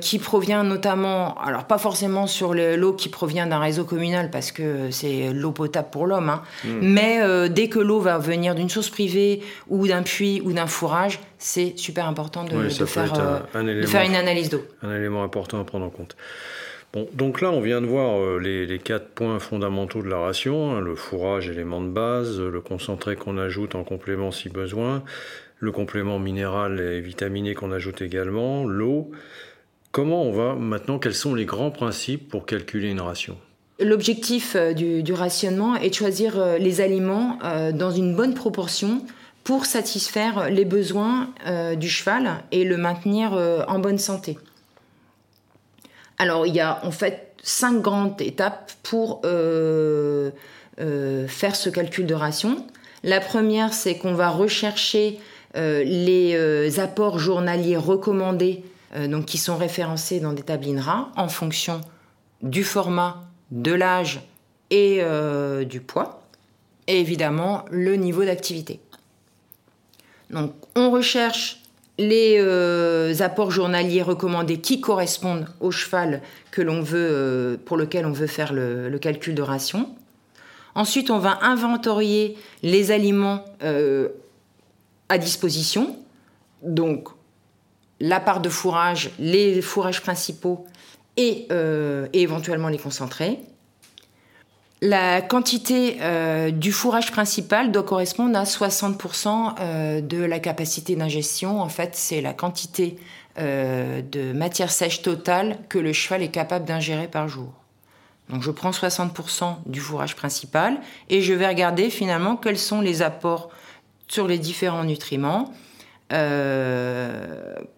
Qui 0.00 0.18
provient 0.18 0.62
notamment, 0.62 1.36
alors 1.40 1.64
pas 1.64 1.78
forcément 1.78 2.26
sur 2.26 2.54
l'eau 2.54 2.92
qui 2.92 3.08
provient 3.08 3.46
d'un 3.46 3.58
réseau 3.58 3.84
communal 3.84 4.30
parce 4.30 4.52
que 4.52 4.90
c'est 4.90 5.32
l'eau 5.32 5.52
potable 5.52 5.88
pour 5.90 6.06
l'homme, 6.06 6.28
hein, 6.28 6.42
hmm. 6.64 6.78
mais 6.82 7.48
dès 7.48 7.68
que 7.68 7.78
l'eau 7.78 8.00
va 8.00 8.18
venir 8.18 8.54
d'une 8.54 8.68
source 8.68 8.90
privée 8.90 9.42
ou 9.68 9.88
d'un 9.88 10.02
puits 10.02 10.40
ou 10.44 10.52
d'un 10.52 10.66
fourrage, 10.66 11.18
c'est 11.38 11.76
super 11.76 12.06
important 12.06 12.44
de, 12.44 12.68
faire, 12.86 13.12
de 13.54 13.86
faire 13.86 14.04
une 14.04 14.14
analyse 14.14 14.50
d'eau. 14.50 14.62
Un 14.82 14.94
élément 14.94 15.24
important 15.24 15.60
à 15.60 15.64
prendre 15.64 15.86
en 15.86 15.90
compte. 15.90 16.16
Bon, 16.92 17.08
donc 17.14 17.40
là, 17.40 17.50
on 17.50 17.62
vient 17.62 17.80
de 17.80 17.86
voir 17.86 18.20
euh, 18.20 18.38
les, 18.38 18.78
quatre 18.78 19.08
points 19.08 19.38
fondamentaux 19.38 20.02
de 20.02 20.08
la 20.08 20.18
ration, 20.18 20.76
hein, 20.76 20.80
le 20.80 20.94
fourrage, 20.94 21.48
élément 21.48 21.80
de 21.80 21.88
base, 21.88 22.38
le 22.38 22.60
concentré 22.60 23.16
qu'on 23.16 23.38
ajoute 23.38 23.74
en 23.74 23.82
complément 23.82 24.30
si 24.30 24.50
besoin, 24.50 25.02
le 25.58 25.72
complément 25.72 26.18
minéral 26.18 26.80
et 26.80 27.00
vitaminé 27.00 27.54
qu'on 27.54 27.72
ajoute 27.72 28.02
également, 28.02 28.66
l'eau. 28.66 29.10
Comment 29.92 30.22
on 30.22 30.32
va 30.32 30.54
maintenant, 30.54 30.98
quels 30.98 31.14
sont 31.14 31.34
les 31.34 31.44
grands 31.44 31.70
principes 31.70 32.28
pour 32.28 32.46
calculer 32.46 32.90
une 32.90 33.00
ration? 33.00 33.36
L'objectif 33.78 34.56
euh, 34.56 34.72
du, 34.72 35.12
rationnement 35.12 35.76
est 35.76 35.90
de 35.90 35.94
choisir 35.94 36.38
euh, 36.38 36.58
les 36.58 36.80
aliments 36.80 37.38
dans 37.72 37.90
une 37.90 38.14
bonne 38.14 38.34
proportion 38.34 39.02
pour 39.44 39.66
satisfaire 39.66 40.50
les 40.50 40.64
besoins 40.64 41.34
du 41.76 41.88
cheval 41.88 42.44
et 42.52 42.62
le 42.62 42.76
maintenir 42.76 43.32
en 43.66 43.80
bonne 43.80 43.98
santé. 43.98 44.38
Alors, 46.22 46.46
il 46.46 46.54
y 46.54 46.60
a 46.60 46.80
en 46.84 46.92
fait 46.92 47.32
cinq 47.42 47.82
grandes 47.82 48.20
étapes 48.20 48.72
pour 48.84 49.22
euh, 49.24 50.30
euh, 50.80 51.26
faire 51.26 51.56
ce 51.56 51.68
calcul 51.68 52.06
de 52.06 52.14
ration. 52.14 52.64
La 53.02 53.20
première, 53.20 53.72
c'est 53.72 53.96
qu'on 53.96 54.14
va 54.14 54.30
rechercher 54.30 55.18
euh, 55.56 55.82
les 55.82 56.78
apports 56.78 57.18
journaliers 57.18 57.76
recommandés, 57.76 58.62
donc 58.94 59.26
qui 59.26 59.38
sont 59.38 59.56
référencés 59.56 60.20
dans 60.20 60.32
des 60.32 60.42
tables 60.42 60.66
INRA 60.66 61.10
en 61.16 61.28
fonction 61.28 61.80
du 62.42 62.64
format, 62.64 63.22
de 63.50 63.72
l'âge 63.72 64.20
et 64.70 65.02
du 65.64 65.80
poids, 65.80 66.22
et 66.86 67.00
évidemment 67.00 67.64
le 67.70 67.96
niveau 67.96 68.24
d'activité. 68.24 68.80
Donc, 70.30 70.52
on 70.74 70.90
recherche 70.90 71.62
les 71.98 72.36
euh, 72.38 73.14
apports 73.20 73.50
journaliers 73.50 74.02
recommandés 74.02 74.58
qui 74.58 74.80
correspondent 74.80 75.46
au 75.60 75.70
cheval 75.70 76.22
que 76.50 76.62
veut, 76.62 77.08
euh, 77.10 77.56
pour 77.64 77.76
lequel 77.76 78.06
on 78.06 78.12
veut 78.12 78.26
faire 78.26 78.52
le, 78.52 78.96
calcul 78.98 79.34
de 79.34 79.42
ration. 79.42 79.88
Ensuite, 80.74 81.10
on 81.10 81.18
va 81.18 81.38
inventorier 81.42 82.36
les 82.62 82.90
aliments 82.90 83.44
euh, 83.62 84.08
à 85.10 85.18
disposition, 85.18 85.96
donc 86.62 87.08
la 88.02 88.20
part 88.20 88.40
de 88.40 88.50
fourrage, 88.50 89.10
les 89.18 89.62
fourrages 89.62 90.02
principaux 90.02 90.66
et 91.16 91.48
éventuellement 92.12 92.68
les 92.68 92.78
concentrés. 92.78 93.38
La 94.84 95.22
quantité 95.22 95.98
euh, 96.00 96.50
du 96.50 96.72
fourrage 96.72 97.12
principal 97.12 97.70
doit 97.70 97.84
correspondre 97.84 98.36
à 98.36 98.42
60% 98.42 99.54
euh, 99.60 100.00
de 100.00 100.20
la 100.24 100.40
capacité 100.40 100.96
d'ingestion. 100.96 101.60
En 101.62 101.68
fait, 101.68 101.90
c'est 101.94 102.20
la 102.20 102.32
quantité 102.32 102.96
euh, 103.38 104.02
de 104.02 104.32
matière 104.32 104.72
sèche 104.72 105.00
totale 105.00 105.56
que 105.68 105.78
le 105.78 105.92
cheval 105.92 106.20
est 106.24 106.32
capable 106.32 106.64
d'ingérer 106.64 107.06
par 107.06 107.28
jour. 107.28 107.52
Donc 108.28 108.42
je 108.42 108.50
prends 108.50 108.72
60% 108.72 109.58
du 109.66 109.78
fourrage 109.78 110.16
principal 110.16 110.80
et 111.08 111.22
je 111.22 111.32
vais 111.32 111.46
regarder 111.46 111.88
finalement 111.88 112.34
quels 112.34 112.58
sont 112.58 112.80
les 112.80 113.02
apports 113.02 113.50
sur 114.08 114.26
les 114.26 114.38
différents 114.38 114.84
nutriments 114.84 115.52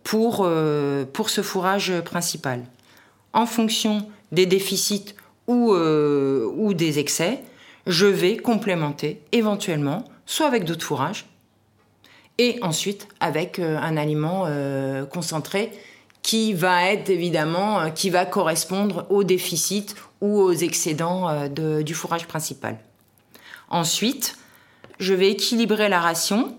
pour, 0.02 0.48
pour 1.12 1.30
ce 1.30 1.42
fourrage 1.42 2.00
principal. 2.00 2.62
En 3.32 3.46
fonction 3.46 4.06
des 4.32 4.46
déficits 4.46 5.14
euh, 5.48 6.50
ou, 6.56 6.72
des 6.72 6.98
excès, 6.98 7.42
je 7.86 8.06
vais 8.06 8.36
complémenter 8.36 9.20
éventuellement, 9.32 10.04
soit 10.24 10.46
avec 10.46 10.64
d'autres 10.64 10.86
fourrages, 10.86 11.26
et 12.38 12.58
ensuite 12.62 13.08
avec 13.20 13.58
euh, 13.58 13.76
un 13.78 13.96
aliment 13.96 14.44
euh, 14.46 15.04
concentré 15.04 15.70
qui 16.22 16.54
va 16.54 16.90
être 16.90 17.10
évidemment, 17.10 17.90
qui 17.90 18.08
va 18.08 18.24
correspondre 18.24 19.04
au 19.10 19.24
déficit 19.24 19.94
ou 20.22 20.40
aux 20.40 20.54
excédents 20.54 21.48
du 21.50 21.92
fourrage 21.92 22.26
principal. 22.26 22.78
Ensuite, 23.68 24.38
je 24.98 25.12
vais 25.12 25.30
équilibrer 25.30 25.90
la 25.90 26.00
ration 26.00 26.56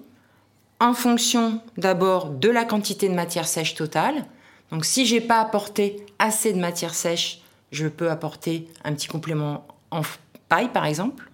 en 0.80 0.94
fonction 0.94 1.62
d'abord 1.78 2.30
de 2.30 2.50
la 2.50 2.66
quantité 2.66 3.10
de 3.10 3.14
matière 3.14 3.48
sèche 3.48 3.76
totale. 3.76 4.26
Donc 4.72 4.86
si 4.86 5.06
j'ai 5.06 5.22
pas 5.22 5.40
apporté 5.40 6.06
assez 6.20 6.54
de 6.54 6.60
matière 6.60 6.94
sèche, 6.94 7.42
je 7.72 7.88
peux 7.88 8.10
apporter 8.10 8.68
un 8.84 8.94
petit 8.94 9.08
complément 9.08 9.66
en 9.92 10.02
paille 10.50 10.70
par 10.70 10.86
exemple. 10.86 11.30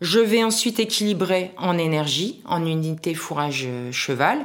Je 0.00 0.18
vais 0.18 0.42
ensuite 0.42 0.80
équilibrer 0.80 1.52
en 1.58 1.78
énergie, 1.78 2.40
en 2.44 2.66
unité 2.66 3.14
fourrage 3.14 3.64
euh, 3.66 3.92
cheval. 3.92 4.38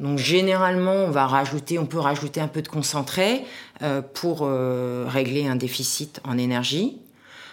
Donc 0.00 0.18
généralement, 0.18 0.94
on 0.94 1.10
va 1.10 1.26
rajouter, 1.26 1.78
on 1.78 1.86
peut 1.86 1.98
rajouter 1.98 2.40
un 2.40 2.48
peu 2.48 2.62
de 2.62 2.68
concentré 2.68 3.44
euh, 3.82 4.00
pour 4.00 4.40
euh, 4.42 5.04
régler 5.06 5.46
un 5.46 5.56
déficit 5.56 6.20
en 6.24 6.38
énergie. 6.38 6.98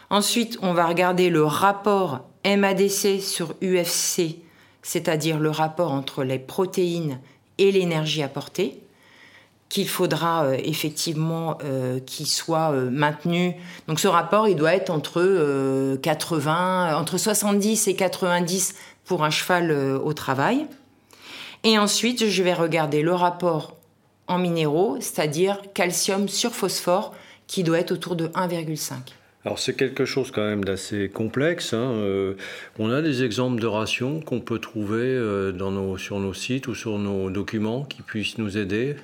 Ensuite, 0.10 0.58
on 0.62 0.74
va 0.74 0.86
regarder 0.86 1.30
le 1.30 1.44
rapport 1.44 2.22
MADC 2.46 3.22
sur 3.22 3.54
UFC, 3.62 4.38
c'est-à-dire 4.82 5.40
le 5.40 5.50
rapport 5.50 5.92
entre 5.92 6.24
les 6.24 6.40
protéines 6.40 7.20
et 7.58 7.72
l'énergie 7.72 8.24
apportée 8.24 8.82
qu'il 9.72 9.88
faudra 9.88 10.44
euh, 10.44 10.58
effectivement 10.64 11.58
euh, 11.64 12.00
qu'il 12.02 12.28
soit 12.28 12.72
euh, 12.74 12.90
maintenu. 12.92 13.56
Donc 13.88 14.02
ce 14.02 14.08
rapport, 14.10 14.50
il 14.50 14.56
doit 14.58 14.76
être 14.76 14.90
entre 14.90 15.98
80, 16.02 16.98
entre 16.98 17.18
70 17.18 17.88
et 17.88 17.96
90 17.96 18.76
pour 19.06 19.24
un 19.24 19.30
cheval 19.30 19.72
au 19.72 20.14
travail. 20.14 20.68
Et 21.64 21.78
ensuite, 21.78 22.28
je 22.28 22.44
vais 22.44 22.54
regarder 22.54 23.02
le 23.02 23.14
rapport 23.14 23.76
en 24.28 24.38
minéraux, 24.38 24.98
c'est-à-dire 25.00 25.60
calcium 25.74 26.28
sur 26.28 26.54
phosphore, 26.54 27.14
qui 27.48 27.64
doit 27.64 27.80
être 27.80 27.92
autour 27.92 28.16
de 28.16 28.28
1,5. 28.30 28.94
Alors 29.44 29.58
c'est 29.58 29.74
quelque 29.74 30.06
chose 30.06 30.32
quand 30.32 30.44
même 30.44 30.64
d'assez 30.64 31.10
complexe. 31.10 31.74
Hein. 31.74 32.36
on 32.78 32.92
a 32.92 33.02
des 33.02 33.24
exemples 33.24 33.60
de 33.60 33.68
rations 33.68 34.20
qu'on 34.20 34.40
peut 34.40 34.60
trouver 34.60 35.20
nos, 35.56 35.98
sur 35.98 36.20
nos 36.20 36.34
sites 36.34 36.68
ou 36.68 36.76
sur 36.76 37.00
nos 37.00 37.32
documents 37.32 37.84
qui 37.84 38.04
puissent 38.04 38.38
nous 38.38 38.58
aider 38.58 38.96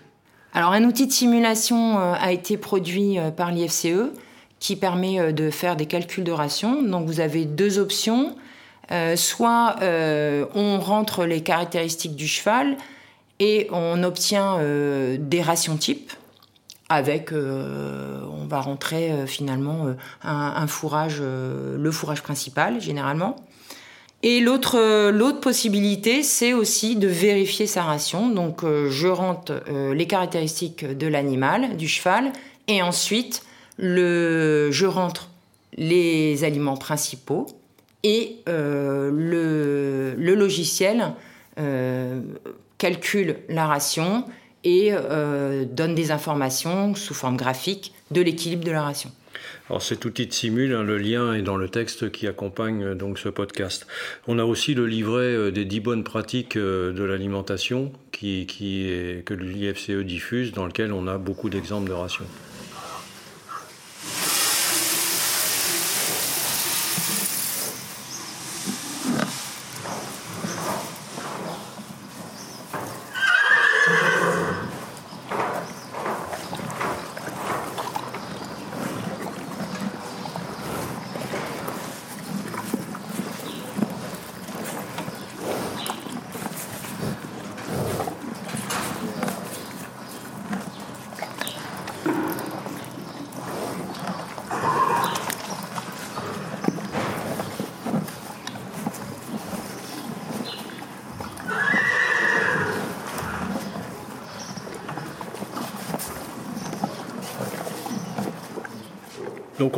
alors 0.57 0.71
un 0.71 0.85
outil 0.85 1.05
de 1.05 1.11
simulation 1.11 1.99
euh, 1.99 2.13
a 2.19 2.31
été 2.31 2.57
produit 2.57 3.19
euh, 3.19 3.29
par 3.29 3.51
l'IFCE 3.51 4.09
qui 4.59 4.75
permet 4.75 5.19
euh, 5.19 5.31
de 5.31 5.51
faire 5.51 5.75
des 5.75 5.85
calculs 5.85 6.23
de 6.23 6.31
rations. 6.31 6.81
Donc 6.81 7.05
vous 7.05 7.19
avez 7.19 7.45
deux 7.45 7.77
options. 7.77 8.35
soit 9.15 9.75
on 9.81 10.79
rentre 10.79 11.25
les 11.25 11.41
caractéristiques 11.41 12.15
du 12.15 12.27
cheval 12.27 12.77
et 13.39 13.67
on 13.71 14.01
obtient 14.03 14.59
des 15.19 15.41
rations 15.41 15.77
types 15.77 16.11
avec, 16.89 17.31
on 17.33 18.45
va 18.47 18.61
rentrer 18.61 19.27
finalement 19.27 19.87
un, 20.23 20.67
fourrage, 20.67 21.21
le 21.21 21.91
fourrage 21.91 22.23
principal 22.23 22.79
généralement. 22.79 23.35
Et 24.23 24.39
l'autre, 24.39 25.11
l'autre 25.11 25.39
possibilité, 25.39 26.23
c'est 26.23 26.53
aussi 26.53 26.95
de 26.95 27.07
vérifier 27.07 27.67
sa 27.67 27.83
ration. 27.83 28.29
Donc, 28.29 28.63
euh, 28.63 28.89
je 28.89 29.07
rentre 29.07 29.61
euh, 29.69 29.93
les 29.93 30.07
caractéristiques 30.07 30.85
de 30.85 31.07
l'animal, 31.07 31.77
du 31.77 31.87
cheval, 31.87 32.33
et 32.67 32.81
ensuite, 32.81 33.43
je 33.77 34.85
rentre 34.85 35.29
les 35.75 36.43
aliments 36.43 36.77
principaux 36.77 37.45
et 38.03 38.37
euh, 38.49 39.11
le, 40.17 40.33
logiciel 40.33 41.13
calcule 42.77 43.37
la 43.49 43.65
ration 43.65 44.25
et 44.67 44.91
donne 45.71 45.95
des 45.95 46.11
informations 46.11 46.93
sous 46.95 47.13
forme 47.13 47.37
graphique 47.37 47.93
de 48.11 48.21
l'équilibre 48.21 48.65
de 48.65 48.71
la 48.71 48.83
ration. 48.83 49.11
Alors 49.69 49.81
cet 49.81 50.05
outil 50.05 50.27
de 50.27 50.33
simule, 50.33 50.73
hein, 50.73 50.83
le 50.83 50.97
lien 50.97 51.33
est 51.33 51.41
dans 51.41 51.57
le 51.57 51.67
texte 51.67 52.09
qui 52.11 52.27
accompagne 52.27 52.83
euh, 52.83 52.95
donc 52.95 53.19
ce 53.19 53.27
podcast. 53.27 53.85
On 54.27 54.39
a 54.39 54.45
aussi 54.45 54.73
le 54.73 54.85
livret 54.87 55.23
euh, 55.23 55.51
des 55.51 55.65
10 55.65 55.79
bonnes 55.81 56.03
pratiques 56.03 56.55
euh, 56.55 56.93
de 56.93 57.03
l'alimentation 57.03 57.91
qui, 58.11 58.47
que 58.47 59.33
l'IFCE 59.33 60.03
diffuse, 60.03 60.51
dans 60.51 60.65
lequel 60.65 60.91
on 60.91 61.05
a 61.05 61.19
beaucoup 61.19 61.49
d'exemples 61.49 61.87
de 61.87 61.93
rations. 61.93 62.25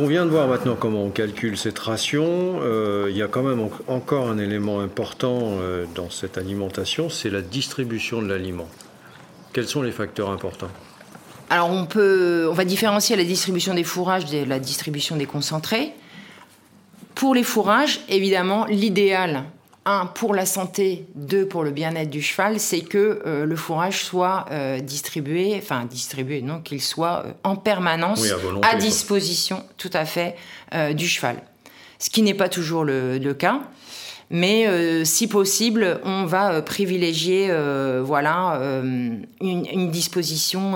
On 0.00 0.06
vient 0.06 0.24
de 0.24 0.30
voir 0.30 0.48
maintenant 0.48 0.76
comment 0.76 1.04
on 1.04 1.10
calcule 1.10 1.58
cette 1.58 1.78
ration. 1.78 2.60
Euh, 2.62 3.08
il 3.10 3.16
y 3.16 3.22
a 3.22 3.28
quand 3.28 3.42
même 3.42 3.68
encore 3.86 4.30
un 4.30 4.38
élément 4.38 4.80
important 4.80 5.58
euh, 5.60 5.84
dans 5.94 6.08
cette 6.08 6.38
alimentation, 6.38 7.10
c'est 7.10 7.28
la 7.28 7.42
distribution 7.42 8.22
de 8.22 8.28
l'aliment. 8.28 8.68
Quels 9.52 9.68
sont 9.68 9.82
les 9.82 9.92
facteurs 9.92 10.30
importants? 10.30 10.70
Alors 11.50 11.70
on 11.70 11.84
peut, 11.84 12.48
on 12.50 12.54
va 12.54 12.64
différencier 12.64 13.14
la 13.16 13.24
distribution 13.24 13.74
des 13.74 13.84
fourrages 13.84 14.24
de 14.24 14.44
la 14.44 14.58
distribution 14.58 15.16
des 15.16 15.26
concentrés. 15.26 15.92
Pour 17.14 17.34
les 17.34 17.42
fourrages, 17.42 18.00
évidemment, 18.08 18.64
l'idéal, 18.66 19.44
un, 19.90 20.06
pour 20.06 20.34
la 20.34 20.46
santé, 20.46 21.06
deux, 21.14 21.46
pour 21.46 21.64
le 21.64 21.70
bien-être 21.70 22.10
du 22.10 22.22
cheval, 22.22 22.60
c'est 22.60 22.80
que 22.80 23.22
euh, 23.26 23.44
le 23.44 23.56
fourrage 23.56 24.04
soit 24.04 24.46
euh, 24.50 24.80
distribué, 24.80 25.54
enfin 25.58 25.84
distribué, 25.84 26.42
non, 26.42 26.60
qu'il 26.60 26.80
soit 26.80 27.24
euh, 27.26 27.32
en 27.44 27.56
permanence 27.56 28.24
à, 28.62 28.76
disposition, 28.76 29.64
tout 29.76 29.90
à 29.92 30.04
fait, 30.04 30.36
du 30.94 31.08
cheval. 31.08 31.42
Ce 31.98 32.10
qui 32.10 32.22
n'est 32.22 32.34
pas 32.34 32.48
toujours 32.48 32.84
le, 32.84 33.32
cas. 33.34 33.60
Mais 34.30 35.04
si 35.04 35.26
possible, 35.26 36.00
on 36.04 36.24
va 36.24 36.62
privilégier 36.62 37.52
voilà, 38.02 38.60
une, 39.40 39.90
disposition 39.90 40.74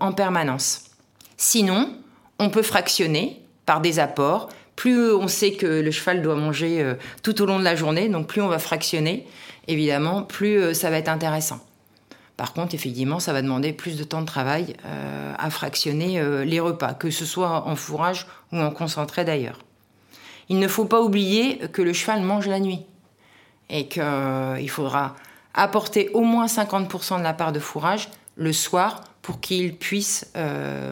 en 0.00 0.12
permanence. 0.12 0.84
Sinon, 1.36 1.90
on 2.38 2.48
peut 2.48 2.62
fractionner 2.62 3.42
par 3.66 3.82
des 3.82 3.98
apports 3.98 4.48
plus 4.78 5.12
on 5.12 5.26
sait 5.26 5.54
que 5.54 5.66
le 5.66 5.90
cheval 5.90 6.22
doit 6.22 6.36
manger 6.36 6.80
euh, 6.80 6.94
tout 7.24 7.42
au 7.42 7.46
long 7.46 7.58
de 7.58 7.64
la 7.64 7.74
journée, 7.74 8.08
donc 8.08 8.28
plus 8.28 8.40
on 8.40 8.46
va 8.46 8.60
fractionner, 8.60 9.26
évidemment, 9.66 10.22
plus 10.22 10.56
euh, 10.56 10.72
ça 10.72 10.88
va 10.88 10.98
être 10.98 11.08
intéressant. 11.08 11.58
Par 12.36 12.52
contre, 12.52 12.76
effectivement, 12.76 13.18
ça 13.18 13.32
va 13.32 13.42
demander 13.42 13.72
plus 13.72 13.96
de 13.96 14.04
temps 14.04 14.20
de 14.20 14.26
travail 14.26 14.76
euh, 14.86 15.34
à 15.36 15.50
fractionner 15.50 16.22
les 16.44 16.60
repas, 16.60 16.94
que 16.94 17.10
ce 17.10 17.24
soit 17.24 17.66
en 17.66 17.74
fourrage 17.74 18.28
ou 18.52 18.58
en 18.58 18.70
concentré 18.70 19.24
d'ailleurs. 19.24 19.58
Il 20.48 20.60
ne 20.60 20.68
faut 20.68 20.84
pas 20.84 21.02
oublier 21.02 21.58
que 21.72 21.82
le 21.82 21.92
cheval 21.92 22.22
mange 22.22 22.46
la 22.46 22.60
nuit 22.60 22.86
et 23.70 23.88
qu'il 23.88 24.70
faudra 24.70 25.16
apporter 25.54 26.10
au 26.14 26.20
moins 26.20 26.46
50% 26.46 27.18
de 27.18 27.24
la 27.24 27.34
part 27.34 27.50
de 27.50 27.58
fourrage 27.58 28.10
le 28.36 28.52
soir 28.52 29.02
pour 29.22 29.40
qu'il 29.40 29.74
puisse 29.74 30.32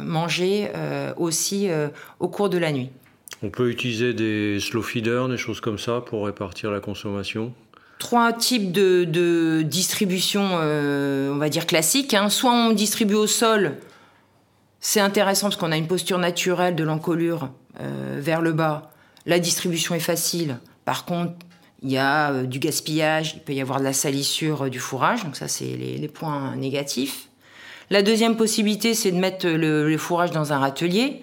manger 0.03 0.73
aussi 1.17 1.71
au 2.19 2.29
cours 2.29 2.51
de 2.51 2.59
la 2.59 2.73
nuit. 2.73 2.91
On 3.43 3.51
peut 3.51 3.71
utiliser 3.71 4.15
des 4.15 4.59
slow 4.61 4.83
feeders, 4.83 5.29
des 5.29 5.37
choses 5.37 5.61
comme 5.61 5.79
ça 5.79 6.01
pour 6.01 6.27
répartir 6.27 6.71
la 6.71 6.81
consommation 6.81 7.53
Trois 7.99 8.33
types 8.35 8.73
de, 8.73 9.63
distribution, 9.63 10.51
euh, 10.61 11.33
on 11.33 11.39
va 11.39 11.49
dire 11.49 11.67
classiques. 11.67 12.13
Hein. 12.13 12.29
Soit 12.29 12.53
on 12.53 12.73
distribue 12.73 13.15
au 13.15 13.27
sol, 13.27 13.77
c'est 14.81 15.01
intéressant 15.01 15.49
parce 15.49 15.57
qu'on 15.57 15.73
a 15.73 15.77
une 15.77 15.87
posture 15.87 16.19
naturelle 16.19 16.75
de 16.75 16.85
l'encolure 16.85 17.51
euh, 17.81 18.19
vers 18.21 18.43
le 18.43 18.53
bas. 18.53 18.91
La 19.25 19.39
distribution 19.39 19.95
est 19.95 20.01
facile. 20.01 20.59
Par 20.85 21.07
contre, 21.07 21.33
il 21.83 21.91
y 21.91 21.97
a 21.97 22.33
euh, 22.33 22.43
du 22.45 22.59
gaspillage, 22.59 23.35
il 23.37 23.41
peut 23.41 23.55
y 23.55 23.63
avoir 23.63 23.81
de 23.81 23.85
la 23.85 23.95
salissure 23.95 24.69
du 24.69 24.79
fourrage, 24.79 25.25
donc 25.25 25.37
ça 25.37 25.49
c'est 25.49 25.65
les, 25.65 26.09
points 26.09 26.55
négatifs. 26.55 27.29
La 27.89 28.03
deuxième 28.03 28.37
possibilité, 28.37 28.93
c'est 28.95 29.11
de 29.11 29.19
mettre 29.19 29.47
le 29.47 29.97
fourrage 29.97 30.33
dans 30.33 30.53
un 30.53 30.59
râtelier. 30.59 31.23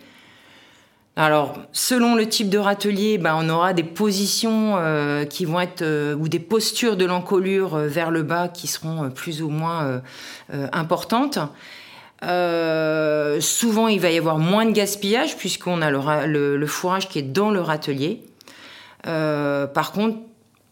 Alors, 1.15 1.59
selon 1.73 2.15
le 2.15 2.27
type 2.27 2.49
de 2.49 2.57
râtelier, 2.57 3.19
ben, 3.19 3.35
on 3.39 3.47
aura 3.49 3.73
des 3.73 3.83
positions 3.83 4.77
euh, 4.77 5.25
qui 5.25 5.45
vont 5.45 5.59
être 5.59 5.83
euh, 5.83 6.15
ou 6.15 6.27
des 6.27 6.39
postures 6.39 6.97
de 6.97 7.05
l'encolure 7.05 7.75
euh, 7.75 7.87
vers 7.87 8.09
le 8.09 8.23
bas 8.23 8.47
qui 8.47 8.65
seront 8.65 9.11
plus 9.11 9.43
ou 9.43 9.49
moins 9.49 10.01
importantes. 10.71 11.37
souvent, 12.21 13.87
il 13.87 13.99
va 13.99 14.09
y 14.09 14.17
avoir 14.17 14.39
moins 14.39 14.65
de 14.65 14.71
gaspillage 14.71 15.37
puisqu'on 15.37 15.83
a 15.83 15.91
le, 15.91 16.65
fourrage 16.65 17.09
qui 17.09 17.19
est 17.19 17.21
dans 17.21 17.51
le 17.51 17.61
râtelier. 17.61 18.23
par 19.03 19.91
contre, 19.91 20.17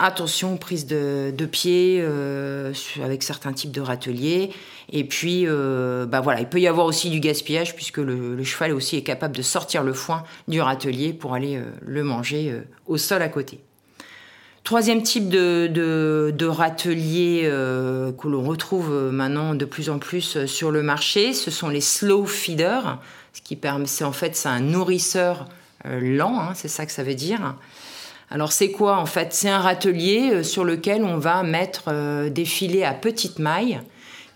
attention 0.06 0.54
aux 0.54 0.58
prises 0.58 0.86
de, 0.86 1.46
pied 1.52 2.04
avec 3.04 3.24
certains 3.24 3.54
types 3.54 3.72
de 3.72 3.82
râteliers. 3.82 4.52
Et 4.92 5.06
puis, 5.06 5.44
euh, 5.46 6.06
bah 6.06 6.20
voilà, 6.20 6.42
il 6.42 6.48
peut 6.48 6.60
y 6.60 6.68
avoir 6.68 6.86
aussi 6.86 7.10
du 7.10 7.20
gaspillage 7.20 7.76
puisque 7.76 7.98
le, 7.98 8.44
cheval 8.44 8.74
aussi 8.74 8.98
est 8.98 9.04
capable 9.04 9.36
de 9.36 9.42
sortir 9.42 9.84
le 9.84 9.94
foin 9.94 10.24
du 10.48 10.62
râtelier 10.62 11.14
pour 11.14 11.34
aller 11.34 11.56
euh, 11.56 11.64
le 11.82 12.04
manger 12.04 12.52
euh, 12.52 12.62
au 12.88 12.98
sol 12.98 13.22
à 13.22 13.30
côté. 13.30 13.62
Troisième 14.64 15.02
type 15.02 15.30
de, 15.30 15.68
de, 15.68 16.46
râtelier 16.46 17.50
que 17.50 18.28
l'on 18.28 18.44
retrouve 18.44 18.92
maintenant 19.12 19.56
de 19.56 19.66
plus 19.66 19.90
en 19.90 19.98
plus 19.98 20.46
sur 20.46 20.70
le 20.70 20.84
marché, 20.84 21.34
ce 21.34 21.50
sont 21.50 21.68
les 21.68 21.82
slow 21.82 22.28
feeders, 22.28 23.00
ce 23.34 23.42
qui 23.42 23.56
permet, 23.56 23.88
c'est 23.88 24.04
en 24.04 24.12
fait 24.12 24.36
c'est 24.36 24.50
un 24.50 24.60
nourrisseur 24.60 25.50
lent, 25.84 26.40
hein, 26.40 26.52
c'est 26.54 26.68
ça 26.68 26.86
que 26.86 26.92
ça 26.92 27.02
veut 27.02 27.16
dire. 27.16 27.56
Alors 28.32 28.52
c'est 28.52 28.72
quoi 28.72 28.98
en 28.98 29.06
fait? 29.06 29.34
C'est 29.34 29.50
un 29.50 29.60
râtelier 29.60 30.44
sur 30.44 30.64
lequel 30.64 31.04
on 31.04 31.18
va 31.18 31.44
mettre 31.44 32.30
des 32.30 32.46
filets 32.46 32.84
à 32.84 32.94
petite 32.94 33.40
maille 33.40 33.82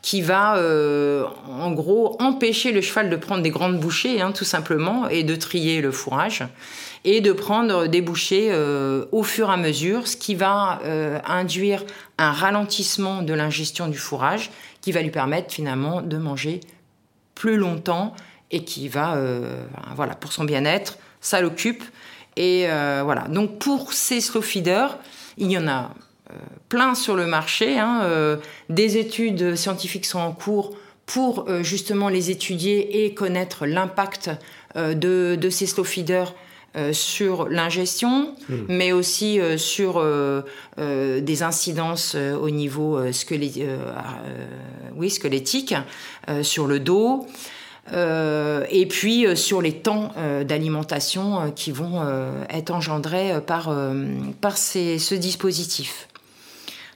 qui 0.05 0.21
va 0.21 0.57
euh, 0.57 1.25
en 1.49 1.71
gros 1.71 2.15
empêcher 2.21 2.71
le 2.71 2.81
cheval 2.81 3.09
de 3.09 3.15
prendre 3.15 3.41
des 3.41 3.49
grandes 3.49 3.79
bouchées, 3.79 4.21
hein, 4.21 4.33
tout 4.33 4.45
simplement, 4.45 5.09
et 5.09 5.23
de 5.23 5.35
trier 5.35 5.81
le 5.81 5.91
fourrage, 5.91 6.43
et 7.05 7.21
de 7.21 7.31
prendre 7.31 7.87
des 7.87 8.01
bouchées 8.01 8.49
euh, 8.51 9.05
au 9.11 9.23
fur 9.23 9.49
et 9.49 9.53
à 9.53 9.57
mesure, 9.57 10.07
ce 10.07 10.15
qui 10.15 10.35
va 10.35 10.79
euh, 10.85 11.17
induire 11.25 11.83
un 12.19 12.31
ralentissement 12.31 13.23
de 13.23 13.33
l'ingestion 13.33 13.87
du 13.87 13.97
fourrage, 13.97 14.51
qui 14.81 14.91
va 14.91 15.01
lui 15.01 15.09
permettre 15.09 15.51
finalement 15.51 16.03
de 16.03 16.17
manger 16.17 16.59
plus 17.33 17.57
longtemps 17.57 18.13
et 18.51 18.63
qui 18.63 18.87
va, 18.87 19.19
voilà, 19.95 20.13
pour 20.13 20.31
son 20.31 20.43
bien-être, 20.43 20.99
ça 21.19 21.41
l'occupe. 21.41 21.83
Et 22.37 22.67
voilà. 22.67 23.27
Donc 23.29 23.59
pour 23.59 23.93
ces 23.93 24.21
slow 24.21 24.41
feeders, 24.41 24.97
il 25.37 25.51
y 25.51 25.57
en 25.57 25.67
a 25.67 25.91
plein 26.69 26.95
sur 26.95 27.15
le 27.15 27.25
marché. 27.25 27.77
Hein, 27.79 28.01
euh, 28.03 28.37
des 28.69 28.97
études 28.97 29.55
scientifiques 29.55 30.05
sont 30.05 30.19
en 30.19 30.31
cours 30.31 30.75
pour 31.05 31.45
euh, 31.47 31.63
justement 31.63 32.09
les 32.09 32.31
étudier 32.31 33.05
et 33.05 33.13
connaître 33.13 33.65
l'impact 33.65 34.31
euh, 34.75 34.93
de, 34.93 35.49
ces 35.49 35.67
slow 35.67 35.83
feeders 35.83 36.33
sur 36.91 37.47
l'ingestion, 37.47 38.35
hmm. 38.49 38.55
mais 38.67 38.91
aussi 38.91 39.39
sur 39.55 40.05
des 40.75 41.43
incidences 41.43 42.15
au 42.15 42.49
niveau 42.49 42.99
oui, 44.97 45.09
squelettique, 45.09 45.73
sur 46.41 46.67
le 46.67 46.81
dos. 46.81 47.27
Et 47.91 48.85
puis 48.87 49.37
sur 49.37 49.61
les 49.61 49.73
temps 49.73 50.11
d'alimentation 50.43 51.51
qui 51.51 51.71
vont 51.71 52.01
être 52.49 52.71
engendrés 52.71 53.33
par, 53.45 53.73
par 54.41 54.57
ce 54.57 55.15
dispositif. 55.15 56.07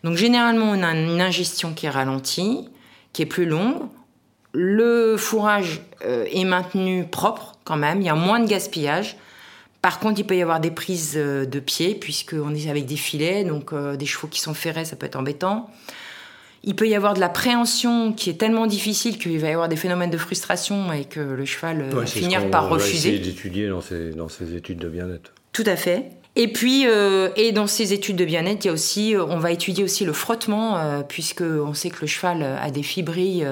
Donc 0.04 0.18
généralement, 0.18 0.72
on 0.72 0.84
a 0.84 0.94
une 0.94 1.22
ingestion 1.22 1.74
qui 1.74 1.86
est 1.86 1.90
ralentie, 1.90 2.68
qui 3.14 3.22
est 3.22 3.26
plus 3.26 3.46
longue. 3.46 3.82
Le 4.54 5.16
fourrage 5.18 5.82
euh, 6.06 6.26
est 6.32 6.44
maintenu 6.44 7.06
propre 7.06 7.58
quand 7.64 7.78
même, 7.78 8.02
il 8.02 8.06
y 8.06 8.10
a 8.10 8.16
moins 8.16 8.40
de 8.40 8.48
gaspillage. 8.48 9.18
Par 9.82 10.00
contre, 10.00 10.20
il 10.20 10.26
peut 10.26 10.36
y 10.36 10.42
avoir 10.42 10.60
des 10.60 10.72
prises 10.72 11.14
euh, 11.16 11.46
de 11.46 11.60
pied, 11.60 11.96
puisqu'on 11.96 12.56
est 12.56 12.70
avec 12.70 12.86
des 12.86 12.96
filets, 12.96 13.44
donc 13.44 13.74
euh, 13.74 13.96
des 13.96 14.08
chevaux 14.08 14.28
qui 14.28 14.42
sont 14.42 14.54
ferrés, 14.56 14.86
ça 14.86 14.96
peut 14.96 15.06
être 15.06 15.18
embêtant. 15.18 15.70
Il 16.64 16.76
peut 16.76 16.88
y 16.88 16.96
avoir 16.96 17.14
de 17.14 17.20
la 17.20 17.30
préhension 17.30 18.14
qui 18.14 18.30
est 18.30 18.40
tellement 18.40 18.68
difficile 18.68 19.18
qu'il 19.18 19.40
va 19.40 19.50
y 19.50 19.54
avoir 19.54 19.70
des 19.70 19.76
phénomènes 19.76 20.10
de 20.10 20.18
frustration 20.18 20.92
et 20.92 21.06
que 21.06 21.20
le 21.20 21.46
cheval 21.46 21.84
va 21.90 22.06
finir 22.06 22.50
par 22.50 22.70
refuser. 22.70 23.14
C'est 23.14 23.20
d'étudier 23.20 23.70
dans 23.70 23.82
dans 24.16 24.30
ces 24.30 24.56
études 24.56 24.80
de 24.80 24.90
bien-être. 24.90 25.34
Tout 25.54 25.64
à 25.66 25.76
fait. 25.76 26.12
Et 26.36 26.48
puis, 26.48 26.86
euh, 26.86 27.30
et 27.36 27.52
dans 27.52 27.68
ces 27.68 27.92
études 27.92 28.16
de 28.16 28.24
bien-être, 28.24 28.64
il 28.64 28.68
y 28.68 28.70
a 28.70 28.74
aussi, 28.74 29.16
euh, 29.16 29.26
on 29.26 29.40
va 29.40 29.52
étudier 29.52 29.84
aussi 29.84 30.06
le 30.06 30.14
frottement, 30.14 30.78
euh, 30.78 31.02
puisque 31.02 31.42
on 31.42 31.74
sait 31.74 31.90
que 31.90 32.00
le 32.00 32.08
cheval 32.08 32.44
a 32.44 32.72
des 32.72 32.84
fibrilles 32.84 33.46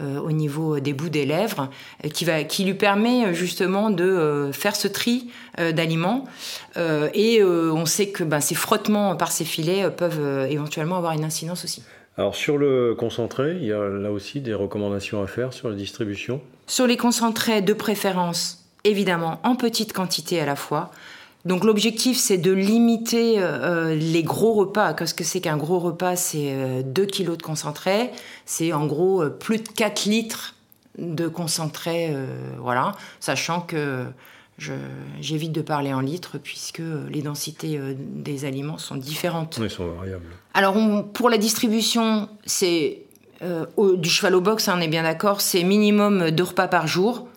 au 0.00 0.30
niveau 0.30 0.80
des 0.80 0.92
bouts 0.92 1.08
des 1.08 1.26
lèvres, 1.26 1.70
qui 2.12 2.24
va, 2.24 2.44
qui 2.44 2.64
lui 2.64 2.74
permet 2.74 3.34
justement 3.34 3.90
de 3.90 4.50
faire 4.52 4.76
ce 4.76 4.86
tri 4.86 5.30
d'aliments. 5.58 6.24
et 6.76 7.42
on 7.42 7.86
sait 7.86 8.10
que 8.10 8.22
ben, 8.22 8.40
ces 8.40 8.54
frottements 8.54 9.16
par 9.16 9.32
ces 9.32 9.44
filets 9.44 9.90
peuvent 9.90 10.46
éventuellement 10.48 10.96
avoir 10.96 11.12
une 11.12 11.24
incidence 11.24 11.64
aussi. 11.64 11.82
Alors 12.18 12.34
sur 12.34 12.58
le 12.58 12.94
concentré, 12.94 13.56
il 13.56 13.64
y 13.64 13.72
a 13.72 13.88
là 13.88 14.10
aussi 14.10 14.40
des 14.40 14.54
recommandations 14.54 15.22
à 15.22 15.26
faire 15.26 15.52
sur 15.52 15.68
la 15.68 15.76
distribution. 15.76 16.40
Sur 16.66 16.86
les 16.86 16.96
concentrés 16.96 17.62
de 17.62 17.72
préférence, 17.72 18.64
évidemment, 18.84 19.40
en 19.44 19.56
petite 19.56 19.92
quantité 19.92 20.40
à 20.40 20.46
la 20.46 20.56
fois. 20.56 20.90
Donc 21.46 21.64
l'objectif, 21.64 22.18
c'est 22.18 22.36
de 22.36 22.52
limiter 22.52 23.36
euh, 23.38 23.94
les 23.94 24.22
gros 24.22 24.52
repas. 24.52 24.92
Qu'est-ce 24.92 25.14
que 25.14 25.24
c'est 25.24 25.40
qu'un 25.40 25.56
gros 25.56 25.78
repas? 25.78 26.16
C'est 26.16 26.82
2 26.84 27.02
euh, 27.02 27.06
kilos 27.06 27.38
de 27.38 27.42
concentré. 27.42 28.10
C'est 28.44 28.72
en 28.72 28.86
gros 28.86 29.22
euh, 29.22 29.30
plus 29.30 29.58
de 29.58 29.68
4 29.68 30.04
litres 30.04 30.54
de 30.98 31.28
concentré. 31.28 32.14
voilà, 32.58 32.92
sachant 33.20 33.60
que 33.60 34.04
j'évite 35.20 35.52
de 35.52 35.62
parler 35.62 35.92
en 35.92 36.00
litres 36.00 36.38
puisque 36.38 36.82
les 37.08 37.22
densités 37.22 37.80
des 37.96 38.44
aliments 38.44 38.78
sont 38.78 38.96
différentes. 38.96 39.58
Ils 39.62 39.70
sont 39.70 39.88
variables. 39.88 40.26
Alors 40.54 40.76
pour 41.12 41.30
la 41.30 41.38
distribution, 41.38 42.28
c'est 42.44 43.02
du 43.42 44.10
cheval 44.10 44.34
au 44.34 44.40
box, 44.40 44.68
hein, 44.68 44.74
on 44.76 44.80
est 44.80 44.88
bien 44.88 45.02
d'accord, 45.02 45.40
c'est 45.40 45.64
minimum 45.64 46.30
deux 46.30 46.44
repas 46.44 46.68
par 46.68 46.86
jour. 46.86 47.28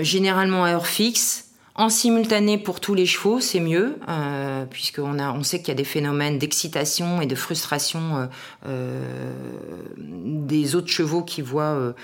généralement 0.00 0.64
à 0.64 0.72
heure 0.72 0.86
fixe. 0.86 1.53
En 1.76 1.88
simultané 1.88 2.56
pour 2.56 2.78
tous 2.78 2.94
les 2.94 3.04
chevaux, 3.04 3.40
c'est 3.40 3.58
mieux, 3.58 3.96
euh, 4.08 4.64
puisqu'on 4.64 5.18
a, 5.18 5.32
on 5.32 5.42
sait 5.42 5.58
qu'il 5.58 5.68
y 5.68 5.72
a 5.72 5.74
des 5.74 5.82
phénomènes 5.82 6.38
d'excitation 6.38 7.20
et 7.20 7.26
de 7.26 7.34
frustration 7.34 8.16
euh, 8.16 8.26
euh, 8.68 9.02
des 9.96 10.76
autres 10.76 10.86
chevaux 10.86 11.22
qui 11.22 11.42
voient 11.42 11.94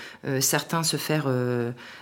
certains 0.41 0.83
se 0.83 0.97
faire 0.97 1.27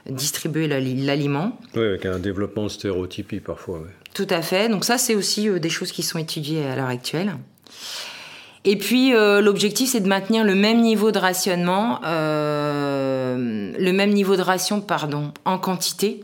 distribuer 0.08 0.68
l'aliment. 0.68 1.60
Oui, 1.76 1.86
avec 1.86 2.08
un 2.08 2.18
développement 2.18 2.64
de 2.64 2.70
stéréotypie 2.70 3.40
parfois. 3.40 3.82
Tout 4.16 4.28
à 4.32 4.42
fait. 4.42 4.68
Donc 4.70 4.84
ça, 4.84 4.98
c'est 4.98 5.14
aussi 5.14 5.48
des 5.60 5.70
choses 5.70 5.92
qui 5.92 6.02
sont 6.02 6.18
étudiées 6.18 6.66
à 6.66 6.76
l'heure 6.76 6.88
actuelle. 6.88 7.36
Et 8.66 8.78
puis 8.78 9.12
l'objectif, 9.12 9.92
c'est 9.92 10.00
de 10.00 10.08
maintenir 10.08 10.44
le 10.44 10.56
même 10.56 10.82
niveau 10.82 11.12
de 11.12 11.20
rationnement, 11.20 12.00
le 12.04 13.92
même 13.92 14.12
niveau 14.12 14.36
de 14.36 14.42
ration, 14.42 14.82
pardon, 14.82 15.34
en 15.46 15.60
quantité 15.60 16.24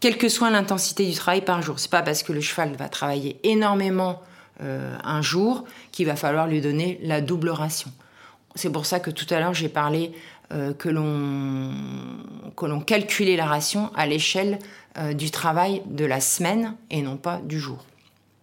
quelle 0.00 0.16
que 0.16 0.28
soit 0.28 0.50
l'intensité 0.50 1.06
du 1.06 1.14
travail 1.14 1.42
par 1.42 1.62
jour. 1.62 1.78
C'est 1.78 1.90
pas 1.90 2.02
parce 2.02 2.22
que 2.22 2.32
le 2.32 2.40
cheval 2.40 2.76
va 2.76 2.88
travailler 2.88 3.38
énormément 3.42 4.22
euh, 4.60 4.96
un 5.04 5.22
jour 5.22 5.64
qu'il 5.92 6.06
va 6.06 6.16
falloir 6.16 6.46
lui 6.46 6.60
donner 6.60 6.98
la 7.02 7.20
double 7.20 7.50
ration. 7.50 7.90
C'est 8.54 8.70
pour 8.70 8.86
ça 8.86 9.00
que 9.00 9.10
tout 9.10 9.26
à 9.30 9.40
l'heure 9.40 9.54
j'ai 9.54 9.68
parlé 9.68 10.12
euh, 10.52 10.72
que 10.72 10.88
l'on 10.88 12.80
calculait 12.80 13.36
la 13.36 13.46
ration 13.46 13.90
à 13.94 14.06
l'échelle 14.06 14.58
euh, 14.96 15.12
du 15.12 15.30
travail 15.30 15.82
de 15.86 16.04
la 16.04 16.20
semaine 16.20 16.74
et 16.90 17.02
non 17.02 17.16
pas 17.16 17.40
du 17.44 17.60
jour. 17.60 17.84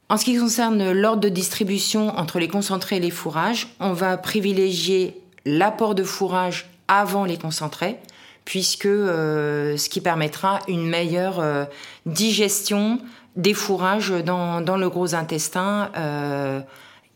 En 0.08 0.18
ce 0.18 0.26
qui 0.26 0.38
concerne 0.38 0.92
l'ordre 0.92 1.22
de 1.22 1.30
distribution 1.30 2.16
entre 2.18 2.40
les 2.40 2.48
concentrés 2.48 2.98
et 2.98 3.00
les 3.00 3.10
fourrages, 3.10 3.68
on 3.80 3.92
va 3.92 4.18
privilégier 4.18 5.20
l'apport 5.46 5.96
de 5.96 6.04
fourrage 6.04 6.70
avant 6.88 7.26
les 7.26 7.38
concentrés, 7.38 7.98
puisque 8.46 8.86
euh, 8.86 9.76
ce 9.76 9.90
qui 9.90 10.00
permettra 10.00 10.60
une 10.68 10.88
meilleure 10.88 11.40
euh, 11.40 11.66
digestion 12.06 13.00
des 13.36 13.54
fourrages 13.54 14.14
dans, 14.24 14.78
le 14.78 14.90
gros 14.90 15.14
intestin 15.14 15.92
euh, 15.98 16.62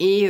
et 0.02 0.30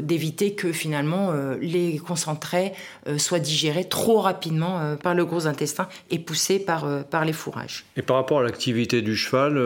d'éviter 0.00 0.54
que 0.54 0.72
finalement 0.72 1.30
les 1.60 1.98
concentrés 1.98 2.72
soient 3.18 3.38
digérés 3.38 3.84
trop 3.84 4.20
rapidement 4.20 4.96
par 5.02 5.14
le 5.14 5.26
gros 5.26 5.46
intestin 5.46 5.88
et 6.10 6.18
poussés 6.18 6.58
par, 6.58 6.86
par 7.10 7.26
les 7.26 7.34
fourrages. 7.34 7.84
Et 7.98 8.02
par 8.02 8.16
rapport 8.16 8.40
à 8.40 8.42
l'activité 8.42 9.02
du 9.02 9.14
cheval, 9.14 9.60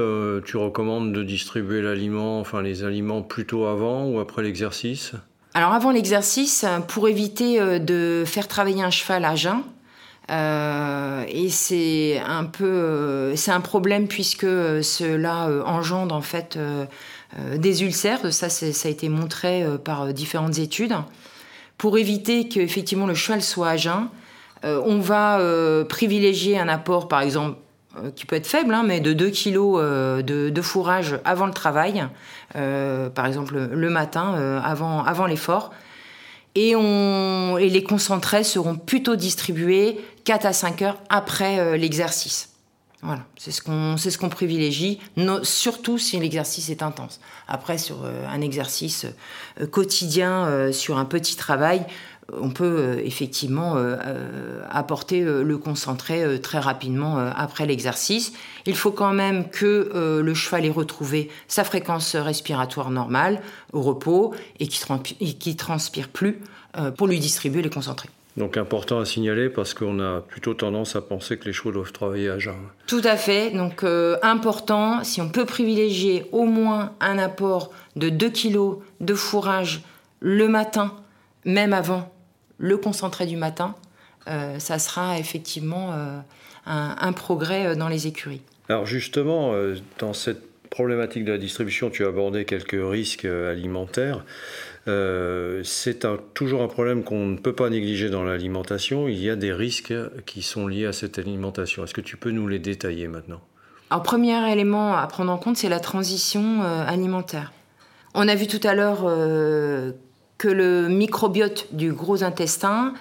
tu 0.45 0.57
recommandes 0.57 1.13
de 1.13 1.23
distribuer 1.23 1.83
l'aliment, 1.83 2.41
enfin 2.41 2.63
les 2.63 2.83
aliments 2.83 3.23
plutôt 3.23 3.67
avant 3.67 4.07
ou 4.07 4.19
après 4.19 4.43
l'exercice? 4.43 5.13
Alors 5.55 5.73
avant 5.73 5.93
l'exercice, 5.93 6.65
pour 6.89 7.09
éviter 7.09 7.79
de 7.79 8.25
faire 8.27 8.49
travailler 8.49 8.83
un 8.83 8.91
cheval 8.91 9.25
à 9.25 9.37
jeun, 9.37 9.63
euh, 10.31 11.25
et 11.29 11.49
c'est 11.49 12.21
un 12.27 12.45
peu, 12.45 12.65
euh, 12.65 13.37
c'est 13.37 13.51
un 13.51 13.61
problème 13.61 14.09
puisque 14.09 14.43
cela 14.43 15.49
euh, 15.49 15.63
engendre 15.65 16.15
en 16.15 16.21
fait 16.21 16.59
des 17.57 17.83
ulcères. 17.83 18.33
Ça, 18.33 18.49
ça 18.49 18.89
a 18.89 18.91
été 18.91 19.09
montré 19.09 19.65
par 19.85 20.13
différentes 20.13 20.59
études. 20.59 20.95
Pour 21.77 21.99
éviter 21.99 22.49
qu'effectivement 22.49 23.07
le 23.07 23.15
cheval 23.15 23.43
soit 23.43 23.69
à 23.69 23.77
jeun, 23.77 24.09
on 24.65 24.99
va 24.99 25.39
privilégier 25.89 26.59
un 26.59 26.69
apport, 26.69 27.07
par 27.07 27.21
exemple, 27.21 27.59
qui 28.17 28.27
peut 28.27 28.37
être 28.37 28.47
faible, 28.47 28.73
hein, 28.75 28.83
mais 28.85 29.01
de 29.01 29.13
2 29.13 29.31
kg 29.31 30.23
de, 30.25 30.63
fourrage 30.63 31.19
avant 31.25 31.47
le 31.47 31.53
travail, 31.53 32.09
par 32.55 33.27
exemple 33.27 33.57
le 33.71 33.91
matin, 33.91 34.61
avant, 34.65 35.05
avant 35.05 35.27
l'effort. 35.27 35.71
Et, 36.55 36.71
et 36.71 37.69
les 37.69 37.85
concentrés 37.85 38.43
seront 38.43 38.75
plutôt 38.75 39.17
distribués 39.17 40.01
4 40.29 40.45
à 40.45 40.53
5 40.53 40.83
heures 40.83 40.99
après 41.09 41.59
euh, 41.59 41.79
l'exercice. 41.79 42.51
Voilà, 43.01 43.23
c'est 43.39 43.51
ce 43.51 43.63
qu'on 43.63 43.97
c'est 43.97 44.11
ce 44.11 44.19
qu'on 44.19 44.29
privilégie, 44.29 44.99
surtout 45.43 45.97
si 45.97 46.21
l'exercice 46.21 46.69
est 46.69 46.83
intense. 46.83 47.19
Après, 47.47 47.79
sur 47.79 48.05
euh, 48.05 48.27
un 48.29 48.43
exercice 48.43 49.07
euh, 49.59 49.67
quotidien, 49.67 50.71
sur 50.71 50.99
un 50.99 51.07
petit 51.07 51.37
travail, 51.37 51.87
on 52.39 52.51
peut 52.51 53.01
effectivement 53.03 53.77
apporter 54.69 55.23
le 55.23 55.57
concentré 55.57 56.39
très 56.43 56.59
rapidement 56.59 57.17
après 57.17 57.65
l'exercice. 57.65 58.35
Il 58.67 58.77
faut 58.77 58.91
quand 58.91 59.15
même 59.15 59.49
que 59.49 60.21
le 60.23 60.35
cheval 60.35 60.67
ait 60.67 60.71
retrouvé 60.71 61.31
sa 61.47 61.65
fréquence 61.65 62.17
respiratoire 62.17 62.91
normale 62.91 63.41
au 63.73 63.81
repos 63.81 64.35
et 64.61 64.69
qu'il 64.69 65.53
ne 65.53 65.57
transpire 65.57 66.11
plus 66.11 66.43
pour 66.99 67.07
lui 67.07 67.19
distribuer 67.19 67.63
les 67.63 67.71
concentrés. 67.71 68.11
Donc 68.39 68.57
important 68.57 69.01
à 69.01 69.05
signaler 69.05 69.49
parce 69.49 69.75
qu'on 69.75 69.99
a 69.99 70.21
plutôt 70.21 70.55
tendance 70.55 70.95
à 70.95 71.03
penser 71.03 71.39
que 71.39 71.45
les 71.47 71.53
chevaux 71.53 71.73
doivent 71.73 71.93
travailler 71.93 72.31
à 72.31 72.39
jeun. 72.39 72.55
Tout 72.87 73.01
à 73.03 73.17
fait. 73.17 73.51
Donc 73.51 73.83
euh, 73.83 74.17
important, 74.23 75.03
si 75.03 75.21
on 75.21 75.29
peut 75.29 75.45
privilégier 75.45 76.27
au 76.31 76.45
moins 76.45 76.93
un 77.01 77.19
apport 77.19 77.73
de 77.97 78.09
2 78.09 78.31
kg 78.31 78.79
de 79.01 79.15
fourrage 79.15 79.83
le 80.21 80.47
matin, 80.47 80.95
même 81.45 81.73
avant 81.73 82.13
le 82.59 82.77
concentré 82.77 83.27
du 83.27 83.37
matin, 83.37 83.75
euh, 84.29 84.61
ça 84.61 84.79
sera 84.79 85.19
effectivement 85.19 85.93
euh, 85.93 86.21
un, 86.67 86.97
un, 87.01 87.13
progrès 87.13 87.75
dans 87.75 87.89
les 87.89 88.07
écuries. 88.07 88.43
Alors 88.69 88.87
justement, 88.87 89.53
dans 89.99 90.13
cette 90.13 90.48
problématique 90.79 91.25
de 91.25 91.33
la 91.33 91.39
distribution, 91.39 91.91
tu 91.91 92.05
as 92.05 92.09
abordé 92.09 92.45
quelques 92.45 92.79
risques 92.81 93.25
alimentaires. 93.25 94.25
Euh, 94.87 95.61
c'est 95.65 96.07
toujours 96.35 96.63
un 96.63 96.69
problème 96.69 97.03
qu'on 97.03 97.27
ne 97.27 97.37
peut 97.37 97.53
pas 97.53 97.69
négliger 97.69 98.11
dans 98.11 98.23
l'alimentation. 98.23 99.09
Il 99.09 99.19
y 99.21 99.29
a 99.29 99.35
des 99.35 99.53
risques 99.53 99.93
qui 100.25 100.41
sont 100.41 100.69
liés 100.69 100.87
à 100.87 100.93
cette 100.93 101.19
alimentation. 101.19 101.83
Est-ce 101.83 101.95
que 101.95 102.01
tu 102.01 102.17
peux 102.17 102.31
nous 102.31 102.47
les 102.47 102.61
détailler 102.61 103.09
maintenant? 103.09 103.41
Alors, 103.91 104.05
premier 104.05 104.53
élément 104.53 104.97
à 104.97 105.05
prendre 105.09 105.33
en 105.33 105.39
compte, 105.39 105.57
c'est 105.57 105.69
la 105.69 105.81
transition 105.81 106.63
euh, 106.63 106.85
alimentaire. 106.87 107.53
On 108.15 108.29
a 108.29 108.37
vu 108.37 108.47
tout 108.47 108.61
à 108.63 108.77
l'heure 108.77 109.01
euh, 109.03 109.91
que 110.39 110.47
le 110.47 110.87
microbiote 110.87 111.75
du 111.75 111.93
gros 111.93 112.23
intestin 112.23 112.95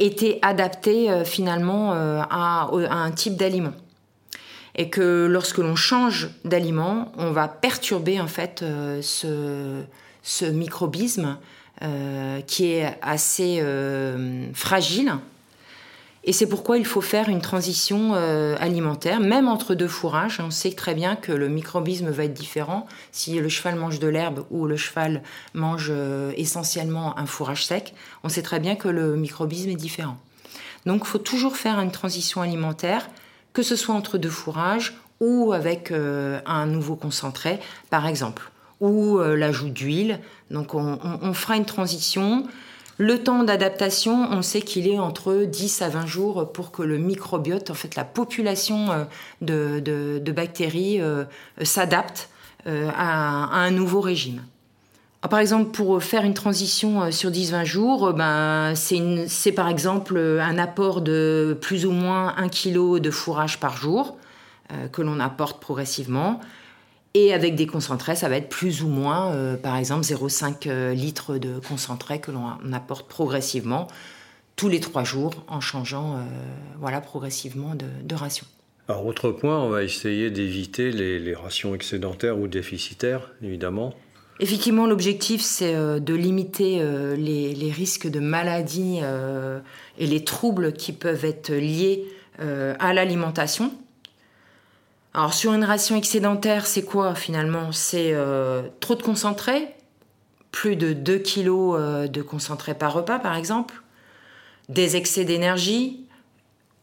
était 0.00 0.40
adapté 0.42 1.08
finalement 1.24 1.92
à, 1.92 2.68
un 2.72 3.12
type 3.12 3.36
d'aliment 3.36 3.74
et 4.74 4.88
que 4.90 5.26
lorsque 5.26 5.58
l'on 5.58 5.76
change 5.76 6.30
d'aliment, 6.44 7.12
on 7.16 7.30
va 7.30 7.48
perturber 7.48 8.20
en 8.20 8.26
fait 8.26 8.64
ce, 9.02 9.82
ce 10.22 10.44
microbisme 10.44 11.38
euh, 11.82 12.40
qui 12.42 12.66
est 12.66 12.96
assez 13.02 13.58
euh, 13.60 14.46
fragile. 14.54 15.14
Et 16.22 16.32
c'est 16.32 16.46
pourquoi 16.46 16.78
il 16.78 16.86
faut 16.86 17.00
faire 17.00 17.28
une 17.28 17.40
transition 17.40 18.12
euh, 18.14 18.54
alimentaire, 18.60 19.18
même 19.18 19.48
entre 19.48 19.74
deux 19.74 19.88
fourrages. 19.88 20.38
On 20.38 20.52
sait 20.52 20.70
très 20.70 20.94
bien 20.94 21.16
que 21.16 21.32
le 21.32 21.48
microbisme 21.48 22.10
va 22.10 22.24
être 22.24 22.34
différent 22.34 22.86
si 23.10 23.40
le 23.40 23.48
cheval 23.48 23.74
mange 23.74 23.98
de 23.98 24.06
l'herbe 24.06 24.44
ou 24.52 24.66
le 24.66 24.76
cheval 24.76 25.22
mange 25.54 25.90
essentiellement 26.36 27.18
un 27.18 27.26
fourrage 27.26 27.66
sec. 27.66 27.94
On 28.22 28.28
sait 28.28 28.42
très 28.42 28.60
bien 28.60 28.76
que 28.76 28.86
le 28.86 29.16
microbisme 29.16 29.70
est 29.70 29.74
différent. 29.74 30.18
Donc 30.86 31.02
il 31.04 31.08
faut 31.08 31.18
toujours 31.18 31.56
faire 31.56 31.80
une 31.80 31.90
transition 31.90 32.42
alimentaire, 32.42 33.08
que 33.52 33.62
ce 33.62 33.76
soit 33.76 33.94
entre 33.94 34.18
deux 34.18 34.30
fourrages 34.30 34.94
ou 35.20 35.52
avec 35.52 35.92
un 35.92 36.66
nouveau 36.66 36.96
concentré, 36.96 37.60
par 37.90 38.06
exemple 38.06 38.52
ou 38.82 39.18
euh, 39.18 39.36
l'ajout 39.36 39.70
d'huile. 39.70 40.18
Donc 40.50 40.74
on, 40.74 41.32
fera 41.32 41.56
une 41.56 41.64
transition. 41.64 42.46
Le 42.98 43.22
temps 43.22 43.42
d'adaptation, 43.44 44.28
on 44.30 44.42
sait 44.42 44.60
qu'il 44.60 44.86
est 44.86 44.98
entre 44.98 45.44
10 45.44 45.80
à 45.80 45.88
20 45.88 46.06
jours 46.06 46.52
pour 46.52 46.72
que 46.72 46.82
le 46.82 46.98
microbiote, 46.98 47.70
en 47.70 47.74
fait 47.74 47.94
la 47.94 48.04
population 48.04 48.88
euh, 48.90 49.80
de, 50.20 50.32
bactéries 50.32 51.00
euh, 51.00 51.24
s'adapte 51.62 52.28
à, 52.66 53.56
un 53.56 53.70
nouveau 53.70 54.00
régime. 54.00 54.42
Par 55.30 55.38
exemple, 55.38 55.70
pour 55.70 56.02
faire 56.02 56.24
une 56.24 56.34
transition 56.34 57.10
sur 57.12 57.30
10-20 57.30 57.64
jours, 57.64 58.12
ben, 58.12 58.74
c'est 58.74 59.52
par 59.52 59.68
exemple 59.68 60.18
un 60.18 60.58
apport 60.58 61.00
de 61.00 61.56
plus 61.60 61.86
ou 61.86 61.92
moins 61.92 62.34
1 62.36 62.48
kg 62.48 62.98
de 62.98 63.10
fourrage 63.10 63.60
par 63.60 63.76
jour 63.76 64.16
que 64.90 65.02
l'on 65.02 65.20
apporte 65.20 65.60
progressivement. 65.60 66.40
Et 67.14 67.34
avec 67.34 67.54
des 67.54 67.66
concentrés, 67.66 68.16
ça 68.16 68.28
va 68.28 68.36
être 68.36 68.48
plus 68.48 68.82
ou 68.82 68.88
moins, 68.88 69.32
euh, 69.32 69.56
par 69.56 69.76
exemple, 69.76 70.02
0,5 70.02 70.66
euh, 70.66 70.94
litres 70.94 71.36
de 71.36 71.58
concentré 71.58 72.20
que 72.20 72.30
l'on 72.30 72.72
apporte 72.72 73.06
progressivement 73.06 73.86
tous 74.56 74.68
les 74.68 74.80
trois 74.80 75.04
jours 75.04 75.32
en 75.46 75.60
changeant 75.60 76.16
euh, 76.16 76.20
voilà, 76.78 77.00
progressivement 77.00 77.74
de, 77.74 78.14
ration. 78.14 78.46
Alors, 78.88 79.04
autre 79.04 79.30
point, 79.30 79.58
on 79.58 79.68
va 79.68 79.82
essayer 79.82 80.30
d'éviter 80.30 80.90
les, 80.90 81.34
rations 81.34 81.74
excédentaires 81.74 82.38
ou 82.38 82.48
déficitaires, 82.48 83.30
évidemment. 83.42 83.94
Effectivement, 84.40 84.86
l'objectif, 84.86 85.40
c'est 85.40 85.74
de 85.74 86.14
limiter 86.14 86.82
les, 87.16 87.54
les, 87.54 87.70
risques 87.70 88.08
de 88.08 88.18
maladies 88.18 88.98
et 89.98 90.06
les 90.06 90.24
troubles 90.24 90.72
qui 90.72 90.92
peuvent 90.92 91.24
être 91.24 91.52
liés 91.52 92.06
à 92.40 92.92
l'alimentation. 92.92 93.70
Alors 95.14 95.34
sur 95.34 95.52
une 95.52 95.64
ration 95.64 95.96
excédentaire, 95.96 96.66
c'est 96.66 96.84
quoi 96.84 97.14
finalement? 97.14 97.70
C'est 97.70 98.12
euh, 98.14 98.62
trop 98.80 98.94
de 98.94 99.02
concentré, 99.02 99.74
plus 100.52 100.74
de 100.74 100.94
2 100.94 101.18
kg 101.18 101.48
euh, 101.48 102.08
de 102.08 102.22
concentré 102.22 102.72
par 102.72 102.94
repas 102.94 103.18
par 103.18 103.36
exemple, 103.36 103.82
des 104.68 104.96
excès 104.96 105.24
d'énergie? 105.24 106.06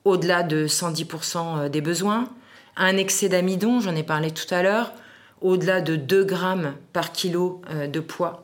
Au-delà 0.06 0.44
de 0.44 0.68
110% 0.68 1.70
des 1.70 1.82
besoins? 1.82 2.30
Un 2.78 2.98
excès 2.98 3.30
d'amidon, 3.30 3.80
j'en 3.80 3.96
ai 3.96 4.04
parlé 4.04 4.32
tout 4.32 4.54
à 4.54 4.62
l'heure, 4.62 4.94
au-delà 5.42 5.82
de 5.82 5.96
2 5.96 6.24
grammes 6.24 6.76
par 6.94 7.12
kilo 7.12 7.62
de 7.72 8.00
poids 8.00 8.44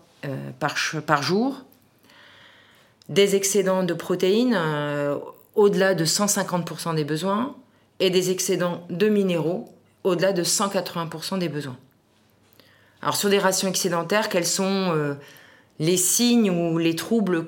par, 0.59 0.75
par 1.05 1.23
jour. 1.23 1.63
Des 3.09 3.35
excédents 3.35 3.83
de 3.83 3.93
protéines 3.93 4.57
au-delà 5.55 5.93
de 5.93 6.05
150% 6.05 6.95
des 6.95 7.03
besoins 7.03 7.55
et 7.99 8.09
des 8.09 8.31
excédents 8.31 8.85
de 8.89 9.07
minéraux 9.07 9.69
au-delà 10.03 10.33
de 10.33 10.43
180% 10.43 11.39
des 11.39 11.49
besoins. 11.49 11.77
Alors 13.01 13.15
sur 13.15 13.29
des 13.29 13.39
rations 13.39 13.67
excédentaires, 13.67 14.29
quels 14.29 14.45
sont 14.45 14.91
euh, 14.95 15.15
les 15.79 15.97
signes 15.97 16.49
ou 16.49 16.77
les 16.77 16.95
troubles 16.95 17.47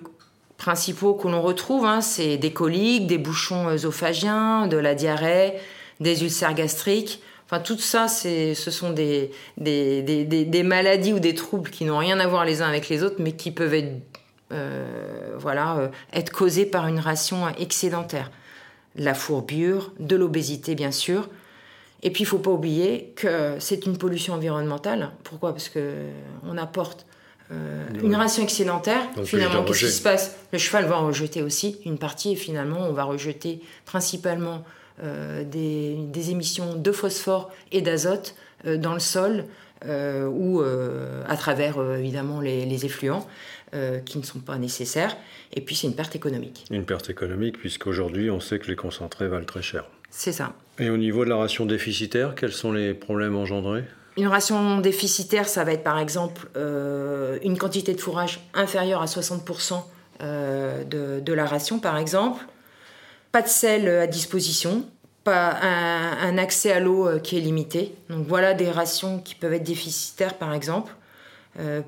principaux 0.57 1.13
que 1.13 1.27
l'on 1.27 1.41
retrouve 1.41 1.85
hein? 1.85 2.01
C'est 2.01 2.37
des 2.37 2.51
coliques, 2.51 3.07
des 3.07 3.17
bouchons 3.17 3.69
œsophagiens, 3.69 4.67
de 4.67 4.77
la 4.77 4.95
diarrhée, 4.95 5.53
des 5.99 6.23
ulcères 6.23 6.53
gastriques. 6.53 7.21
Enfin, 7.49 7.61
tout 7.61 7.77
ça, 7.77 8.07
ce 8.07 8.53
sont 8.55 8.91
des, 8.91 9.31
des, 9.57 10.01
des, 10.03 10.63
maladies 10.63 11.13
ou 11.13 11.19
des 11.19 11.33
troubles 11.33 11.69
qui 11.69 11.85
n'ont 11.85 11.97
rien 11.97 12.19
à 12.19 12.27
voir 12.27 12.43
les 12.43 12.61
uns 12.61 12.67
avec 12.67 12.89
les 12.89 13.03
autres, 13.03 13.15
mais 13.19 13.31
qui 13.31 13.51
peuvent 13.51 13.73
être, 13.73 13.93
euh, 14.51 15.33
voilà, 15.37 15.77
euh, 15.77 15.87
être 16.11 16.31
causés 16.31 16.65
par 16.65 16.87
une 16.87 16.99
ration 16.99 17.47
excédentaire. 17.57 18.31
La 18.97 19.13
fourbure, 19.13 19.93
de 19.99 20.17
l'obésité, 20.17 20.75
bien 20.75 20.91
sûr, 20.91 21.29
et 22.03 22.11
puis, 22.11 22.23
il 22.23 22.27
faut 22.27 22.37
pas 22.37 22.51
oublier 22.51 23.13
que 23.15 23.55
c'est 23.59 23.85
une 23.85 23.97
pollution 23.97 24.35
environnementale. 24.35 25.11
Pourquoi? 25.23 25.51
Parce 25.51 25.69
que 25.69 25.93
on 26.43 26.57
apporte 26.57 27.05
euh, 27.51 27.85
une 28.03 28.15
ration 28.15 28.43
excédentaire. 28.43 29.01
finalement, 29.23 29.63
qu'est-ce 29.63 29.85
qui 29.85 29.91
se 29.91 30.01
passe? 30.01 30.35
Le 30.51 30.59
cheval 30.59 30.85
va 30.85 30.99
en 30.99 31.07
rejeter 31.07 31.41
aussi 31.41 31.79
une 31.85 31.97
partie, 31.97 32.33
et 32.33 32.35
finalement, 32.35 32.81
on 32.81 32.93
va 32.93 33.03
rejeter 33.03 33.61
principalement 33.85 34.63
euh, 35.03 35.43
des, 35.43 36.31
émissions 36.31 36.75
de 36.75 36.91
phosphore 36.91 37.51
et 37.71 37.81
d'azote 37.81 38.35
euh, 38.65 38.77
dans 38.77 38.93
le 38.93 38.99
sol 38.99 39.45
ou 39.85 40.63
à 41.27 41.37
travers 41.37 41.79
évidemment 41.99 42.41
les, 42.41 42.65
les 42.65 42.85
effluents. 42.85 43.27
qui 44.05 44.17
ne 44.17 44.23
sont 44.23 44.39
pas 44.39 44.57
nécessaires. 44.57 45.15
Et 45.53 45.61
puis 45.61 45.75
c'est 45.75 45.85
une 45.85 45.95
perte 45.95 46.15
économique. 46.15 46.65
Une 46.71 46.83
perte 46.83 47.11
économique, 47.11 47.59
puisqu'aujourd'hui 47.59 48.31
on 48.31 48.39
sait 48.39 48.57
que 48.57 48.67
les 48.69 48.75
concentrés 48.75 49.27
valent 49.27 49.45
très 49.45 49.61
cher. 49.61 49.85
C'est 50.09 50.31
ça. 50.31 50.53
Et 50.79 50.89
au 50.89 50.97
niveau 50.97 51.25
de 51.25 51.29
la 51.29 51.35
ration 51.35 51.67
déficitaire, 51.67 52.33
quels 52.33 52.53
sont 52.53 52.71
les 52.71 52.95
problèmes 52.95 53.35
engendrés? 53.35 53.83
Une 54.17 54.27
ration 54.27 54.79
déficitaire, 54.79 55.47
ça 55.47 55.63
va 55.63 55.73
être 55.73 55.83
par 55.83 55.99
exemple 55.99 56.49
euh, 56.55 57.37
une 57.43 57.55
quantité 57.55 57.93
de 57.93 58.01
fourrage 58.01 58.39
inférieure 58.55 59.03
à 59.03 59.05
60% 59.05 59.83
euh, 60.23 60.83
de, 60.83 61.33
la 61.33 61.45
ration, 61.45 61.79
par 61.79 61.97
exemple. 61.97 62.43
Pas 63.31 63.41
de 63.41 63.47
sel 63.47 63.87
à 63.87 64.07
disposition, 64.07 64.85
pas 65.23 65.57
un, 65.61 66.37
accès 66.37 66.71
à 66.71 66.79
l'eau 66.79 67.07
euh, 67.07 67.19
qui 67.19 67.37
est 67.37 67.41
limité. 67.41 67.93
Donc 68.09 68.25
voilà 68.27 68.53
des 68.53 68.71
rations 68.71 69.19
qui 69.19 69.35
peuvent 69.35 69.53
être 69.53 69.63
déficitaires, 69.63 70.35
par 70.35 70.53
exemple. 70.53 70.93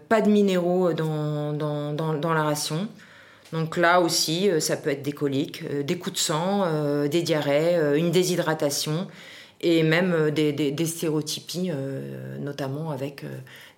pas 0.09 0.21
de 0.21 0.29
minéraux 0.29 0.93
dans, 0.93 1.53
dans 1.53 2.33
la 2.33 2.43
ration. 2.43 2.87
Donc 3.53 3.77
là 3.77 4.01
aussi, 4.01 4.49
euh, 4.49 4.59
ça 4.59 4.77
peut 4.77 4.89
être 4.89 5.01
des 5.01 5.11
coliques, 5.11 5.63
euh, 5.71 5.83
des 5.83 5.97
coups 5.97 6.15
de 6.15 6.19
sang, 6.19 6.63
euh, 6.65 7.07
des 7.07 7.21
diarrhées, 7.21 7.97
une 7.97 8.11
déshydratation 8.11 9.07
et 9.61 9.83
même 9.83 10.31
des, 10.31 10.85
stéréotypies, 10.85 11.71
notamment 12.39 12.91
avec 12.91 13.25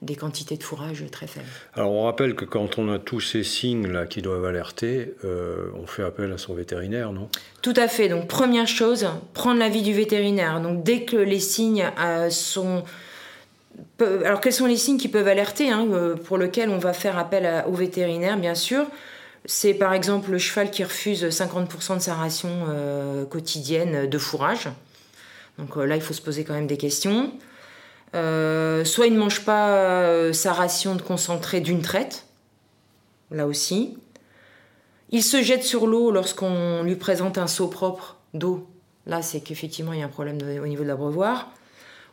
des 0.01 0.15
quantités 0.15 0.55
de 0.57 0.63
fourrage 0.63 1.03
très 1.11 1.27
faibles. 1.27 1.45
Alors 1.73 1.91
on 1.91 2.03
rappelle 2.03 2.35
que 2.35 2.45
quand 2.45 2.77
on 2.77 2.91
a 2.91 2.99
tous 2.99 3.19
ces 3.19 3.43
signes-là 3.43 4.05
qui 4.05 4.21
doivent 4.21 4.45
alerter, 4.45 5.15
on 5.23 5.87
fait 5.87 6.03
appel 6.03 6.31
à 6.33 6.37
son 6.37 6.53
vétérinaire, 6.53 7.11
non? 7.11 7.29
Tout 7.61 7.73
à 7.75 7.87
fait. 7.87 8.09
Donc 8.09 8.27
première 8.27 8.67
chose, 8.67 9.07
prendre 9.33 9.59
l'avis 9.59 9.81
du 9.81 9.93
vétérinaire. 9.93 10.61
Donc 10.61 10.83
dès 10.83 11.03
que 11.03 11.17
les 11.17 11.39
signes 11.39 11.89
sont... 12.29 12.83
Alors 13.99 14.41
quels 14.41 14.53
sont 14.53 14.67
les 14.67 14.77
signes 14.77 14.97
qui 14.97 15.07
peuvent 15.07 15.27
alerter, 15.27 15.69
hein, 15.69 15.87
pour 16.25 16.37
lesquels 16.37 16.69
on 16.69 16.77
va 16.77 16.93
faire 16.93 17.17
appel 17.17 17.63
au 17.67 17.73
vétérinaire, 17.73 18.37
bien 18.37 18.55
sûr? 18.55 18.85
C'est 19.45 19.73
par 19.73 19.93
exemple 19.93 20.31
le 20.31 20.37
cheval 20.37 20.69
qui 20.69 20.83
refuse 20.83 21.25
50% 21.25 21.95
de 21.95 21.99
sa 21.99 22.13
ration 22.13 22.49
euh, 22.69 23.25
quotidienne 23.25 24.07
de 24.07 24.17
fourrage. 24.17 24.67
Donc 25.61 25.77
euh, 25.77 25.85
là, 25.85 25.95
il 25.95 26.01
faut 26.01 26.13
se 26.13 26.21
poser 26.21 26.43
quand 26.43 26.53
même 26.53 26.67
des 26.67 26.77
questions. 26.77 27.31
Euh, 28.13 28.83
soit 28.83 29.07
il 29.07 29.13
ne 29.13 29.19
mange 29.19 29.45
pas 29.45 30.33
sa 30.33 30.51
ration 30.51 30.95
de 30.95 31.01
concentré 31.01 31.61
d'une 31.61 31.81
traite, 31.81 32.25
là 33.29 33.47
aussi. 33.47 33.97
Il 35.11 35.23
se 35.23 35.41
jette 35.41 35.63
sur 35.63 35.87
l'eau 35.87 36.11
lorsqu'on 36.11 36.83
lui 36.83 36.95
présente 36.95 37.37
un 37.37 37.47
seau 37.47 37.67
propre 37.67 38.17
d'eau. 38.33 38.67
Là, 39.05 39.21
c'est 39.21 39.39
qu'effectivement, 39.41 39.93
il 39.93 39.99
y 39.99 40.01
a 40.01 40.05
un 40.05 40.09
problème 40.09 40.37
au 40.61 40.67
niveau 40.67 40.83
de 40.83 40.87
l'abreuvoir. 40.87 41.51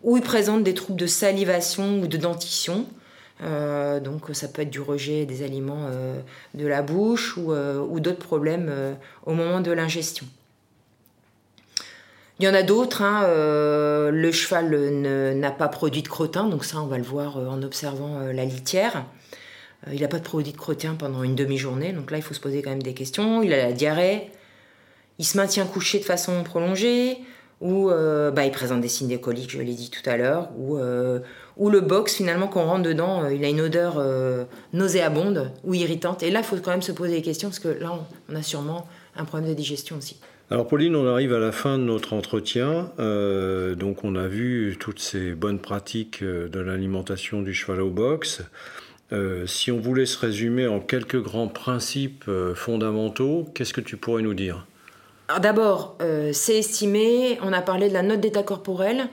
Ou 0.04 0.16
il 0.16 0.22
présente 0.22 0.62
des 0.62 0.74
troubles 0.74 0.98
de 0.98 1.06
salivation 1.06 2.00
ou 2.00 2.06
de 2.06 2.16
dentition. 2.16 2.86
Euh, 3.42 4.00
donc 4.00 4.24
ça 4.32 4.48
peut 4.48 4.62
être 4.62 4.70
du 4.70 4.80
rejet 4.80 5.24
des 5.24 5.44
aliments 5.44 5.86
euh, 5.86 6.20
de 6.54 6.66
la 6.66 6.82
bouche 6.82 7.36
ou, 7.36 7.52
euh, 7.52 8.00
d'autres 8.00 8.18
problèmes 8.18 8.72
au 9.26 9.34
moment 9.34 9.60
de 9.60 9.70
l'ingestion. 9.70 10.26
Il 12.38 12.44
y 12.44 12.48
en 12.48 12.54
a 12.54 12.62
d'autres. 12.62 13.02
Hein, 13.02 13.26
le 14.10 14.32
cheval 14.32 14.70
n'a 14.70 15.50
pas 15.50 15.68
produit 15.68 16.02
de 16.02 16.08
crottin, 16.08 16.48
donc 16.48 16.64
ça 16.64 16.80
on 16.80 16.86
va 16.86 16.96
le 16.96 17.04
voir 17.04 17.36
en 17.36 17.62
observant 17.62 18.20
la 18.32 18.44
litière. 18.44 19.04
il 19.92 20.00
n'a 20.00 20.08
pas 20.08 20.18
de 20.18 20.24
produit 20.24 20.52
de 20.52 20.56
crottin 20.56 20.94
pendant 20.94 21.22
une 21.22 21.34
demi-journée, 21.34 21.92
donc 21.92 22.10
là 22.10 22.18
il 22.18 22.22
faut 22.22 22.34
se 22.34 22.40
poser 22.40 22.62
quand 22.62 22.70
même 22.70 22.82
des 22.82 22.94
questions. 22.94 23.42
Il 23.42 23.52
a 23.52 23.56
la 23.56 23.72
diarrhée, 23.72 24.30
il 25.18 25.24
se 25.24 25.36
maintient 25.36 25.66
couché 25.66 25.98
de 25.98 26.04
façon 26.04 26.44
prolongée, 26.44 27.18
ou 27.60 27.88
bah, 27.88 28.44
il 28.44 28.52
présente 28.52 28.82
des 28.82 28.88
signes 28.88 29.08
d'écolique, 29.08 29.50
je 29.50 29.58
l'ai 29.58 29.74
dit 29.74 29.90
tout 29.90 30.08
à 30.08 30.16
l'heure, 30.16 30.50
ou 31.58 31.70
le 31.70 31.80
box, 31.80 32.14
finalement, 32.14 32.46
quand 32.46 32.62
on 32.62 32.66
rentre 32.66 32.84
dedans, 32.84 33.24
euh, 33.24 33.34
il 33.34 33.44
a 33.44 33.48
une 33.48 33.60
odeur 33.60 33.94
euh, 33.98 34.44
nauséabonde 34.72 35.50
ou 35.64 35.74
irritante. 35.74 36.22
Et 36.22 36.30
là, 36.30 36.40
il 36.40 36.44
faut 36.44 36.56
quand 36.56 36.70
même 36.70 36.82
se 36.82 36.92
poser 36.92 37.16
des 37.16 37.22
questions 37.22 37.48
parce 37.48 37.58
que 37.58 37.68
là, 37.68 37.98
on 38.28 38.36
a 38.36 38.42
sûrement 38.42 38.86
un 39.16 39.24
problème 39.24 39.50
de 39.50 39.54
digestion 39.54 39.96
aussi. 39.96 40.20
Alors 40.50 40.66
Pauline, 40.66 40.96
on 40.96 41.06
arrive 41.06 41.34
à 41.34 41.38
la 41.38 41.52
fin 41.52 41.76
de 41.76 41.82
notre 41.82 42.14
entretien. 42.14 42.90
Euh, 42.98 43.74
donc 43.74 44.04
on 44.04 44.16
a 44.16 44.28
vu 44.28 44.76
toutes 44.80 44.98
ces 44.98 45.34
bonnes 45.34 45.58
pratiques 45.58 46.24
de 46.24 46.60
l'alimentation 46.60 47.42
du 47.42 47.52
cheval 47.52 47.82
au 47.82 47.90
box. 47.90 48.42
si 49.46 49.70
on 49.70 49.78
voulait 49.78 50.06
se 50.06 50.18
résumer 50.18 50.66
en 50.66 50.80
quelques 50.80 51.20
grands 51.22 51.48
principes 51.48 52.30
fondamentaux, 52.54 53.46
qu'est-ce 53.54 53.74
que 53.74 53.80
tu 53.80 53.96
pourrais 53.96 54.22
nous 54.22 54.34
dire? 54.34 54.66
D'abord, 55.40 55.98
c'est 56.32 56.58
estimé, 56.58 57.38
on 57.42 57.52
a 57.52 57.60
parlé 57.60 57.88
de 57.88 57.94
la 57.94 58.02
note 58.02 58.20
d'état 58.20 58.42
corporel. 58.42 59.08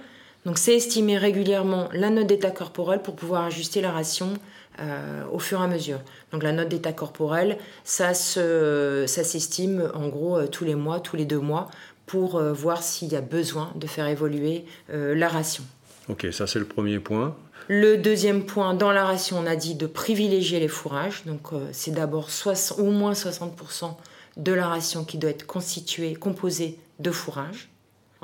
Donc 0.46 0.60
c'est 0.60 0.76
estimer 0.76 1.18
régulièrement 1.18 1.90
la 1.92 2.12
note 2.12 2.28
d'état 2.28 2.52
corporel 2.52 3.02
pour 3.02 3.16
pouvoir 3.16 3.46
ajuster 3.46 3.82
la 3.82 3.92
ration 3.92 4.34
euh, 4.80 5.24
au 5.32 5.40
fur 5.40 5.62
et 5.62 5.64
à 5.64 5.68
mesure. 5.68 6.00
Donc 6.32 6.44
la 6.44 6.52
note 6.52 6.68
d'état 6.68 6.92
corporel, 6.92 7.58
ça 7.86 8.14
s'estime 8.14 9.90
en 9.94 10.10
gros 10.10 10.38
euh, 10.38 10.48
tous 10.48 10.66
les 10.66 10.76
mois, 10.76 11.00
tous 11.00 11.16
les 11.16 11.26
deux 11.26 11.40
mois, 11.40 11.70
pour 12.06 12.36
euh, 12.36 12.52
voir 12.52 12.84
s'il 12.84 13.08
y 13.12 13.16
a 13.16 13.22
besoin 13.22 13.72
de 13.76 13.88
faire 13.88 14.08
évoluer 14.08 14.66
la 14.90 15.30
ration. 15.30 15.64
Ok, 16.10 16.28
ça 16.32 16.46
c'est 16.46 16.60
le 16.60 16.66
premier 16.66 17.00
point. 17.00 17.36
Le 17.68 17.98
deuxième 17.98 18.46
point, 18.46 18.74
dans 18.74 18.92
la 18.92 19.06
ration, 19.06 19.40
on 19.40 19.48
a 19.48 19.56
dit 19.56 19.76
de 19.76 19.88
privilégier 19.88 20.60
les 20.60 20.68
fourrages. 20.68 21.24
Donc 21.26 21.50
c'est 21.72 21.92
d'abord 21.92 22.30
au 22.78 22.92
moins 22.92 23.14
60% 23.14 23.96
de 24.38 24.52
la 24.54 24.68
ration 24.68 25.06
qui 25.06 25.18
doit 25.18 25.32
être 25.32 25.48
constituée, 25.48 26.14
composée 26.16 26.78
de 27.00 27.12
fourrage. 27.12 27.70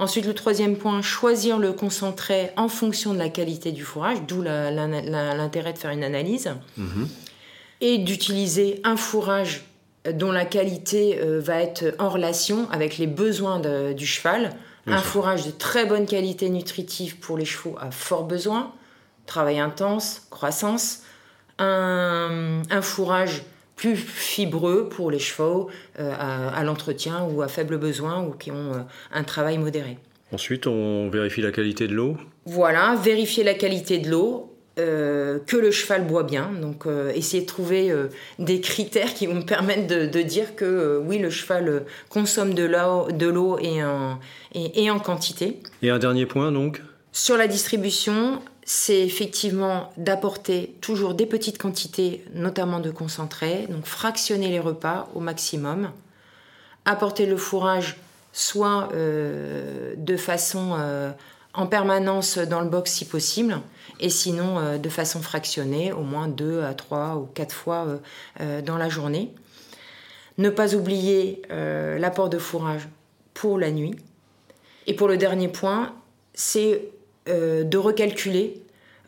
Ensuite, 0.02 0.26
le 0.26 0.34
troisième 0.34 0.78
point, 0.78 1.04
choisir 1.04 1.60
le 1.60 1.74
concentré 1.74 2.50
en 2.58 2.70
fonction 2.70 3.14
de 3.14 3.20
la 3.20 3.30
qualité 3.30 3.72
du 3.72 3.84
fourrage, 3.84 4.18
d'où 4.28 4.42
l'intérêt 4.42 5.74
de 5.74 5.78
faire 5.78 5.92
une 5.92 6.04
analyse. 6.04 6.50
Mhm. 6.76 7.08
Et 7.82 8.00
d'utiliser 8.00 8.82
un 8.84 8.98
fourrage 8.98 9.64
dont 10.12 10.32
la 10.32 10.46
qualité 10.46 11.20
euh, 11.22 11.40
va 11.40 11.62
être 11.62 11.94
en 12.00 12.10
relation 12.10 12.68
avec 12.72 12.98
les 12.98 13.06
besoins 13.06 13.60
du 13.94 14.08
cheval. 14.08 14.56
un 14.88 14.98
fourrage 14.98 15.46
de 15.46 15.52
très 15.52 15.86
bonne 15.86 16.08
qualité 16.08 16.50
nutritive 16.50 17.18
pour 17.18 17.38
les 17.38 17.46
chevaux 17.46 17.76
à 17.80 17.92
fort 17.92 18.24
besoin, 18.24 18.72
travail 19.28 19.60
intense, 19.60 20.24
croissance. 20.32 21.04
Un, 21.60 22.64
un 22.72 22.82
fourrage 22.82 23.44
plus 23.82 23.96
fibreux 23.96 24.90
pour 24.90 25.10
les 25.10 25.18
chevaux 25.18 25.68
euh, 26.00 26.14
à, 26.16 26.64
l'entretien 26.64 27.24
ou 27.24 27.42
à 27.42 27.48
faible 27.48 27.80
besoin 27.80 28.24
ou 28.24 28.30
qui 28.30 28.52
ont 28.52 28.74
euh, 28.74 28.82
un 29.12 29.24
travail 29.24 29.58
modéré. 29.58 29.98
Ensuite, 30.32 30.68
on 30.68 31.10
vérifie 31.10 31.42
la 31.42 31.52
qualité 31.52 31.88
de 31.88 31.96
l'eau. 31.96 32.16
Voilà, 32.46 32.96
vérifier 33.04 33.44
la 33.44 33.56
qualité 33.56 33.98
de 33.98 34.12
l'eau, 34.12 34.56
euh, 34.78 35.40
que 35.48 35.58
le 35.58 35.72
cheval 35.72 36.06
boit 36.06 36.22
bien. 36.22 36.52
Donc, 36.62 36.86
essayer 37.16 37.42
de 37.42 37.48
trouver 37.48 37.92
des 38.38 38.62
critères 38.62 39.16
qui 39.16 39.26
vont 39.26 39.34
me 39.34 39.46
permettre 39.46 39.88
de, 39.88 40.22
dire 40.22 40.56
que 40.56 41.02
oui, 41.04 41.18
le 41.18 41.32
cheval 41.32 41.84
consomme 42.08 42.54
de 42.54 42.66
l'eau 42.66 43.58
et, 43.60 43.84
en, 43.84 44.20
et, 44.54 44.84
et 44.84 44.92
en 44.92 45.00
quantité. 45.00 45.58
Et 45.82 45.90
un 45.90 46.00
dernier 46.00 46.28
point, 46.28 46.52
donc? 46.52 46.82
Sur 47.14 47.36
la 47.36 47.48
distribution, 47.48 48.42
c'est 48.74 49.02
effectivement 49.02 49.92
d'apporter 49.98 50.78
toujours 50.80 51.14
des 51.14 51.26
petites 51.26 51.58
quantités, 51.58 52.24
notamment 52.34 52.80
de 52.80 52.90
concentré, 52.90 53.68
donc 53.68 53.86
fractionner 53.86 54.48
les 54.48 54.62
repas 54.62 55.10
au 55.14 55.20
maximum, 55.20 55.92
apporter 56.86 57.26
le 57.26 57.36
fourrage 57.36 57.98
soit 58.32 58.88
de 58.94 60.16
façon 60.16 60.78
en 61.54 61.68
permanence 61.68 62.38
dans 62.38 62.62
le 62.62 62.70
box 62.70 62.94
si 62.94 63.04
possible, 63.04 63.60
et 64.00 64.10
sinon 64.10 64.78
de 64.78 64.90
façon 64.90 65.22
fractionnée, 65.22 65.92
au 65.92 66.04
moins 66.04 66.30
deux 66.30 66.64
à 66.64 66.74
trois 66.74 67.18
ou 67.18 67.26
quatre 67.26 67.54
fois 67.54 68.00
dans 68.40 68.78
la 68.78 68.88
journée. 68.88 69.34
Ne 70.38 70.50
pas 70.50 70.76
oublier 70.76 71.42
l'apport 71.50 72.30
de 72.30 72.38
fourrage 72.38 72.88
pour 73.34 73.60
la 73.60 73.70
nuit. 73.70 73.98
Et 74.88 74.94
pour 74.94 75.10
le 75.10 75.18
dernier 75.18 75.50
point, 75.50 75.94
c'est 76.34 76.84
de 77.28 77.78
recalculer 77.78 78.62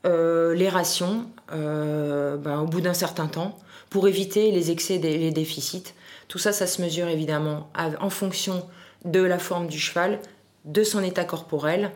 les 0.06 0.70
rations 0.70 1.26
ben, 1.50 2.60
au 2.62 2.66
bout 2.66 2.82
d'un 2.82 2.94
certain 2.94 3.28
temps 3.28 3.58
pour 3.90 4.08
éviter 4.08 4.52
les 4.52 4.72
excès 4.72 4.96
et 4.96 5.18
les 5.18 5.32
déficits. 5.32 5.94
Tout 6.28 6.40
ça, 6.40 6.52
ça 6.52 6.68
se 6.68 6.82
mesure 6.82 7.08
évidemment 7.08 7.70
en 8.00 8.10
fonction 8.10 8.66
de 9.06 9.22
la 9.22 9.38
forme 9.38 9.68
du 9.68 9.80
cheval, 9.80 10.20
de 10.66 10.84
son 10.84 11.04
état 11.04 11.26
corporel 11.26 11.92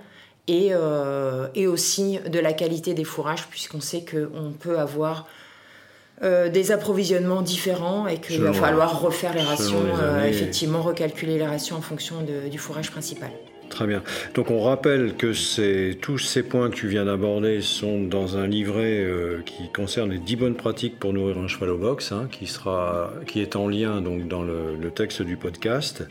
et, 0.47 0.69
euh, 0.71 1.47
et 1.55 1.67
aussi 1.67 2.19
de 2.19 2.39
la 2.39 2.53
qualité 2.53 2.93
des 2.93 3.03
fourrages, 3.03 3.47
puisqu'on 3.47 3.81
sait 3.81 4.05
qu'on 4.05 4.51
peut 4.51 4.79
avoir 4.79 5.27
euh, 6.23 6.49
des 6.49 6.71
approvisionnements 6.71 7.41
différents 7.41 8.07
et 8.07 8.19
qu'il 8.19 8.41
va 8.41 8.53
falloir 8.53 9.01
refaire 9.01 9.33
les 9.33 9.41
rations, 9.41 9.83
euh, 10.01 10.25
effectivement 10.25 10.81
recalculer 10.81 11.37
les 11.37 11.47
rations 11.47 11.77
en 11.77 11.81
fonction 11.81 12.15
du 12.49 12.57
fourrage 12.57 12.91
principal. 12.91 13.29
Très 13.77 13.85
bien. 13.85 14.01
Donc 14.33 14.49
on 14.49 14.59
rappelle 14.63 15.13
que 15.17 15.93
tous 15.93 16.17
ces 16.17 16.41
points 16.41 16.71
que 16.71 16.75
tu 16.75 16.87
viens 16.87 17.05
d'aborder 17.05 17.61
sont 17.61 18.01
dans 18.01 18.35
un 18.35 18.47
livret 18.47 19.03
euh, 19.03 19.43
qui 19.45 19.71
concerne 19.71 20.09
les 20.09 20.17
10 20.17 20.35
bonnes 20.35 20.55
pratiques 20.55 20.97
pour 20.97 21.13
nourrir 21.13 21.37
un 21.37 21.47
cheval 21.47 21.69
au 21.69 21.77
box, 21.77 22.11
hein, 22.11 22.27
qui, 22.31 22.47
sera, 22.47 23.13
qui 23.27 23.39
est 23.39 23.55
en 23.55 23.67
lien 23.67 24.01
donc, 24.01 24.27
dans 24.27 24.41
le, 24.41 24.89
texte 24.95 25.21
du 25.21 25.37
podcast. 25.37 26.07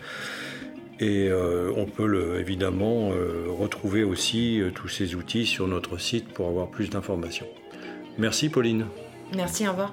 Et 1.00 1.26
euh, 1.28 1.72
on 1.76 1.86
peut 1.86 2.38
évidemment 2.38 3.10
euh, 3.10 3.46
retrouver 3.48 4.04
aussi 4.04 4.62
tous 4.76 4.86
ces 4.86 5.16
outils 5.16 5.44
sur 5.44 5.66
notre 5.66 5.98
site 5.98 6.28
pour 6.28 6.46
avoir 6.46 6.68
plus 6.68 6.88
d'informations. 6.88 7.48
Merci 8.16 8.48
Pauline. 8.48 8.86
Merci, 9.34 9.66
au 9.66 9.72
revoir. 9.72 9.92